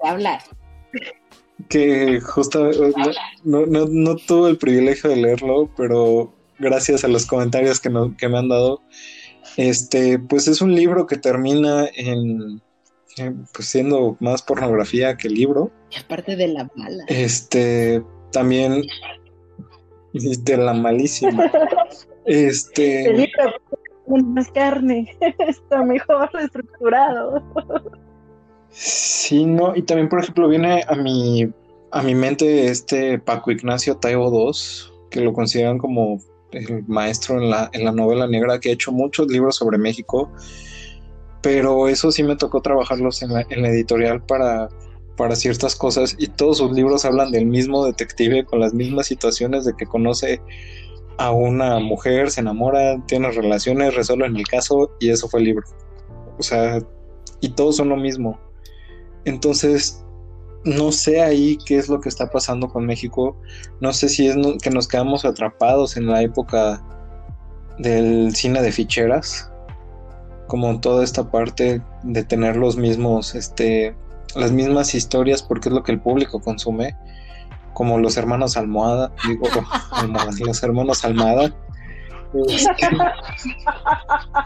Habla 0.00 0.40
que 1.68 2.20
justo 2.20 2.70
no, 3.44 3.66
no, 3.66 3.86
no, 3.86 4.16
tuve 4.16 4.50
el 4.50 4.58
privilegio 4.58 5.10
de 5.10 5.16
leerlo, 5.16 5.70
pero 5.76 6.32
gracias 6.58 7.04
a 7.04 7.08
los 7.08 7.26
comentarios 7.26 7.80
que, 7.80 7.90
me 7.90 8.38
han 8.38 8.48
dado, 8.48 8.82
este, 9.56 10.18
pues 10.18 10.48
es 10.48 10.60
un 10.60 10.74
libro 10.74 11.06
que 11.06 11.16
termina 11.16 11.88
en, 11.94 12.60
pues 13.52 13.68
siendo 13.68 14.16
más 14.20 14.42
pornografía 14.42 15.16
que 15.16 15.28
libro. 15.28 15.70
Y 15.90 15.98
aparte 15.98 16.36
de 16.36 16.48
la 16.48 16.70
mala. 16.74 17.04
Este, 17.08 18.02
también 18.32 18.82
de 20.12 20.56
la 20.56 20.74
malísima. 20.74 21.50
Este. 22.26 23.06
El 23.10 23.16
libro 23.16 23.54
con 24.06 24.34
más 24.34 24.50
carne, 24.50 25.16
está 25.48 25.82
mejor 25.82 26.28
estructurado. 26.40 27.42
Sí, 28.68 29.46
no, 29.46 29.74
y 29.74 29.82
también, 29.82 30.08
por 30.08 30.20
ejemplo, 30.20 30.48
viene 30.48 30.84
a 30.86 30.94
mi, 30.94 31.50
a 31.90 32.02
mi 32.02 32.14
mente 32.14 32.66
este 32.66 33.18
Paco 33.18 33.50
Ignacio 33.50 33.96
Taibo 33.96 34.30
II, 34.30 34.52
que 35.10 35.20
lo 35.20 35.32
consideran 35.32 35.78
como 35.78 36.20
el 36.52 36.84
maestro 36.86 37.40
en 37.40 37.50
la, 37.50 37.70
en 37.72 37.84
la 37.84 37.92
novela 37.92 38.26
negra, 38.26 38.58
que 38.60 38.70
ha 38.70 38.72
hecho 38.72 38.92
muchos 38.92 39.28
libros 39.28 39.56
sobre 39.56 39.78
México, 39.78 40.30
pero 41.42 41.88
eso 41.88 42.10
sí 42.12 42.22
me 42.22 42.36
tocó 42.36 42.60
trabajarlos 42.60 43.22
en 43.22 43.32
la, 43.32 43.42
editorial 43.42 44.22
para, 44.22 44.68
para 45.16 45.36
ciertas 45.36 45.76
cosas, 45.76 46.16
y 46.18 46.26
todos 46.26 46.58
sus 46.58 46.72
libros 46.72 47.04
hablan 47.04 47.32
del 47.32 47.46
mismo 47.46 47.84
detective 47.84 48.44
con 48.44 48.60
las 48.60 48.74
mismas 48.74 49.06
situaciones 49.06 49.64
de 49.64 49.74
que 49.76 49.86
conoce 49.86 50.40
a 51.18 51.32
una 51.32 51.78
mujer, 51.78 52.30
se 52.30 52.40
enamora, 52.40 53.02
tiene 53.06 53.30
relaciones, 53.30 53.94
resuelven 53.94 54.36
el 54.36 54.46
caso, 54.46 54.92
y 55.00 55.10
eso 55.10 55.28
fue 55.28 55.40
el 55.40 55.46
libro. 55.46 55.66
O 56.38 56.42
sea, 56.42 56.80
y 57.40 57.50
todos 57.50 57.76
son 57.76 57.90
lo 57.90 57.96
mismo. 57.96 58.40
Entonces, 59.24 60.02
no 60.64 60.92
sé 60.92 61.22
ahí 61.22 61.56
qué 61.64 61.78
es 61.78 61.88
lo 61.88 62.00
que 62.00 62.08
está 62.08 62.30
pasando 62.30 62.68
con 62.68 62.86
México. 62.86 63.36
No 63.80 63.92
sé 63.92 64.08
si 64.08 64.26
es 64.26 64.36
que 64.62 64.70
nos 64.70 64.88
quedamos 64.88 65.24
atrapados 65.24 65.96
en 65.96 66.06
la 66.06 66.22
época 66.22 66.82
del 67.78 68.34
cine 68.34 68.60
de 68.62 68.72
ficheras, 68.72 69.50
como 70.46 70.80
toda 70.80 71.04
esta 71.04 71.30
parte 71.30 71.80
de 72.02 72.24
tener 72.24 72.56
los 72.56 72.76
mismos, 72.76 73.34
este, 73.34 73.94
las 74.34 74.52
mismas 74.52 74.94
historias, 74.94 75.42
porque 75.42 75.68
es 75.68 75.74
lo 75.74 75.82
que 75.82 75.92
el 75.92 76.00
público 76.00 76.40
consume, 76.40 76.96
como 77.72 77.98
los 77.98 78.16
hermanos 78.16 78.56
Almohada, 78.56 79.12
digo, 79.26 79.48
los 80.46 80.62
hermanos 80.62 81.04
Almada, 81.04 81.54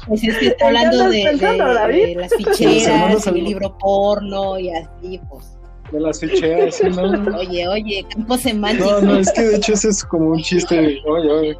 pues 0.06 0.24
es 0.24 0.38
que 0.38 0.46
está 0.48 0.66
hablando 0.66 1.08
de, 1.10 2.14
las 2.16 2.32
ficheras, 2.34 3.26
el 3.26 3.44
libro 3.44 3.76
porno 3.78 4.58
y 4.58 4.70
así, 4.70 5.20
pues. 5.28 5.53
De 5.92 6.00
las 6.00 6.20
ficheras, 6.20 6.76
sí, 6.76 6.88
¿no? 6.88 7.02
Oye, 7.38 7.68
oye, 7.68 8.06
campo 8.10 8.36
semántico. 8.36 8.90
No, 8.90 9.00
no, 9.00 9.18
es 9.18 9.30
que 9.32 9.42
de 9.42 9.56
hecho 9.56 9.74
ese 9.74 9.90
es 9.90 10.04
como 10.04 10.30
un 10.30 10.42
chiste, 10.42 11.02
oye, 11.06 11.30
oye. 11.30 11.58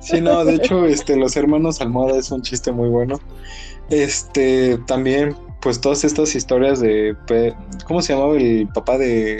Sí, 0.00 0.20
no, 0.20 0.44
de 0.44 0.54
hecho, 0.54 0.86
este, 0.86 1.16
los 1.16 1.36
hermanos 1.36 1.80
Almohada 1.80 2.18
es 2.18 2.30
un 2.30 2.42
chiste 2.42 2.72
muy 2.72 2.88
bueno. 2.88 3.20
Este, 3.90 4.78
también, 4.86 5.36
pues 5.60 5.80
todas 5.80 6.04
estas 6.04 6.34
historias 6.34 6.80
de, 6.80 7.14
¿cómo 7.86 8.00
se 8.00 8.14
llamaba 8.14 8.36
el 8.36 8.66
papá 8.68 8.98
de, 8.98 9.38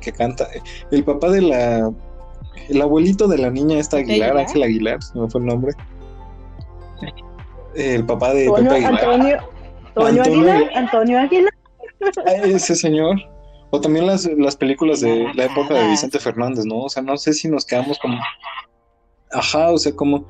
que 0.00 0.12
canta? 0.12 0.48
El 0.90 1.04
papá 1.04 1.30
de 1.30 1.42
la 1.42 1.90
el 2.68 2.80
abuelito 2.80 3.26
de 3.26 3.38
la 3.38 3.50
niña 3.50 3.78
está 3.78 3.98
Aguilar, 3.98 4.36
Ángel 4.36 4.62
Aguilar, 4.62 4.98
me 5.14 5.28
fue 5.28 5.40
el 5.40 5.46
nombre. 5.46 5.72
El 7.74 8.04
papá 8.04 8.32
de 8.32 8.50
Pepe 8.50 8.68
Aguilar. 8.68 8.94
Antonio, 8.94 9.38
Antonio, 9.96 10.22
Aguilar, 10.22 10.70
Antonio 10.74 11.18
Aguilar. 11.18 11.52
Ese 12.44 12.74
señor. 12.74 13.16
O 13.70 13.80
también 13.80 14.06
las, 14.06 14.26
las 14.36 14.56
películas 14.56 15.00
de 15.00 15.32
la 15.34 15.44
época 15.44 15.74
de 15.74 15.88
Vicente 15.88 16.18
Fernández, 16.18 16.64
¿no? 16.64 16.80
O 16.80 16.88
sea, 16.88 17.02
no 17.02 17.16
sé 17.16 17.32
si 17.32 17.48
nos 17.48 17.64
quedamos 17.64 17.98
como. 17.98 18.18
Ajá, 19.32 19.70
o 19.70 19.78
sea, 19.78 19.94
como. 19.94 20.26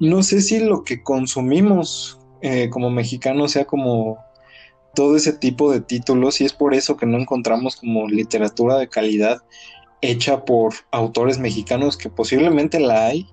No 0.00 0.22
sé 0.22 0.42
si 0.42 0.58
lo 0.58 0.84
que 0.84 1.02
consumimos 1.02 2.18
eh, 2.42 2.68
como 2.68 2.90
mexicanos 2.90 3.52
sea 3.52 3.64
como 3.64 4.18
todo 4.94 5.16
ese 5.16 5.32
tipo 5.32 5.72
de 5.72 5.80
títulos 5.80 6.40
y 6.40 6.44
es 6.44 6.52
por 6.52 6.74
eso 6.74 6.96
que 6.96 7.06
no 7.06 7.18
encontramos 7.18 7.76
como 7.76 8.06
literatura 8.06 8.76
de 8.76 8.88
calidad 8.88 9.42
hecha 10.00 10.44
por 10.44 10.74
autores 10.90 11.38
mexicanos 11.38 11.96
que 11.96 12.10
posiblemente 12.10 12.78
la 12.78 13.06
hay, 13.06 13.26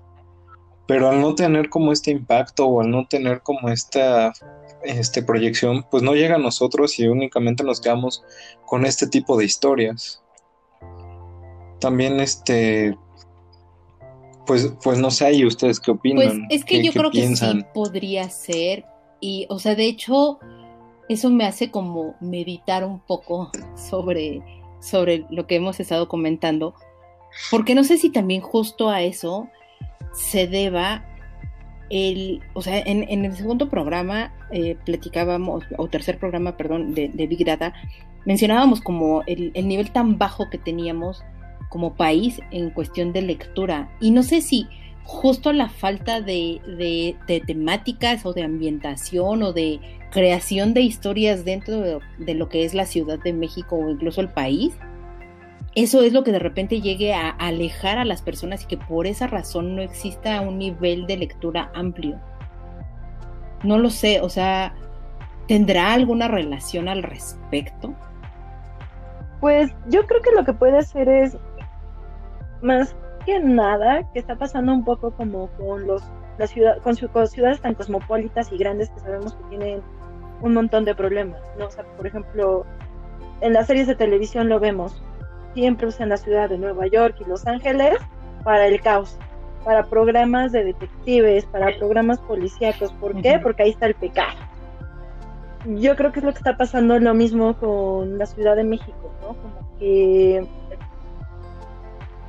pero 0.86 1.10
al 1.10 1.20
no 1.20 1.34
tener 1.34 1.68
como 1.68 1.92
este 1.92 2.10
impacto 2.10 2.66
o 2.66 2.80
al 2.80 2.90
no 2.90 3.06
tener 3.06 3.42
como 3.42 3.68
esta 3.68 4.32
este, 4.84 5.22
proyección, 5.22 5.84
pues 5.90 6.02
no 6.02 6.14
llega 6.14 6.36
a 6.36 6.38
nosotros 6.38 6.98
y 6.98 7.06
únicamente 7.06 7.64
nos 7.64 7.80
quedamos 7.80 8.22
con 8.66 8.84
este 8.84 9.06
tipo 9.06 9.36
de 9.36 9.44
historias. 9.44 10.22
También 11.80 12.20
este 12.20 12.96
pues, 14.46 14.72
pues 14.82 14.98
no 14.98 15.10
sé, 15.10 15.32
¿y 15.34 15.46
ustedes 15.46 15.78
qué 15.80 15.92
opinan? 15.92 16.46
Pues 16.48 16.60
es 16.60 16.64
que 16.64 16.82
yo 16.82 16.92
creo 16.92 17.10
que 17.10 17.36
sí 17.36 17.64
podría 17.72 18.28
ser, 18.28 18.84
y, 19.20 19.46
o 19.48 19.58
sea, 19.58 19.74
de 19.74 19.86
hecho, 19.86 20.40
eso 21.08 21.30
me 21.30 21.44
hace 21.44 21.70
como 21.70 22.16
meditar 22.20 22.84
un 22.84 23.00
poco 23.00 23.50
sobre 23.76 24.42
sobre 24.82 25.24
lo 25.30 25.46
que 25.46 25.54
hemos 25.54 25.78
estado 25.78 26.08
comentando, 26.08 26.74
porque 27.50 27.74
no 27.74 27.84
sé 27.84 27.98
si 27.98 28.10
también 28.10 28.40
justo 28.40 28.90
a 28.90 29.02
eso 29.02 29.48
se 30.12 30.48
deba 30.48 31.06
el, 31.92 32.40
o 32.54 32.62
sea, 32.62 32.80
en, 32.80 33.24
el 33.24 33.36
segundo 33.36 33.68
programa 33.68 34.32
eh, 34.50 34.76
platicábamos, 34.84 35.64
o 35.76 35.88
tercer 35.88 36.18
programa, 36.18 36.56
perdón, 36.56 36.94
de, 36.94 37.08
Big 37.28 37.44
Data, 37.44 37.74
mencionábamos 38.24 38.80
como 38.80 39.22
el, 39.26 39.52
nivel 39.68 39.92
tan 39.92 40.16
bajo 40.18 40.48
que 40.50 40.58
teníamos 40.58 41.22
como 41.68 41.94
país 41.94 42.40
en 42.50 42.70
cuestión 42.70 43.12
de 43.12 43.22
lectura. 43.22 43.90
Y 44.00 44.10
no 44.10 44.22
sé 44.22 44.40
si 44.40 44.66
justo 45.04 45.52
la 45.52 45.68
falta 45.68 46.20
de, 46.20 46.60
de 47.26 47.40
temáticas 47.40 48.24
o 48.24 48.32
de 48.32 48.42
ambientación 48.42 49.42
o 49.42 49.52
de 49.52 49.80
creación 50.12 50.74
de 50.74 50.82
historias 50.82 51.44
dentro 51.44 52.00
de, 52.18 52.34
lo 52.34 52.48
que 52.48 52.64
es 52.64 52.74
la 52.74 52.86
Ciudad 52.86 53.18
de 53.18 53.32
México 53.32 53.76
o 53.76 53.90
incluso 53.90 54.20
el 54.20 54.28
país, 54.28 54.74
eso 55.74 56.02
es 56.02 56.12
lo 56.12 56.22
que 56.22 56.32
de 56.32 56.38
repente 56.38 56.80
llegue 56.80 57.14
a 57.14 57.30
alejar 57.30 57.98
a 57.98 58.04
las 58.04 58.22
personas 58.22 58.64
y 58.64 58.66
que 58.66 58.76
por 58.76 59.06
esa 59.06 59.26
razón 59.26 59.74
no 59.74 59.82
exista 59.82 60.40
un 60.42 60.58
nivel 60.58 61.06
de 61.06 61.16
lectura 61.16 61.70
amplio. 61.74 62.20
No 63.62 63.78
lo 63.78 63.88
sé, 63.90 64.20
o 64.20 64.28
sea, 64.28 64.74
¿tendrá 65.48 65.94
alguna 65.94 66.28
relación 66.28 66.88
al 66.88 67.02
respecto? 67.02 67.94
Pues 69.40 69.70
yo 69.88 70.06
creo 70.06 70.20
que 70.20 70.32
lo 70.32 70.44
que 70.44 70.52
puede 70.52 70.78
hacer 70.78 71.08
es 71.08 71.36
más 72.60 72.94
que 73.24 73.40
nada 73.40 74.10
que 74.12 74.18
está 74.18 74.36
pasando 74.36 74.72
un 74.72 74.84
poco 74.84 75.12
como 75.12 75.48
con 75.56 75.86
los 75.86 76.02
la 76.38 76.46
ciudad, 76.46 76.78
con, 76.78 76.96
con 76.96 77.26
ciudades 77.26 77.60
tan 77.60 77.74
cosmopolitas 77.74 78.50
y 78.52 78.58
grandes 78.58 78.90
que 78.90 79.00
sabemos 79.00 79.34
que 79.34 79.44
tienen 79.44 79.82
un 80.40 80.54
montón 80.54 80.84
de 80.84 80.94
problemas, 80.94 81.40
¿no? 81.58 81.66
O 81.66 81.70
sea, 81.70 81.84
por 81.96 82.06
ejemplo, 82.06 82.64
en 83.40 83.52
las 83.52 83.66
series 83.66 83.86
de 83.86 83.94
televisión 83.94 84.48
lo 84.48 84.58
vemos, 84.58 85.02
siempre 85.54 85.86
usan 85.86 86.08
la 86.08 86.16
ciudad 86.16 86.48
de 86.48 86.58
Nueva 86.58 86.86
York 86.86 87.16
y 87.20 87.28
Los 87.28 87.46
Ángeles 87.46 87.98
para 88.44 88.66
el 88.66 88.80
caos, 88.80 89.16
para 89.64 89.84
programas 89.84 90.52
de 90.52 90.64
detectives, 90.64 91.44
para 91.46 91.76
programas 91.78 92.18
policíacos. 92.20 92.92
¿Por 92.94 93.20
qué? 93.20 93.38
Porque 93.42 93.64
ahí 93.64 93.70
está 93.70 93.86
el 93.86 93.94
pecado. 93.94 94.38
Yo 95.66 95.94
creo 95.94 96.10
que 96.10 96.18
es 96.18 96.24
lo 96.24 96.32
que 96.32 96.38
está 96.38 96.56
pasando 96.56 96.98
lo 96.98 97.14
mismo 97.14 97.56
con 97.56 98.18
la 98.18 98.26
Ciudad 98.26 98.56
de 98.56 98.64
México, 98.64 99.12
¿no? 99.20 99.28
Como 99.28 99.78
que 99.78 100.44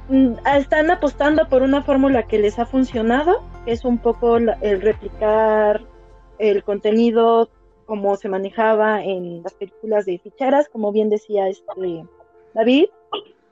mm, 0.10 0.34
están 0.56 0.92
apostando 0.92 1.50
por 1.50 1.64
una 1.64 1.82
fórmula 1.82 2.24
que 2.24 2.38
les 2.38 2.60
ha 2.60 2.66
funcionado, 2.66 3.42
que 3.66 3.72
es 3.72 3.86
un 3.86 3.98
poco 3.98 4.38
el 4.38 4.82
replicar 4.82 5.82
el 6.38 6.64
contenido 6.64 7.50
como 7.86 8.16
se 8.16 8.30
manejaba 8.30 9.04
en 9.04 9.44
las 9.44 9.54
películas 9.54 10.06
de 10.06 10.20
ficheras, 10.20 10.70
como 10.70 10.92
bien 10.92 11.10
decía 11.10 11.48
este 11.48 12.06
David, 12.54 12.86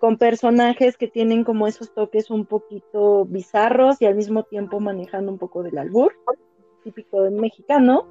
con 0.01 0.17
personajes 0.17 0.97
que 0.97 1.07
tienen 1.07 1.43
como 1.43 1.67
esos 1.67 1.93
toques 1.93 2.31
un 2.31 2.47
poquito 2.47 3.23
bizarros 3.25 4.01
y 4.01 4.07
al 4.07 4.15
mismo 4.15 4.41
tiempo 4.41 4.79
manejando 4.79 5.31
un 5.31 5.37
poco 5.37 5.61
del 5.61 5.77
albur, 5.77 6.15
típico 6.83 7.21
del 7.21 7.35
mexicano. 7.35 8.07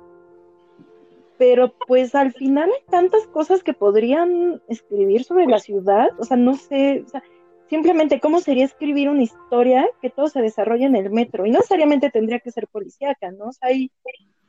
Pero 1.36 1.74
pues 1.88 2.14
al 2.14 2.32
final 2.32 2.70
hay 2.70 2.84
tantas 2.88 3.26
cosas 3.26 3.64
que 3.64 3.72
podrían 3.72 4.62
escribir 4.68 5.24
sobre 5.24 5.46
la 5.46 5.58
ciudad, 5.58 6.10
o 6.20 6.24
sea, 6.24 6.36
no 6.36 6.54
sé, 6.54 7.02
o 7.04 7.08
sea, 7.08 7.24
simplemente 7.68 8.20
cómo 8.20 8.38
sería 8.38 8.66
escribir 8.66 9.08
una 9.08 9.24
historia 9.24 9.84
que 10.00 10.10
todo 10.10 10.28
se 10.28 10.42
desarrolla 10.42 10.86
en 10.86 10.94
el 10.94 11.10
metro. 11.10 11.44
Y 11.44 11.50
no 11.50 11.58
necesariamente 11.58 12.10
tendría 12.10 12.38
que 12.38 12.52
ser 12.52 12.68
policíaca, 12.68 13.32
¿no? 13.32 13.50
hay, 13.62 13.90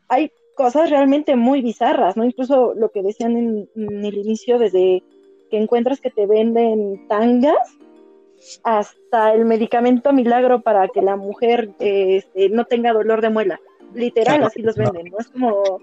hay 0.09 0.31
cosas 0.55 0.91
realmente 0.91 1.35
muy 1.35 1.63
bizarras, 1.63 2.17
¿no? 2.17 2.23
Incluso 2.23 2.75
lo 2.75 2.91
que 2.91 3.01
decían 3.01 3.35
en, 3.35 3.67
el 4.05 4.15
inicio, 4.15 4.59
desde 4.59 5.01
que 5.51 5.57
encuentras 5.57 5.99
que 5.99 6.09
te 6.09 6.25
venden 6.25 7.07
tangas 7.07 7.77
hasta 8.63 9.33
el 9.33 9.45
medicamento 9.45 10.13
milagro 10.13 10.61
para 10.61 10.87
que 10.87 11.01
la 11.01 11.17
mujer 11.17 11.69
este, 11.79 12.49
no 12.49 12.65
tenga 12.65 12.93
dolor 12.93 13.21
de 13.21 13.29
muela. 13.29 13.59
Literal, 13.93 14.43
así 14.43 14.61
los 14.61 14.75
venden, 14.77 15.11
¿no? 15.11 15.19
Es 15.19 15.27
como, 15.27 15.79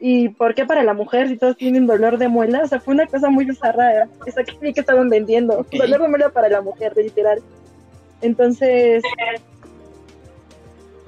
¿y 0.00 0.30
por 0.30 0.54
qué 0.54 0.66
para 0.66 0.82
la 0.82 0.92
mujer 0.92 1.28
si 1.28 1.38
todos 1.38 1.56
tienen 1.56 1.86
dolor 1.86 2.18
de 2.18 2.28
muela? 2.28 2.62
O 2.64 2.66
sea, 2.66 2.80
fue 2.80 2.94
una 2.94 3.06
cosa 3.06 3.30
muy 3.30 3.44
bizarra 3.44 4.08
esa 4.26 4.42
que 4.44 4.72
estaban 4.74 5.08
vendiendo. 5.08 5.64
Dolor 5.70 6.02
de 6.02 6.08
muela 6.08 6.28
para 6.30 6.48
la 6.48 6.60
mujer, 6.60 6.92
literal. 6.96 7.38
Entonces, 8.20 9.02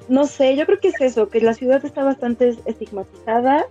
no 0.07 0.25
sé, 0.25 0.55
yo 0.55 0.65
creo 0.65 0.79
que 0.79 0.87
es 0.87 1.01
eso, 1.01 1.29
que 1.29 1.41
la 1.41 1.53
ciudad 1.53 1.83
está 1.85 2.03
bastante 2.03 2.55
estigmatizada 2.65 3.67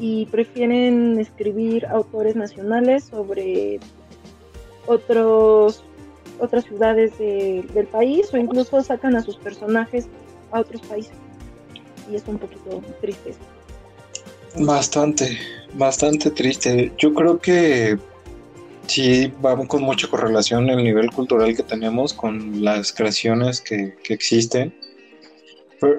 y 0.00 0.24
prefieren 0.26 1.20
escribir 1.20 1.86
autores 1.86 2.34
nacionales 2.34 3.04
sobre 3.04 3.78
otros 4.86 5.84
otras 6.40 6.64
ciudades 6.64 7.18
del 7.18 7.86
país 7.92 8.32
o 8.32 8.38
incluso 8.38 8.82
sacan 8.82 9.14
a 9.14 9.22
sus 9.22 9.36
personajes 9.36 10.08
a 10.52 10.60
otros 10.60 10.80
países. 10.80 11.12
Y 12.10 12.16
es 12.16 12.24
un 12.26 12.38
poquito 12.38 12.82
triste. 13.02 13.34
Bastante, 14.56 15.38
bastante 15.74 16.30
triste. 16.30 16.92
Yo 16.96 17.12
creo 17.12 17.38
que 17.38 17.98
sí 18.86 19.30
va 19.44 19.54
con 19.68 19.82
mucha 19.82 20.08
correlación 20.08 20.70
el 20.70 20.82
nivel 20.82 21.10
cultural 21.10 21.54
que 21.54 21.62
tenemos 21.62 22.14
con 22.14 22.64
las 22.64 22.90
creaciones 22.90 23.60
que, 23.60 23.94
que 24.02 24.14
existen 24.14 24.74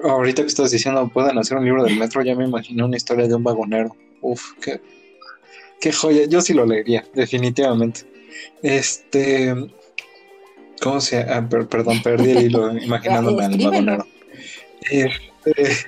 ahorita 0.04 0.42
que 0.42 0.48
estás 0.48 0.70
diciendo, 0.70 1.08
pueden 1.12 1.38
hacer 1.38 1.58
un 1.58 1.64
libro 1.64 1.84
del 1.84 1.98
metro, 1.98 2.22
ya 2.22 2.34
me 2.34 2.44
imaginé 2.44 2.84
una 2.84 2.96
historia 2.96 3.26
de 3.26 3.34
un 3.34 3.42
vagonero. 3.42 3.96
Uf, 4.20 4.52
qué, 4.60 4.80
qué 5.80 5.92
joya. 5.92 6.24
Yo 6.26 6.40
sí 6.40 6.54
lo 6.54 6.66
leería, 6.66 7.04
definitivamente. 7.14 8.02
Este. 8.62 9.54
¿Cómo 10.80 11.00
se 11.00 11.20
ah, 11.20 11.46
Perdón, 11.48 12.02
perdí 12.02 12.30
el 12.30 12.42
hilo 12.46 12.76
imaginándome 12.78 13.44
al 13.44 13.58
vagonero. 13.58 14.06
Este, 14.90 15.86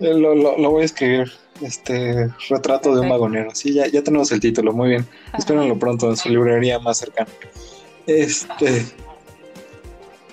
lo, 0.00 0.34
lo, 0.34 0.70
voy 0.70 0.82
a 0.82 0.84
escribir. 0.84 1.32
Este 1.62 2.28
retrato 2.48 2.92
de 2.94 3.00
un 3.00 3.08
vagonero. 3.08 3.50
Sí, 3.54 3.72
ya, 3.72 3.86
ya 3.86 4.02
tenemos 4.02 4.32
el 4.32 4.40
título, 4.40 4.72
muy 4.72 4.88
bien. 4.88 5.06
Espérenlo 5.38 5.78
pronto 5.78 6.10
en 6.10 6.16
su 6.16 6.28
librería 6.28 6.80
más 6.80 6.98
cercana. 6.98 7.30
Este. 8.06 8.84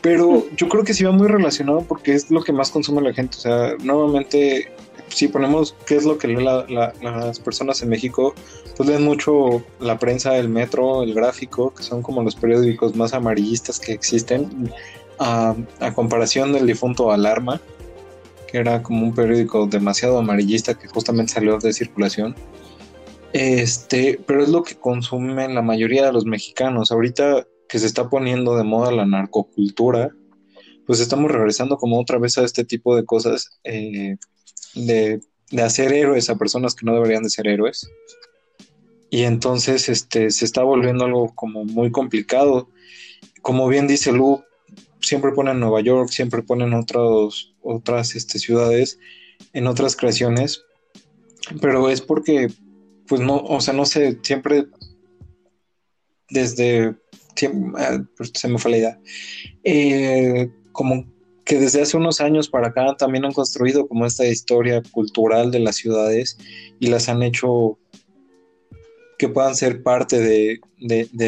Pero 0.02 0.48
yo 0.56 0.68
creo 0.68 0.84
que 0.84 0.94
sí 0.94 1.04
va 1.04 1.12
muy 1.12 1.28
relacionado 1.28 1.82
porque 1.88 2.14
es 2.14 2.32
lo 2.32 2.44
que 2.44 2.52
más 2.52 2.72
consume 2.72 3.02
la 3.02 3.14
gente. 3.14 3.38
O 3.38 3.40
sea, 3.40 3.76
nuevamente, 3.84 4.72
si 5.10 5.28
ponemos 5.28 5.76
qué 5.86 5.96
es 5.96 6.06
lo 6.06 6.18
que 6.18 6.28
leen 6.28 6.46
las 6.46 7.40
personas 7.40 7.82
en 7.84 7.90
México, 7.90 8.34
pues 8.76 8.90
leen 8.90 9.04
mucho 9.04 9.64
la 9.80 10.00
prensa, 10.00 10.38
el 10.38 10.50
metro, 10.50 11.04
el 11.04 11.14
gráfico, 11.14 11.74
que 11.74 11.84
son 11.84 12.02
como 12.02 12.24
los 12.24 12.36
periódicos 12.36 12.96
más 12.96 13.14
amarillistas 13.14 13.80
que 13.80 13.92
existen, 13.92 14.72
a, 15.20 15.56
a 15.80 15.94
comparación 15.94 16.52
del 16.52 16.66
difunto 16.66 17.12
Alarma, 17.12 17.62
que 18.52 18.58
era 18.58 18.82
como 18.82 19.06
un 19.06 19.14
periódico 19.14 19.68
demasiado 19.68 20.18
amarillista 20.18 20.74
que 20.74 20.88
justamente 20.88 21.34
salió 21.34 21.60
de 21.60 21.74
circulación. 21.74 22.36
Este, 23.34 24.20
pero 24.26 24.44
es 24.44 24.50
lo 24.50 24.64
que 24.64 24.76
consumen 24.76 25.56
la 25.56 25.62
mayoría 25.62 26.06
de 26.06 26.12
los 26.12 26.26
mexicanos. 26.26 26.92
Ahorita 26.92 27.48
que 27.72 27.80
se 27.80 27.86
está 27.86 28.10
poniendo 28.10 28.58
de 28.58 28.66
moda 28.66 28.92
la 28.92 29.06
narcocultura, 29.06 30.14
pues 30.86 31.00
estamos 31.00 31.32
regresando 31.32 31.78
como 31.78 32.02
otra 32.02 32.18
vez 32.18 32.38
a 32.38 32.44
este 32.44 32.66
tipo 32.66 32.98
de 32.98 33.06
cosas 33.06 33.62
eh, 33.64 34.18
de, 34.76 35.22
hacer 35.64 35.94
héroes 35.94 36.30
a 36.30 36.38
personas 36.38 36.76
que 36.76 36.86
no 36.86 36.94
deberían 36.94 37.24
de 37.24 37.30
ser 37.30 37.48
héroes. 37.48 37.90
Y 39.10 39.22
entonces 39.24 39.88
este, 39.88 40.32
se 40.32 40.44
está 40.44 40.64
volviendo 40.64 41.06
algo 41.06 41.34
como 41.34 41.64
muy 41.64 41.92
complicado. 41.92 42.68
Como 43.42 43.70
bien 43.70 43.88
dice 43.88 44.12
Lu, 44.12 44.44
siempre 45.00 45.32
ponen 45.32 45.62
Nueva 45.62 45.80
York, 45.80 46.10
siempre 46.10 46.42
ponen 46.44 46.74
otros, 46.74 47.56
otras 47.62 48.16
este, 48.18 48.38
ciudades 48.38 49.00
en 49.54 49.68
otras 49.68 49.96
creaciones, 49.96 50.66
pero 51.62 51.90
es 51.90 52.02
porque, 52.02 52.52
pues 53.08 53.22
no, 53.22 53.38
o 53.38 53.62
sea, 53.62 53.74
no 53.74 53.86
sé, 53.86 54.20
siempre 54.24 54.66
desde 56.30 56.96
Ah, 57.78 58.00
pues, 58.18 58.32
se 58.34 58.48
me 58.48 58.58
fue 58.58 58.72
la 58.72 58.78
idea, 58.78 59.00
eh, 59.64 60.50
como 60.72 61.06
que 61.46 61.60
desde 61.60 61.82
hace 61.82 61.98
unos 61.98 62.22
años 62.22 62.50
para 62.50 62.68
acá 62.68 62.96
también 62.98 63.26
han 63.26 63.34
construido 63.34 63.88
como 63.88 64.06
esta 64.06 64.26
historia 64.26 64.82
cultural 64.92 65.52
de 65.52 65.60
las 65.60 65.76
ciudades 65.76 66.38
y 66.80 66.88
las 66.88 67.10
han 67.10 67.24
hecho 67.24 67.78
que 69.22 69.30
puedan 69.30 69.54
ser 69.54 69.84
parte 69.84 70.20
de, 70.20 70.60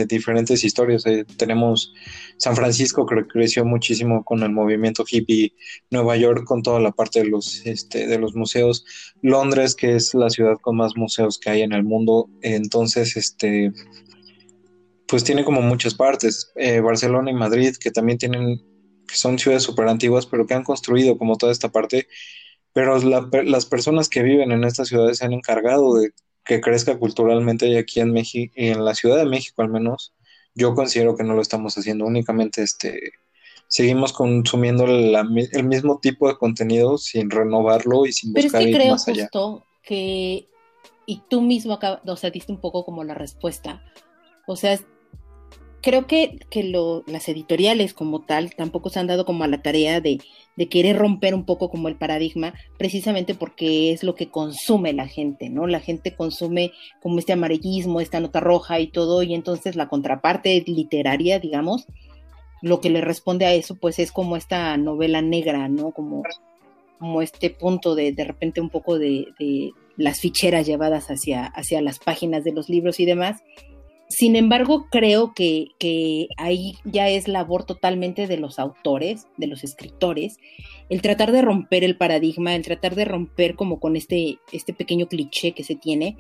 diferentes 0.08 0.64
historias. 0.64 1.06
Eh, 1.06 1.26
tenemos 1.38 1.94
San 2.38 2.56
Francisco 2.56 3.06
que 3.06 3.28
creció 3.28 3.66
muchísimo 3.66 4.24
con 4.24 4.42
el 4.42 4.52
movimiento 4.52 5.06
hippie, 5.08 5.54
Nueva 5.92 6.18
York 6.18 6.44
con 6.46 6.64
toda 6.64 6.80
la 6.80 6.92
parte 6.92 7.20
de 7.20 7.30
los, 7.30 7.64
este, 7.68 8.08
de 8.08 8.18
los 8.18 8.34
museos, 8.34 8.84
Londres 9.22 9.76
que 9.76 9.96
es 9.96 10.16
la 10.16 10.32
ciudad 10.32 10.58
con 10.60 10.78
más 10.78 10.98
museos 10.98 11.38
que 11.38 11.52
hay 11.52 11.62
en 11.62 11.72
el 11.72 11.84
mundo. 11.84 12.30
Entonces, 12.42 13.16
este, 13.16 13.72
pues 15.14 15.24
tiene 15.24 15.46
como 15.46 15.62
muchas 15.62 15.94
partes. 15.94 16.52
Eh, 16.56 16.80
Barcelona 16.80 17.30
y 17.30 17.36
Madrid, 17.36 17.76
que 17.80 17.92
también 17.92 18.18
tienen, 18.18 18.58
que 19.08 19.16
son 19.16 19.38
ciudades 19.38 19.62
súper 19.62 19.88
antiguas, 19.88 20.26
pero 20.26 20.48
que 20.48 20.56
han 20.56 20.64
construido 20.64 21.20
como 21.20 21.38
toda 21.38 21.52
esta 21.52 21.72
parte. 21.72 22.08
Pero 22.74 22.98
las 22.98 23.68
personas 23.68 24.10
que 24.10 24.24
viven 24.24 24.52
en 24.52 24.64
estas 24.64 24.88
ciudades 24.88 25.20
se 25.20 25.26
han 25.26 25.34
encargado 25.34 25.94
de 25.94 26.14
que 26.44 26.62
crezca 26.62 26.98
culturalmente 26.98 27.68
y 27.68 27.78
aquí 27.78 28.00
en 28.00 28.12
México, 28.12 28.52
y 28.58 28.70
en 28.70 28.84
la 28.84 28.96
Ciudad 28.96 29.18
de 29.18 29.28
México 29.28 29.62
al 29.62 29.70
menos, 29.70 30.16
yo 30.56 30.74
considero 30.74 31.16
que 31.16 31.24
no 31.24 31.36
lo 31.36 31.44
estamos 31.44 31.78
haciendo. 31.78 32.08
Únicamente 32.08 32.64
este 32.64 33.12
seguimos 33.68 34.14
consumiendo 34.14 34.86
el 34.86 35.64
mismo 35.64 36.00
tipo 36.00 36.28
de 36.28 36.38
contenido 36.38 36.98
sin 36.98 37.30
renovarlo 37.30 38.08
y 38.08 38.14
sin 38.14 38.34
buscar 38.34 38.64
Pero 38.64 38.64
es 38.64 38.66
que 38.66 38.84
creo 38.84 38.98
justo 38.98 39.64
que 39.84 40.48
y 41.06 41.22
tú 41.30 41.42
mismo 41.42 41.74
acabas, 41.74 42.02
o 42.04 42.16
sea, 42.16 42.32
diste 42.32 42.52
un 42.52 42.60
poco 42.60 42.84
como 42.84 43.04
la 43.04 43.14
respuesta. 43.14 43.84
O 44.48 44.56
sea, 44.56 44.80
creo 45.84 46.08
que, 46.08 46.40
que 46.50 46.64
lo, 46.64 47.04
las 47.08 47.28
editoriales 47.28 47.94
como 47.94 48.22
tal 48.22 48.56
tampoco 48.56 48.90
se 48.90 49.00
han 49.00 49.08
dado 49.08 49.26
como 49.26 49.44
a 49.44 49.48
la 49.48 49.62
tarea 49.62 50.00
de, 50.00 50.20
de, 50.56 50.70
querer 50.70 50.98
romper 50.98 51.36
un 51.36 51.46
poco 51.46 51.70
como 51.70 51.90
el 51.90 51.98
paradigma, 51.98 52.54
precisamente 52.78 53.36
porque 53.36 53.92
es 53.92 54.02
lo 54.02 54.16
que 54.16 54.30
consume 54.30 54.94
la 54.94 55.08
gente, 55.08 55.50
¿no? 55.50 55.68
La 55.68 55.82
gente 55.82 56.16
consume 56.16 56.72
como 57.02 57.20
este 57.20 57.34
amarillismo, 57.34 58.00
esta 58.00 58.22
nota 58.22 58.40
roja 58.40 58.80
y 58.80 58.88
todo, 58.88 59.24
y 59.24 59.34
entonces 59.34 59.76
la 59.76 59.90
contraparte 59.90 60.64
literaria, 60.66 61.40
digamos, 61.40 61.86
lo 62.62 62.80
que 62.80 62.90
le 62.90 63.02
responde 63.02 63.46
a 63.46 63.54
eso, 63.54 63.76
pues 63.76 64.00
es 64.00 64.14
como 64.14 64.38
esta 64.38 64.78
novela 64.78 65.22
negra, 65.22 65.68
¿no? 65.68 65.92
Como, 65.92 66.24
como 66.98 67.22
este 67.22 67.50
punto 67.50 67.94
de 67.94 68.14
de 68.14 68.24
repente 68.24 68.62
un 68.62 68.70
poco 68.70 68.98
de, 68.98 69.34
de 69.38 69.72
las 69.98 70.22
ficheras 70.22 70.66
llevadas 70.66 71.12
hacia, 71.12 71.46
hacia 71.46 71.82
las 71.82 72.00
páginas 72.00 72.46
de 72.46 72.54
los 72.54 72.70
libros 72.70 73.02
y 73.02 73.06
demás 73.06 73.44
sin 74.10 74.36
embargo, 74.36 74.88
creo 74.92 75.34
que, 75.34 76.28
ahí 76.38 76.76
ya 76.84 77.10
es 77.10 77.28
labor 77.28 77.66
totalmente 77.66 78.28
de 78.28 78.38
los 78.38 78.60
autores, 78.60 79.28
de 79.38 79.48
los 79.48 79.64
escritores, 79.64 80.38
el 80.90 81.02
tratar 81.02 81.32
de 81.32 81.42
romper 81.42 81.84
el 81.84 81.98
paradigma, 81.98 82.56
el 82.56 82.64
tratar 82.64 82.96
de 82.96 83.06
romper 83.06 83.56
como 83.56 83.80
con 83.80 83.96
este, 83.96 84.38
este 84.52 84.74
pequeño 84.74 85.08
cliché 85.08 85.54
que 85.54 85.64
se 85.64 85.76
tiene, 85.76 86.18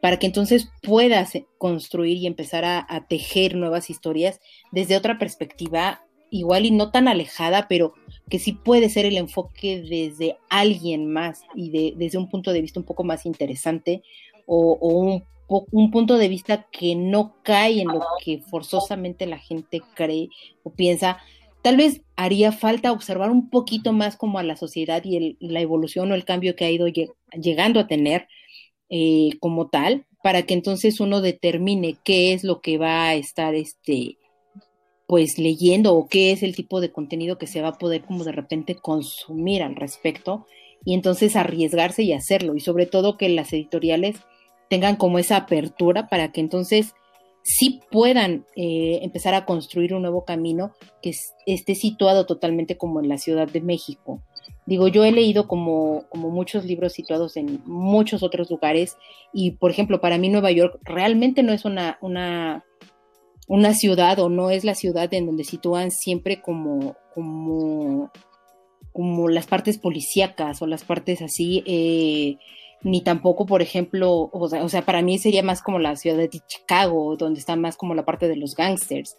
para 0.00 0.18
que 0.18 0.26
entonces 0.26 0.70
puedas 0.82 1.32
construir 1.58 2.18
y 2.18 2.26
empezar 2.26 2.64
a, 2.64 3.06
tejer 3.08 3.54
nuevas 3.54 3.90
historias 3.90 4.40
desde 4.72 4.96
otra 4.96 5.18
perspectiva, 5.18 6.02
igual 6.30 6.64
y 6.66 6.70
no 6.70 6.90
tan 6.90 7.08
alejada, 7.08 7.68
pero 7.68 7.94
que 8.28 8.38
sí 8.38 8.52
puede 8.52 8.88
ser 8.88 9.06
el 9.06 9.16
enfoque 9.16 9.80
desde 9.80 10.36
alguien 10.48 11.10
más 11.10 11.42
y 11.54 11.92
desde 11.94 12.18
un 12.18 12.28
punto 12.28 12.52
de 12.52 12.62
vista 12.62 12.80
un 12.80 12.86
poco 12.86 13.04
más 13.04 13.26
interesante 13.26 14.02
o, 14.46 14.78
o 14.80 14.88
un 14.98 15.24
un 15.50 15.90
punto 15.90 16.16
de 16.16 16.28
vista 16.28 16.66
que 16.70 16.94
no 16.94 17.34
cae 17.42 17.80
en 17.80 17.88
lo 17.88 18.00
que 18.24 18.38
forzosamente 18.38 19.26
la 19.26 19.38
gente 19.38 19.82
cree 19.94 20.28
o 20.62 20.70
piensa. 20.70 21.18
Tal 21.62 21.76
vez 21.76 22.02
haría 22.16 22.52
falta 22.52 22.92
observar 22.92 23.30
un 23.30 23.50
poquito 23.50 23.92
más 23.92 24.16
como 24.16 24.38
a 24.38 24.42
la 24.44 24.56
sociedad 24.56 25.02
y 25.04 25.36
la 25.40 25.60
evolución 25.60 26.10
o 26.10 26.14
el 26.14 26.24
cambio 26.24 26.54
que 26.54 26.64
ha 26.64 26.70
ido 26.70 26.86
llegando 26.86 27.80
a 27.80 27.86
tener 27.86 28.28
eh, 28.88 29.30
como 29.40 29.68
tal, 29.68 30.06
para 30.22 30.42
que 30.42 30.54
entonces 30.54 31.00
uno 31.00 31.20
determine 31.20 31.96
qué 32.04 32.32
es 32.32 32.44
lo 32.44 32.60
que 32.60 32.78
va 32.78 33.08
a 33.08 33.14
estar 33.14 33.54
este 33.54 34.16
pues 35.06 35.38
leyendo 35.38 35.94
o 35.96 36.06
qué 36.06 36.30
es 36.30 36.44
el 36.44 36.54
tipo 36.54 36.80
de 36.80 36.92
contenido 36.92 37.36
que 37.36 37.48
se 37.48 37.60
va 37.60 37.68
a 37.68 37.78
poder 37.78 38.02
como 38.02 38.22
de 38.22 38.30
repente 38.30 38.76
consumir 38.76 39.64
al 39.64 39.74
respecto 39.74 40.46
y 40.84 40.94
entonces 40.94 41.34
arriesgarse 41.34 42.04
y 42.04 42.12
hacerlo 42.12 42.54
y 42.54 42.60
sobre 42.60 42.86
todo 42.86 43.16
que 43.16 43.28
las 43.28 43.52
editoriales 43.52 44.20
tengan 44.70 44.96
como 44.96 45.18
esa 45.18 45.36
apertura 45.36 46.08
para 46.08 46.30
que 46.32 46.40
entonces 46.40 46.94
sí 47.42 47.80
puedan 47.90 48.46
eh, 48.56 49.00
empezar 49.02 49.34
a 49.34 49.44
construir 49.44 49.92
un 49.94 50.02
nuevo 50.02 50.24
camino 50.24 50.72
que 51.02 51.12
esté 51.44 51.74
situado 51.74 52.24
totalmente 52.24 52.78
como 52.78 53.00
en 53.00 53.08
la 53.08 53.18
Ciudad 53.18 53.48
de 53.48 53.60
México. 53.60 54.22
Digo, 54.66 54.86
yo 54.86 55.04
he 55.04 55.10
leído 55.10 55.48
como, 55.48 56.04
como 56.08 56.30
muchos 56.30 56.64
libros 56.64 56.92
situados 56.92 57.36
en 57.36 57.60
muchos 57.66 58.22
otros 58.22 58.48
lugares 58.48 58.96
y, 59.32 59.52
por 59.52 59.72
ejemplo, 59.72 60.00
para 60.00 60.18
mí 60.18 60.28
Nueva 60.28 60.52
York 60.52 60.78
realmente 60.84 61.42
no 61.42 61.52
es 61.52 61.64
una, 61.64 61.98
una, 62.00 62.64
una 63.48 63.74
ciudad 63.74 64.20
o 64.20 64.28
no 64.28 64.50
es 64.50 64.62
la 64.62 64.76
ciudad 64.76 65.12
en 65.12 65.26
donde 65.26 65.42
sitúan 65.42 65.90
siempre 65.90 66.40
como, 66.40 66.94
como, 67.12 68.12
como 68.92 69.28
las 69.28 69.48
partes 69.48 69.78
policíacas 69.78 70.62
o 70.62 70.68
las 70.68 70.84
partes 70.84 71.22
así. 71.22 71.64
Eh, 71.66 72.38
ni 72.82 73.02
tampoco, 73.02 73.46
por 73.46 73.62
ejemplo, 73.62 74.30
o 74.32 74.48
sea, 74.48 74.64
o 74.64 74.68
sea, 74.68 74.82
para 74.82 75.02
mí 75.02 75.18
sería 75.18 75.42
más 75.42 75.62
como 75.62 75.78
la 75.78 75.96
ciudad 75.96 76.16
de 76.16 76.28
Chicago, 76.28 77.16
donde 77.16 77.40
está 77.40 77.56
más 77.56 77.76
como 77.76 77.94
la 77.94 78.04
parte 78.04 78.28
de 78.28 78.36
los 78.36 78.54
gangsters, 78.54 79.16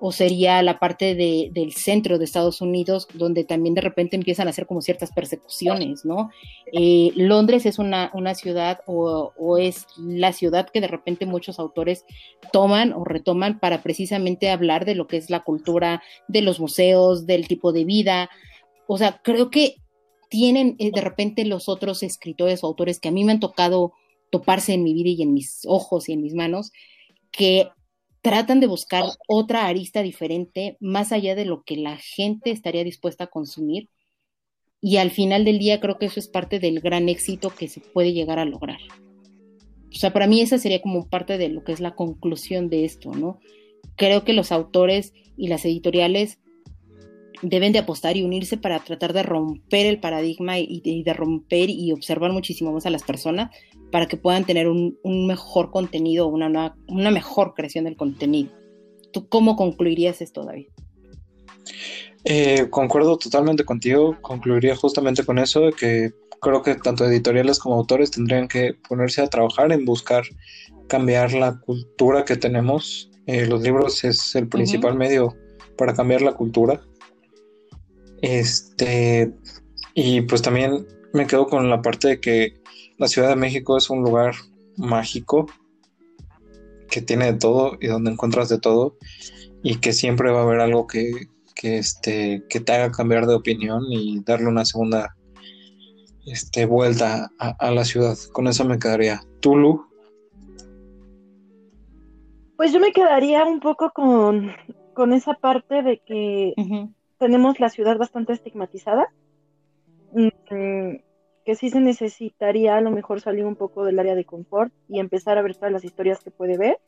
o 0.00 0.12
sería 0.12 0.62
la 0.62 0.78
parte 0.78 1.14
de, 1.14 1.50
del 1.52 1.72
centro 1.72 2.18
de 2.18 2.24
Estados 2.24 2.60
Unidos, 2.60 3.08
donde 3.14 3.44
también 3.44 3.74
de 3.74 3.80
repente 3.80 4.14
empiezan 4.14 4.46
a 4.46 4.50
hacer 4.50 4.66
como 4.66 4.80
ciertas 4.80 5.10
persecuciones, 5.12 6.04
¿no? 6.04 6.30
Eh, 6.72 7.10
Londres 7.16 7.66
es 7.66 7.78
una, 7.78 8.10
una 8.14 8.34
ciudad 8.34 8.80
o, 8.86 9.32
o, 9.36 9.58
es 9.58 9.86
la 9.96 10.32
ciudad 10.32 10.68
que 10.68 10.80
de 10.80 10.86
repente 10.86 11.26
muchos 11.26 11.58
autores 11.58 12.04
toman 12.52 12.92
o 12.92 13.04
retoman 13.04 13.58
para 13.58 13.82
precisamente 13.82 14.50
hablar 14.50 14.84
de 14.84 14.94
lo 14.94 15.06
que 15.08 15.16
es 15.16 15.30
la 15.30 15.40
cultura, 15.40 16.02
de 16.28 16.42
los 16.42 16.60
museos, 16.60 17.26
del 17.26 17.48
tipo 17.48 17.72
de 17.72 17.84
vida. 17.84 18.30
O 18.86 18.98
sea, 18.98 19.20
creo 19.22 19.50
que 19.50 19.76
tienen 20.28 20.76
eh, 20.78 20.90
de 20.92 21.00
repente 21.00 21.44
los 21.44 21.68
otros 21.68 22.02
escritores 22.02 22.62
o 22.62 22.66
autores 22.66 23.00
que 23.00 23.08
a 23.08 23.12
mí 23.12 23.24
me 23.24 23.32
han 23.32 23.40
tocado 23.40 23.92
toparse 24.30 24.74
en 24.74 24.82
mi 24.82 24.92
vida 24.92 25.10
y 25.10 25.22
en 25.22 25.32
mis 25.32 25.62
ojos 25.66 26.08
y 26.08 26.12
en 26.12 26.22
mis 26.22 26.34
manos, 26.34 26.72
que 27.30 27.68
tratan 28.20 28.60
de 28.60 28.66
buscar 28.66 29.04
otra 29.26 29.66
arista 29.66 30.02
diferente 30.02 30.76
más 30.80 31.12
allá 31.12 31.34
de 31.34 31.44
lo 31.44 31.62
que 31.62 31.76
la 31.76 31.96
gente 31.96 32.50
estaría 32.50 32.84
dispuesta 32.84 33.24
a 33.24 33.28
consumir. 33.28 33.88
Y 34.80 34.98
al 34.98 35.10
final 35.10 35.44
del 35.44 35.58
día 35.58 35.80
creo 35.80 35.98
que 35.98 36.06
eso 36.06 36.20
es 36.20 36.28
parte 36.28 36.60
del 36.60 36.80
gran 36.80 37.08
éxito 37.08 37.50
que 37.50 37.68
se 37.68 37.80
puede 37.80 38.12
llegar 38.12 38.38
a 38.38 38.44
lograr. 38.44 38.78
O 39.90 39.94
sea, 39.94 40.12
para 40.12 40.26
mí 40.26 40.40
esa 40.40 40.58
sería 40.58 40.82
como 40.82 41.08
parte 41.08 41.38
de 41.38 41.48
lo 41.48 41.64
que 41.64 41.72
es 41.72 41.80
la 41.80 41.94
conclusión 41.94 42.68
de 42.68 42.84
esto, 42.84 43.12
¿no? 43.12 43.40
Creo 43.96 44.24
que 44.24 44.34
los 44.34 44.52
autores 44.52 45.14
y 45.36 45.48
las 45.48 45.64
editoriales 45.64 46.38
deben 47.42 47.72
de 47.72 47.80
apostar 47.80 48.16
y 48.16 48.22
unirse 48.22 48.56
para 48.56 48.80
tratar 48.80 49.12
de 49.12 49.22
romper 49.22 49.86
el 49.86 50.00
paradigma 50.00 50.58
y 50.58 51.02
de, 51.02 51.12
romper 51.12 51.70
y 51.70 51.92
observar 51.92 52.32
muchísimo 52.32 52.72
más 52.72 52.86
a 52.86 52.90
las 52.90 53.02
personas 53.02 53.50
para 53.90 54.06
que 54.06 54.16
puedan 54.16 54.44
tener 54.44 54.68
un, 54.68 54.96
mejor 55.26 55.70
contenido, 55.70 56.26
una, 56.26 56.76
una 56.88 57.10
mejor 57.10 57.54
creación 57.54 57.84
del 57.84 57.96
contenido. 57.96 58.50
¿Tú 59.12 59.28
cómo 59.28 59.56
concluirías 59.56 60.20
esto, 60.20 60.44
David? 60.44 60.68
Eh, 62.24 62.66
concuerdo 62.70 63.16
totalmente 63.16 63.64
contigo, 63.64 64.16
concluiría 64.20 64.76
justamente 64.76 65.24
con 65.24 65.38
eso, 65.38 65.60
de 65.60 65.72
que 65.72 66.12
creo 66.40 66.62
que 66.62 66.74
tanto 66.74 67.04
editoriales 67.04 67.58
como 67.58 67.76
autores 67.76 68.10
tendrían 68.10 68.48
que 68.48 68.74
ponerse 68.88 69.22
a 69.22 69.28
trabajar 69.28 69.72
en 69.72 69.84
buscar 69.84 70.24
cambiar 70.88 71.32
la 71.32 71.58
cultura 71.60 72.24
que 72.24 72.36
tenemos. 72.36 73.10
Eh, 73.26 73.46
los 73.46 73.62
libros 73.62 74.04
es 74.04 74.34
el 74.34 74.48
principal 74.48 74.96
medio 74.96 75.36
para 75.76 75.94
cambiar 75.94 76.22
la 76.22 76.32
cultura. 76.32 76.80
Este, 78.22 79.32
y 79.94 80.22
pues 80.22 80.42
también 80.42 80.86
me 81.12 81.26
quedo 81.26 81.46
con 81.46 81.70
la 81.70 81.82
parte 81.82 82.08
de 82.08 82.20
que 82.20 82.60
la 82.98 83.08
Ciudad 83.08 83.28
de 83.28 83.36
México 83.36 83.76
es 83.76 83.90
un 83.90 84.02
lugar 84.02 84.34
mágico 84.76 85.46
que 86.90 87.02
tiene 87.02 87.32
de 87.32 87.38
todo 87.38 87.76
y 87.80 87.86
donde 87.86 88.10
encuentras 88.10 88.48
de 88.48 88.58
todo 88.58 88.96
y 89.62 89.76
que 89.76 89.92
siempre 89.92 90.30
va 90.30 90.40
a 90.40 90.42
haber 90.44 90.60
algo 90.60 90.86
que, 90.86 91.10
que, 91.54 91.78
este, 91.78 92.44
que 92.48 92.60
te 92.60 92.72
haga 92.72 92.90
cambiar 92.90 93.26
de 93.26 93.34
opinión 93.34 93.84
y 93.90 94.20
darle 94.24 94.46
una 94.46 94.64
segunda 94.64 95.14
este, 96.26 96.66
vuelta 96.66 97.30
a, 97.38 97.70
la 97.70 97.84
ciudad. 97.84 98.16
Con 98.32 98.46
eso 98.46 98.64
me 98.64 98.78
quedaría. 98.78 99.20
¿Tulu? 99.40 99.86
Pues 102.56 102.72
yo 102.72 102.80
me 102.80 102.92
quedaría 102.92 103.44
un 103.44 103.60
poco 103.60 103.90
con, 103.94 104.52
con 104.94 105.12
esa 105.12 105.34
parte 105.34 105.82
de 105.82 106.02
que 106.04 106.54
tenemos 107.18 107.60
la 107.60 107.68
ciudad 107.68 107.96
bastante 107.98 108.32
estigmatizada, 108.32 109.08
mm, 110.12 110.96
que 111.44 111.54
sí 111.54 111.70
se 111.70 111.80
necesitaría 111.80 112.76
a 112.76 112.80
lo 112.80 112.90
mejor 112.90 113.20
salir 113.20 113.44
un 113.44 113.56
poco 113.56 113.84
del 113.84 113.98
área 113.98 114.14
de 114.14 114.24
confort 114.24 114.72
y 114.88 115.00
empezar 115.00 115.38
a 115.38 115.42
ver 115.42 115.54
todas 115.54 115.72
las 115.72 115.84
historias 115.84 116.20
que 116.22 116.30
puede 116.30 116.58
ver. 116.58 116.78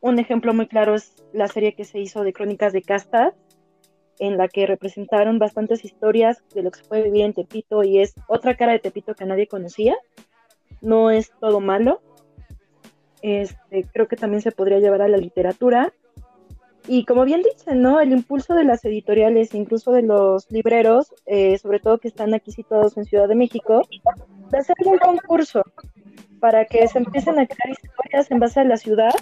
Un 0.00 0.18
ejemplo 0.18 0.54
muy 0.54 0.66
claro 0.66 0.94
es 0.94 1.14
la 1.32 1.48
serie 1.48 1.74
que 1.74 1.84
se 1.84 1.98
hizo 1.98 2.22
de 2.22 2.32
Crónicas 2.32 2.72
de 2.72 2.82
Casta, 2.82 3.34
en 4.18 4.36
la 4.36 4.48
que 4.48 4.66
representaron 4.66 5.38
bastantes 5.38 5.84
historias 5.84 6.42
de 6.54 6.62
lo 6.62 6.70
que 6.70 6.80
se 6.80 6.88
puede 6.88 7.04
vivir 7.04 7.22
en 7.22 7.34
Tepito 7.34 7.84
y 7.84 8.00
es 8.00 8.14
otra 8.26 8.56
cara 8.56 8.72
de 8.72 8.80
Tepito 8.80 9.14
que 9.14 9.24
nadie 9.24 9.46
conocía. 9.46 9.96
No 10.80 11.10
es 11.10 11.32
todo 11.40 11.60
malo. 11.60 12.00
Este, 13.22 13.84
creo 13.92 14.06
que 14.06 14.16
también 14.16 14.42
se 14.42 14.52
podría 14.52 14.78
llevar 14.78 15.02
a 15.02 15.08
la 15.08 15.16
literatura 15.16 15.92
y 16.88 17.04
como 17.04 17.24
bien 17.26 17.42
dicen, 17.42 17.82
¿no? 17.82 18.00
El 18.00 18.12
impulso 18.12 18.54
de 18.54 18.64
las 18.64 18.82
editoriales, 18.84 19.54
incluso 19.54 19.92
de 19.92 20.02
los 20.02 20.50
libreros, 20.50 21.14
eh, 21.26 21.58
sobre 21.58 21.80
todo 21.80 21.98
que 21.98 22.08
están 22.08 22.32
aquí 22.32 22.50
situados 22.50 22.96
en 22.96 23.04
Ciudad 23.04 23.28
de 23.28 23.34
México, 23.34 23.82
de 24.50 24.58
hacer 24.58 24.74
un 24.86 24.98
concurso 24.98 25.62
para 26.40 26.64
que 26.64 26.88
se 26.88 26.98
empiecen 26.98 27.38
a 27.38 27.46
crear 27.46 27.70
historias 27.70 28.30
en 28.30 28.38
base 28.38 28.60
a 28.60 28.64
la 28.64 28.78
ciudad 28.78 29.12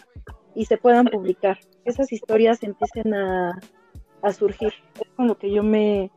y 0.55 0.67
se 0.67 0.79
puedan 0.79 1.07
publicar. 1.07 1.59
Esas 1.85 2.13
historias 2.13 2.63
empiecen 2.63 3.13
a, 3.15 3.61
a 4.23 4.33
surgir. 4.33 4.73
Es 5.01 5.09
con 5.17 5.27
lo 5.27 5.37
que 5.37 5.53
yo 5.53 5.65
me, 5.65 6.13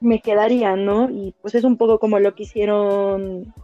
me 0.00 0.20
quedaría, 0.20 0.76
¿no? 0.76 1.08
Y 1.08 1.34
pues 1.40 1.54
es 1.54 1.64
un 1.64 1.78
poco 1.78 1.98
como 1.98 2.18
lo 2.18 2.34
que 2.34 2.42
hicieron 2.42 3.54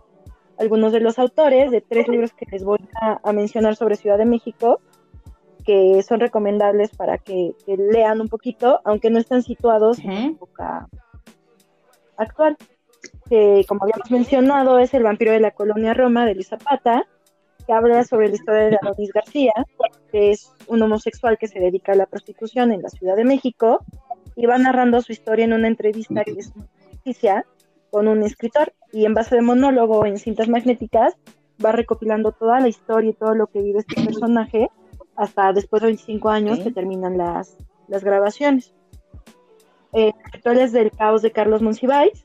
algunos 0.59 0.93
de 0.93 1.01
los 1.01 1.19
autores 1.19 1.71
de 1.71 1.83
tres 1.83 2.09
libros 2.09 2.33
que 2.33 2.47
les 2.51 2.65
voy 2.65 2.79
a 3.23 3.33
mencionar 3.33 3.77
sobre 3.77 3.97
Ciudad 3.97 4.17
de 4.17 4.25
México 4.25 4.81
que 5.65 6.03
son 6.03 6.21
recomendables 6.21 6.91
para 6.91 7.19
que, 7.19 7.55
lean 7.67 8.21
un 8.21 8.29
poquito, 8.29 8.81
aunque 8.85 9.11
no 9.11 9.19
están 9.19 9.43
situados 9.43 9.99
en 9.99 10.07
la 10.07 10.27
época 10.27 10.89
actual. 12.17 12.57
Que, 13.29 13.65
como 13.67 13.85
habíamos 13.85 14.11
mencionado, 14.11 14.79
es 14.79 14.93
El 14.95 15.03
vampiro 15.03 15.33
de 15.33 15.41
la 15.41 15.51
colonia 15.53 15.95
Roma 15.95 16.27
de 16.27 16.35
Luis 16.35 16.49
Zapata, 16.49 17.07
que 17.67 17.73
habla 17.73 18.05
sobre 18.05 18.29
la 18.29 18.35
historia 18.35 18.69
de 18.69 18.79
Adonis 18.81 19.13
García, 19.13 19.53
que 20.13 20.31
es 20.31 20.53
un 20.67 20.83
homosexual 20.83 21.39
que 21.39 21.49
se 21.49 21.61
dedica 21.61 21.93
a 21.93 21.97
la 21.97 22.07
prostitución 22.07 22.73
en 22.73 22.83
la 22.83 22.91
Ciudad 22.91 23.17
de 23.17 23.25
México, 23.25 23.85
y 24.37 24.47
va 24.47 24.59
narrando 24.59 25.01
su 25.01 25.13
historia 25.13 25.47
en 25.47 25.55
una 25.55 25.69
entrevista 25.69 26.25
que 26.25 26.33
es 26.33 26.53
noticia 26.93 27.47
con 27.91 28.09
un 28.09 28.23
escritor, 28.23 28.75
y 28.93 29.07
en 29.07 29.15
base 29.15 29.37
de 29.37 29.43
monólogo 29.43 30.05
en 30.05 30.19
cintas 30.19 30.49
magnéticas 30.49 31.17
va 31.65 31.73
recopilando 31.73 32.33
toda 32.33 32.61
la 32.61 32.69
historia 32.69 33.11
y 33.11 33.15
todo 33.15 33.35
lo 33.35 33.47
que 33.47 33.63
vive 33.63 33.79
este 33.79 34.05
personaje 34.05 34.69
hasta 35.17 35.53
después 35.53 35.83
de 35.83 35.89
25 35.89 36.29
años 36.29 36.59
que 36.61 36.71
terminan 36.71 37.17
las, 37.17 37.57
las 37.89 38.05
grabaciones. 38.05 38.75
Eh, 39.93 40.13
del 40.73 40.91
caos 40.91 41.23
de 41.23 41.31
Carlos 41.31 41.63
Monsiváis, 41.63 42.25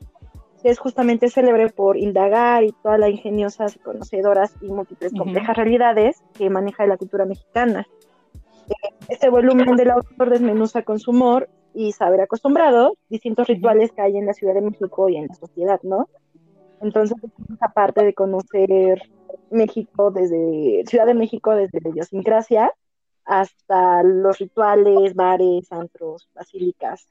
que 0.62 0.70
es 0.70 0.80
justamente 0.80 1.30
célebre 1.30 1.70
por 1.70 1.98
indagar 1.98 2.64
y 2.64 2.74
todas 2.84 3.00
las 3.00 3.12
ingeniosas 3.12 3.80
conocedoras 3.84 4.56
y 4.62 4.68
múltiples 4.68 5.14
complejas 5.14 5.56
realidades 5.56 6.24
que 6.34 6.50
maneja 6.50 6.88
la 6.88 6.98
cultura 6.98 7.26
mexicana. 7.26 7.88
Eh, 8.68 8.74
este 9.08 9.30
volumen 9.30 9.76
del 9.76 9.92
autor 9.92 10.30
desmenuza 10.30 10.82
con 10.82 11.00
su 11.00 11.12
humor 11.12 11.50
y 11.74 11.92
saber 11.92 12.22
acostumbrado 12.22 12.98
distintos 13.10 13.48
rituales 13.48 13.92
que 13.92 14.02
hay 14.02 14.18
en 14.18 14.26
la 14.26 14.34
Ciudad 14.34 14.54
de 14.54 14.62
México 14.62 15.08
y 15.10 15.18
en 15.18 15.28
la 15.28 15.36
sociedad, 15.36 15.80
¿no? 15.84 16.10
Entonces, 16.82 17.18
aparte 17.60 18.04
de 18.04 18.14
conocer 18.14 19.02
México 19.52 20.12
desde 20.12 20.84
Ciudad 20.88 21.06
de 21.06 21.14
México 21.14 21.56
desde 21.56 21.82
la 21.82 21.90
idiosincrasia 21.90 22.72
hasta 23.26 24.02
los 24.04 24.40
rituales, 24.40 25.14
bares, 25.14 25.72
antros, 25.72 26.30
basílicas. 26.34 27.08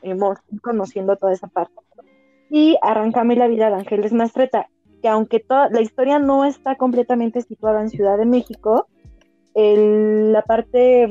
Hemos 0.00 0.38
conociendo 0.62 1.16
toda 1.16 1.32
esa 1.32 1.48
parte. 1.48 1.74
Y 2.50 2.78
Arrancame 2.82 3.36
la 3.36 3.48
vida 3.48 3.68
de 3.68 3.76
Ángeles 3.76 4.12
Mastreta, 4.12 4.68
que 5.02 5.08
aunque 5.08 5.40
toda 5.40 5.68
la 5.68 5.82
historia 5.82 6.18
no 6.18 6.44
está 6.44 6.76
completamente 6.76 7.42
situada 7.42 7.82
en 7.82 7.90
Ciudad 7.90 8.16
de 8.16 8.24
México, 8.24 8.86
la 9.54 10.42
parte, 10.42 11.08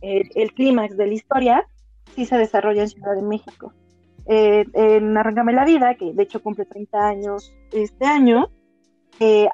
el, 0.00 0.52
clímax 0.54 0.96
de 0.96 1.06
la 1.06 1.12
historia 1.12 1.66
sí 2.14 2.24
se 2.24 2.38
desarrolla 2.38 2.82
en 2.82 2.88
Ciudad 2.88 3.14
de 3.16 3.22
México. 3.22 3.72
Eh, 4.28 4.64
en 4.74 5.16
Arrancame 5.16 5.52
la 5.52 5.64
vida, 5.64 5.94
que 5.94 6.12
de 6.12 6.22
hecho 6.22 6.42
cumple 6.42 6.64
30 6.64 6.98
años 6.98 7.54
este 7.72 8.06
año, 8.06 8.50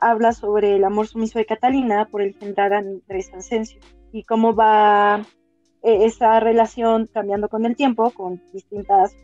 habla 0.00 0.32
sobre 0.32 0.76
el 0.76 0.84
amor 0.84 1.06
sumiso 1.06 1.38
de 1.38 1.46
Catalina 1.46 2.08
por 2.10 2.22
el 2.22 2.34
general 2.34 2.72
Andrés 2.72 3.32
Asensio 3.32 3.78
y 4.12 4.24
cómo 4.24 4.54
va 4.54 5.24
eh, 5.82 6.04
esa 6.04 6.38
relación 6.38 7.08
cambiando 7.12 7.48
con 7.48 7.66
el 7.66 7.74
tiempo, 7.74 8.10
con 8.10 8.40
distintas 8.52 9.16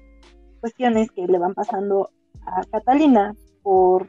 cuestiones 0.61 1.11
que 1.13 1.27
le 1.27 1.39
van 1.39 1.55
pasando 1.55 2.11
a 2.43 2.65
Catalina 2.65 3.37
por 3.63 4.09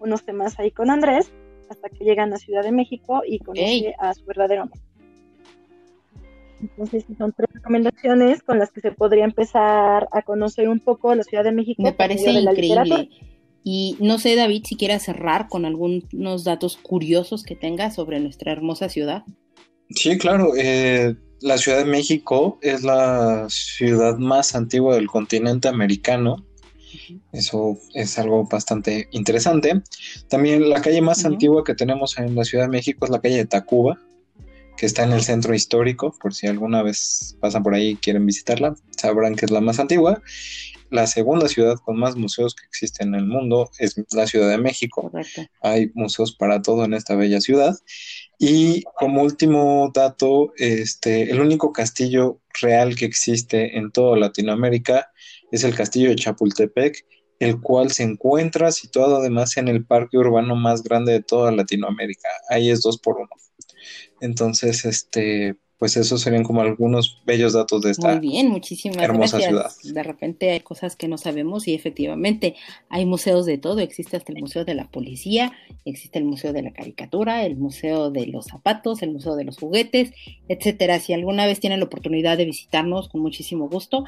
unos 0.00 0.24
temas 0.24 0.58
ahí 0.58 0.70
con 0.70 0.90
Andrés, 0.90 1.30
hasta 1.68 1.90
que 1.90 2.04
llegan 2.04 2.32
a 2.32 2.38
Ciudad 2.38 2.62
de 2.62 2.72
México 2.72 3.22
y 3.26 3.38
conoce 3.40 3.94
a 3.98 4.14
su 4.14 4.24
verdadero 4.24 4.62
amor. 4.62 4.78
Entonces, 6.62 7.04
son 7.18 7.34
tres 7.36 7.48
recomendaciones 7.52 8.42
con 8.42 8.58
las 8.58 8.70
que 8.70 8.80
se 8.80 8.92
podría 8.92 9.24
empezar 9.24 10.08
a 10.12 10.22
conocer 10.22 10.68
un 10.68 10.80
poco 10.80 11.14
la 11.14 11.24
Ciudad 11.24 11.44
de 11.44 11.52
México. 11.52 11.82
Me 11.82 11.92
parece 11.92 12.30
increíble. 12.30 13.10
Y 13.64 13.96
no 14.00 14.18
sé, 14.18 14.34
David, 14.34 14.64
si 14.66 14.76
quieres 14.76 15.02
cerrar 15.02 15.48
con 15.48 15.64
algunos 15.64 16.44
datos 16.44 16.76
curiosos 16.76 17.44
que 17.44 17.54
tengas 17.54 17.94
sobre 17.94 18.18
nuestra 18.20 18.52
hermosa 18.52 18.88
ciudad. 18.88 19.24
Sí, 19.90 20.18
claro. 20.18 20.52
Eh, 20.56 21.14
la 21.40 21.58
Ciudad 21.58 21.78
de 21.78 21.84
México 21.84 22.58
es 22.62 22.82
la 22.82 23.46
ciudad 23.48 24.18
más 24.18 24.54
antigua 24.54 24.94
del 24.94 25.06
continente 25.06 25.68
americano. 25.68 26.44
Eso 27.32 27.78
es 27.94 28.18
algo 28.18 28.44
bastante 28.44 29.08
interesante. 29.12 29.82
También 30.28 30.68
la 30.68 30.80
calle 30.80 31.00
más 31.00 31.24
antigua 31.24 31.64
que 31.64 31.74
tenemos 31.74 32.18
en 32.18 32.34
la 32.34 32.44
Ciudad 32.44 32.64
de 32.64 32.70
México 32.70 33.04
es 33.04 33.10
la 33.10 33.20
calle 33.20 33.36
de 33.36 33.46
Tacuba, 33.46 33.98
que 34.76 34.86
está 34.86 35.04
en 35.04 35.12
el 35.12 35.22
centro 35.22 35.54
histórico, 35.54 36.14
por 36.20 36.34
si 36.34 36.46
alguna 36.46 36.82
vez 36.82 37.36
pasan 37.40 37.62
por 37.62 37.74
ahí 37.74 37.90
y 37.90 37.96
quieren 37.96 38.26
visitarla, 38.26 38.74
sabrán 38.96 39.36
que 39.36 39.44
es 39.44 39.50
la 39.50 39.60
más 39.60 39.78
antigua. 39.78 40.22
La 40.90 41.06
segunda 41.06 41.48
ciudad 41.48 41.76
con 41.76 41.98
más 41.98 42.16
museos 42.16 42.54
que 42.54 42.66
existe 42.66 43.02
en 43.02 43.14
el 43.14 43.24
mundo 43.24 43.70
es 43.78 43.94
la 44.12 44.26
Ciudad 44.26 44.50
de 44.50 44.58
México. 44.58 45.10
Hay 45.62 45.90
museos 45.94 46.36
para 46.36 46.60
todo 46.60 46.84
en 46.84 46.92
esta 46.92 47.14
bella 47.14 47.40
ciudad. 47.40 47.74
Y 48.38 48.82
como 48.96 49.22
último 49.22 49.90
dato, 49.94 50.52
este, 50.58 51.30
el 51.30 51.40
único 51.40 51.72
castillo 51.72 52.40
real 52.60 52.94
que 52.94 53.06
existe 53.06 53.78
en 53.78 53.90
toda 53.90 54.18
Latinoamérica 54.18 55.10
es 55.50 55.64
el 55.64 55.74
castillo 55.74 56.10
de 56.10 56.16
Chapultepec, 56.16 57.06
el 57.38 57.58
cual 57.60 57.90
se 57.90 58.02
encuentra 58.02 58.70
situado 58.70 59.16
además 59.16 59.56
en 59.56 59.68
el 59.68 59.86
parque 59.86 60.18
urbano 60.18 60.56
más 60.56 60.82
grande 60.82 61.12
de 61.12 61.22
toda 61.22 61.52
Latinoamérica. 61.52 62.28
Ahí 62.50 62.70
es 62.70 62.82
dos 62.82 62.98
por 62.98 63.16
uno. 63.16 63.30
Entonces, 64.22 64.84
este, 64.84 65.56
pues 65.82 65.96
esos 65.96 66.20
serían 66.20 66.44
como 66.44 66.60
algunos 66.60 67.20
bellos 67.26 67.54
datos 67.54 67.82
de 67.82 67.90
esta 67.90 68.12
Muy 68.12 68.20
bien, 68.20 68.50
muchísimas 68.50 68.98
hermosa 68.98 69.38
gracias. 69.38 69.78
ciudad. 69.78 69.94
De 69.94 70.02
repente 70.04 70.50
hay 70.52 70.60
cosas 70.60 70.94
que 70.94 71.08
no 71.08 71.18
sabemos 71.18 71.66
y 71.66 71.74
efectivamente 71.74 72.54
hay 72.88 73.04
museos 73.04 73.46
de 73.46 73.58
todo. 73.58 73.80
Existe 73.80 74.16
hasta 74.16 74.32
el 74.32 74.38
Museo 74.38 74.64
de 74.64 74.74
la 74.74 74.88
Policía, 74.92 75.50
existe 75.84 76.20
el 76.20 76.24
Museo 76.24 76.52
de 76.52 76.62
la 76.62 76.72
Caricatura, 76.72 77.44
el 77.44 77.56
Museo 77.56 78.12
de 78.12 78.28
los 78.28 78.46
Zapatos, 78.46 79.02
el 79.02 79.10
Museo 79.10 79.34
de 79.34 79.42
los 79.42 79.58
Juguetes, 79.58 80.12
etcétera. 80.46 81.00
Si 81.00 81.14
alguna 81.14 81.46
vez 81.46 81.58
tienen 81.58 81.80
la 81.80 81.86
oportunidad 81.86 82.38
de 82.38 82.44
visitarnos, 82.44 83.08
con 83.08 83.20
muchísimo 83.20 83.68
gusto, 83.68 84.04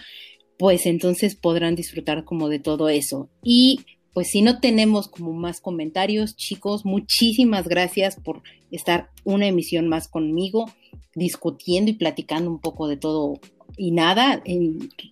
pues 0.58 0.86
entonces 0.86 1.34
podrán 1.34 1.74
disfrutar 1.74 2.22
como 2.22 2.48
de 2.48 2.60
todo 2.60 2.88
eso. 2.88 3.30
Y 3.42 3.80
pues 4.14 4.30
si 4.30 4.42
no 4.42 4.60
tenemos 4.60 5.08
como 5.08 5.32
más 5.32 5.60
comentarios, 5.60 6.36
chicos, 6.36 6.84
muchísimas 6.84 7.66
gracias 7.66 8.16
por 8.16 8.42
estar 8.70 9.10
una 9.24 9.48
emisión 9.48 9.88
más 9.88 10.06
conmigo, 10.06 10.70
discutiendo 11.16 11.90
y 11.90 11.94
platicando 11.94 12.48
un 12.48 12.60
poco 12.60 12.86
de 12.86 12.96
todo 12.96 13.40
y 13.76 13.90
nada, 13.90 14.40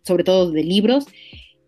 sobre 0.05 0.22
todo 0.22 0.53
de 0.53 0.62
libros. 0.62 1.07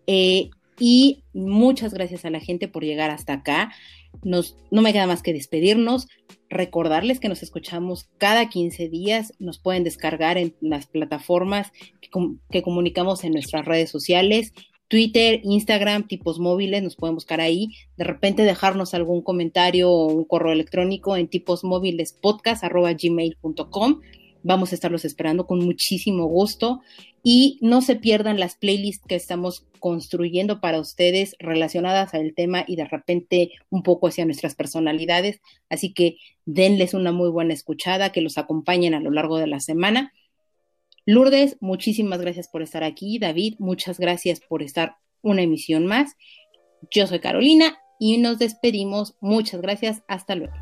Eh, 0.07 0.49
y 0.79 1.23
muchas 1.33 1.93
gracias 1.93 2.23
a 2.23 2.29
la 2.29 2.39
gente 2.39 2.69
por 2.69 2.85
llegar 2.85 3.11
hasta 3.11 3.33
acá. 3.33 3.73
Nos, 4.23 4.55
no 4.71 4.81
me 4.81 4.93
queda 4.93 5.05
más 5.05 5.21
que 5.21 5.33
despedirnos, 5.33 6.07
recordarles 6.49 7.19
que 7.19 7.27
nos 7.27 7.43
escuchamos 7.43 8.07
cada 8.17 8.47
15 8.47 8.87
días, 8.87 9.33
nos 9.39 9.59
pueden 9.59 9.83
descargar 9.83 10.37
en 10.37 10.55
las 10.61 10.87
plataformas 10.87 11.73
que 12.49 12.61
comunicamos 12.61 13.25
en 13.25 13.33
nuestras 13.33 13.65
redes 13.65 13.89
sociales 13.89 14.53
Twitter, 14.87 15.41
Instagram, 15.43 16.07
tipos 16.07 16.39
móviles, 16.39 16.83
nos 16.83 16.95
pueden 16.95 17.15
buscar 17.15 17.41
ahí. 17.41 17.75
De 17.97 18.03
repente 18.03 18.43
dejarnos 18.43 18.93
algún 18.93 19.21
comentario 19.21 19.89
o 19.89 20.07
un 20.07 20.25
correo 20.25 20.51
electrónico 20.51 21.17
en 21.17 21.27
tipos 21.27 21.63
móviles 21.63 22.17
gmail.com. 22.21 24.01
Vamos 24.43 24.71
a 24.71 24.75
estarlos 24.75 25.05
esperando 25.05 25.47
con 25.47 25.59
muchísimo 25.65 26.25
gusto. 26.25 26.81
Y 27.23 27.57
no 27.61 27.81
se 27.81 27.95
pierdan 27.95 28.39
las 28.39 28.55
playlists 28.55 29.07
que 29.07 29.15
estamos 29.15 29.65
construyendo 29.79 30.61
para 30.61 30.79
ustedes 30.79 31.35
relacionadas 31.39 32.13
al 32.13 32.35
tema 32.35 32.63
y 32.67 32.75
de 32.75 32.85
repente 32.85 33.51
un 33.71 33.81
poco 33.81 34.07
hacia 34.07 34.25
nuestras 34.25 34.53
personalidades. 34.53 35.41
Así 35.67 35.91
que 35.91 36.17
denles 36.45 36.93
una 36.93 37.11
muy 37.11 37.29
buena 37.29 37.55
escuchada, 37.55 38.11
que 38.11 38.21
los 38.21 38.37
acompañen 38.37 38.93
a 38.93 38.99
lo 38.99 39.09
largo 39.09 39.39
de 39.39 39.47
la 39.47 39.59
semana. 39.59 40.13
Lourdes, 41.05 41.57
muchísimas 41.61 42.19
gracias 42.19 42.47
por 42.47 42.61
estar 42.61 42.83
aquí. 42.83 43.19
David, 43.19 43.55
muchas 43.59 43.99
gracias 43.99 44.39
por 44.39 44.63
estar 44.63 44.97
una 45.21 45.41
emisión 45.41 45.85
más. 45.85 46.15
Yo 46.91 47.07
soy 47.07 47.19
Carolina 47.19 47.77
y 47.99 48.17
nos 48.17 48.39
despedimos. 48.39 49.15
Muchas 49.21 49.61
gracias. 49.61 50.03
Hasta 50.07 50.35
luego. 50.35 50.53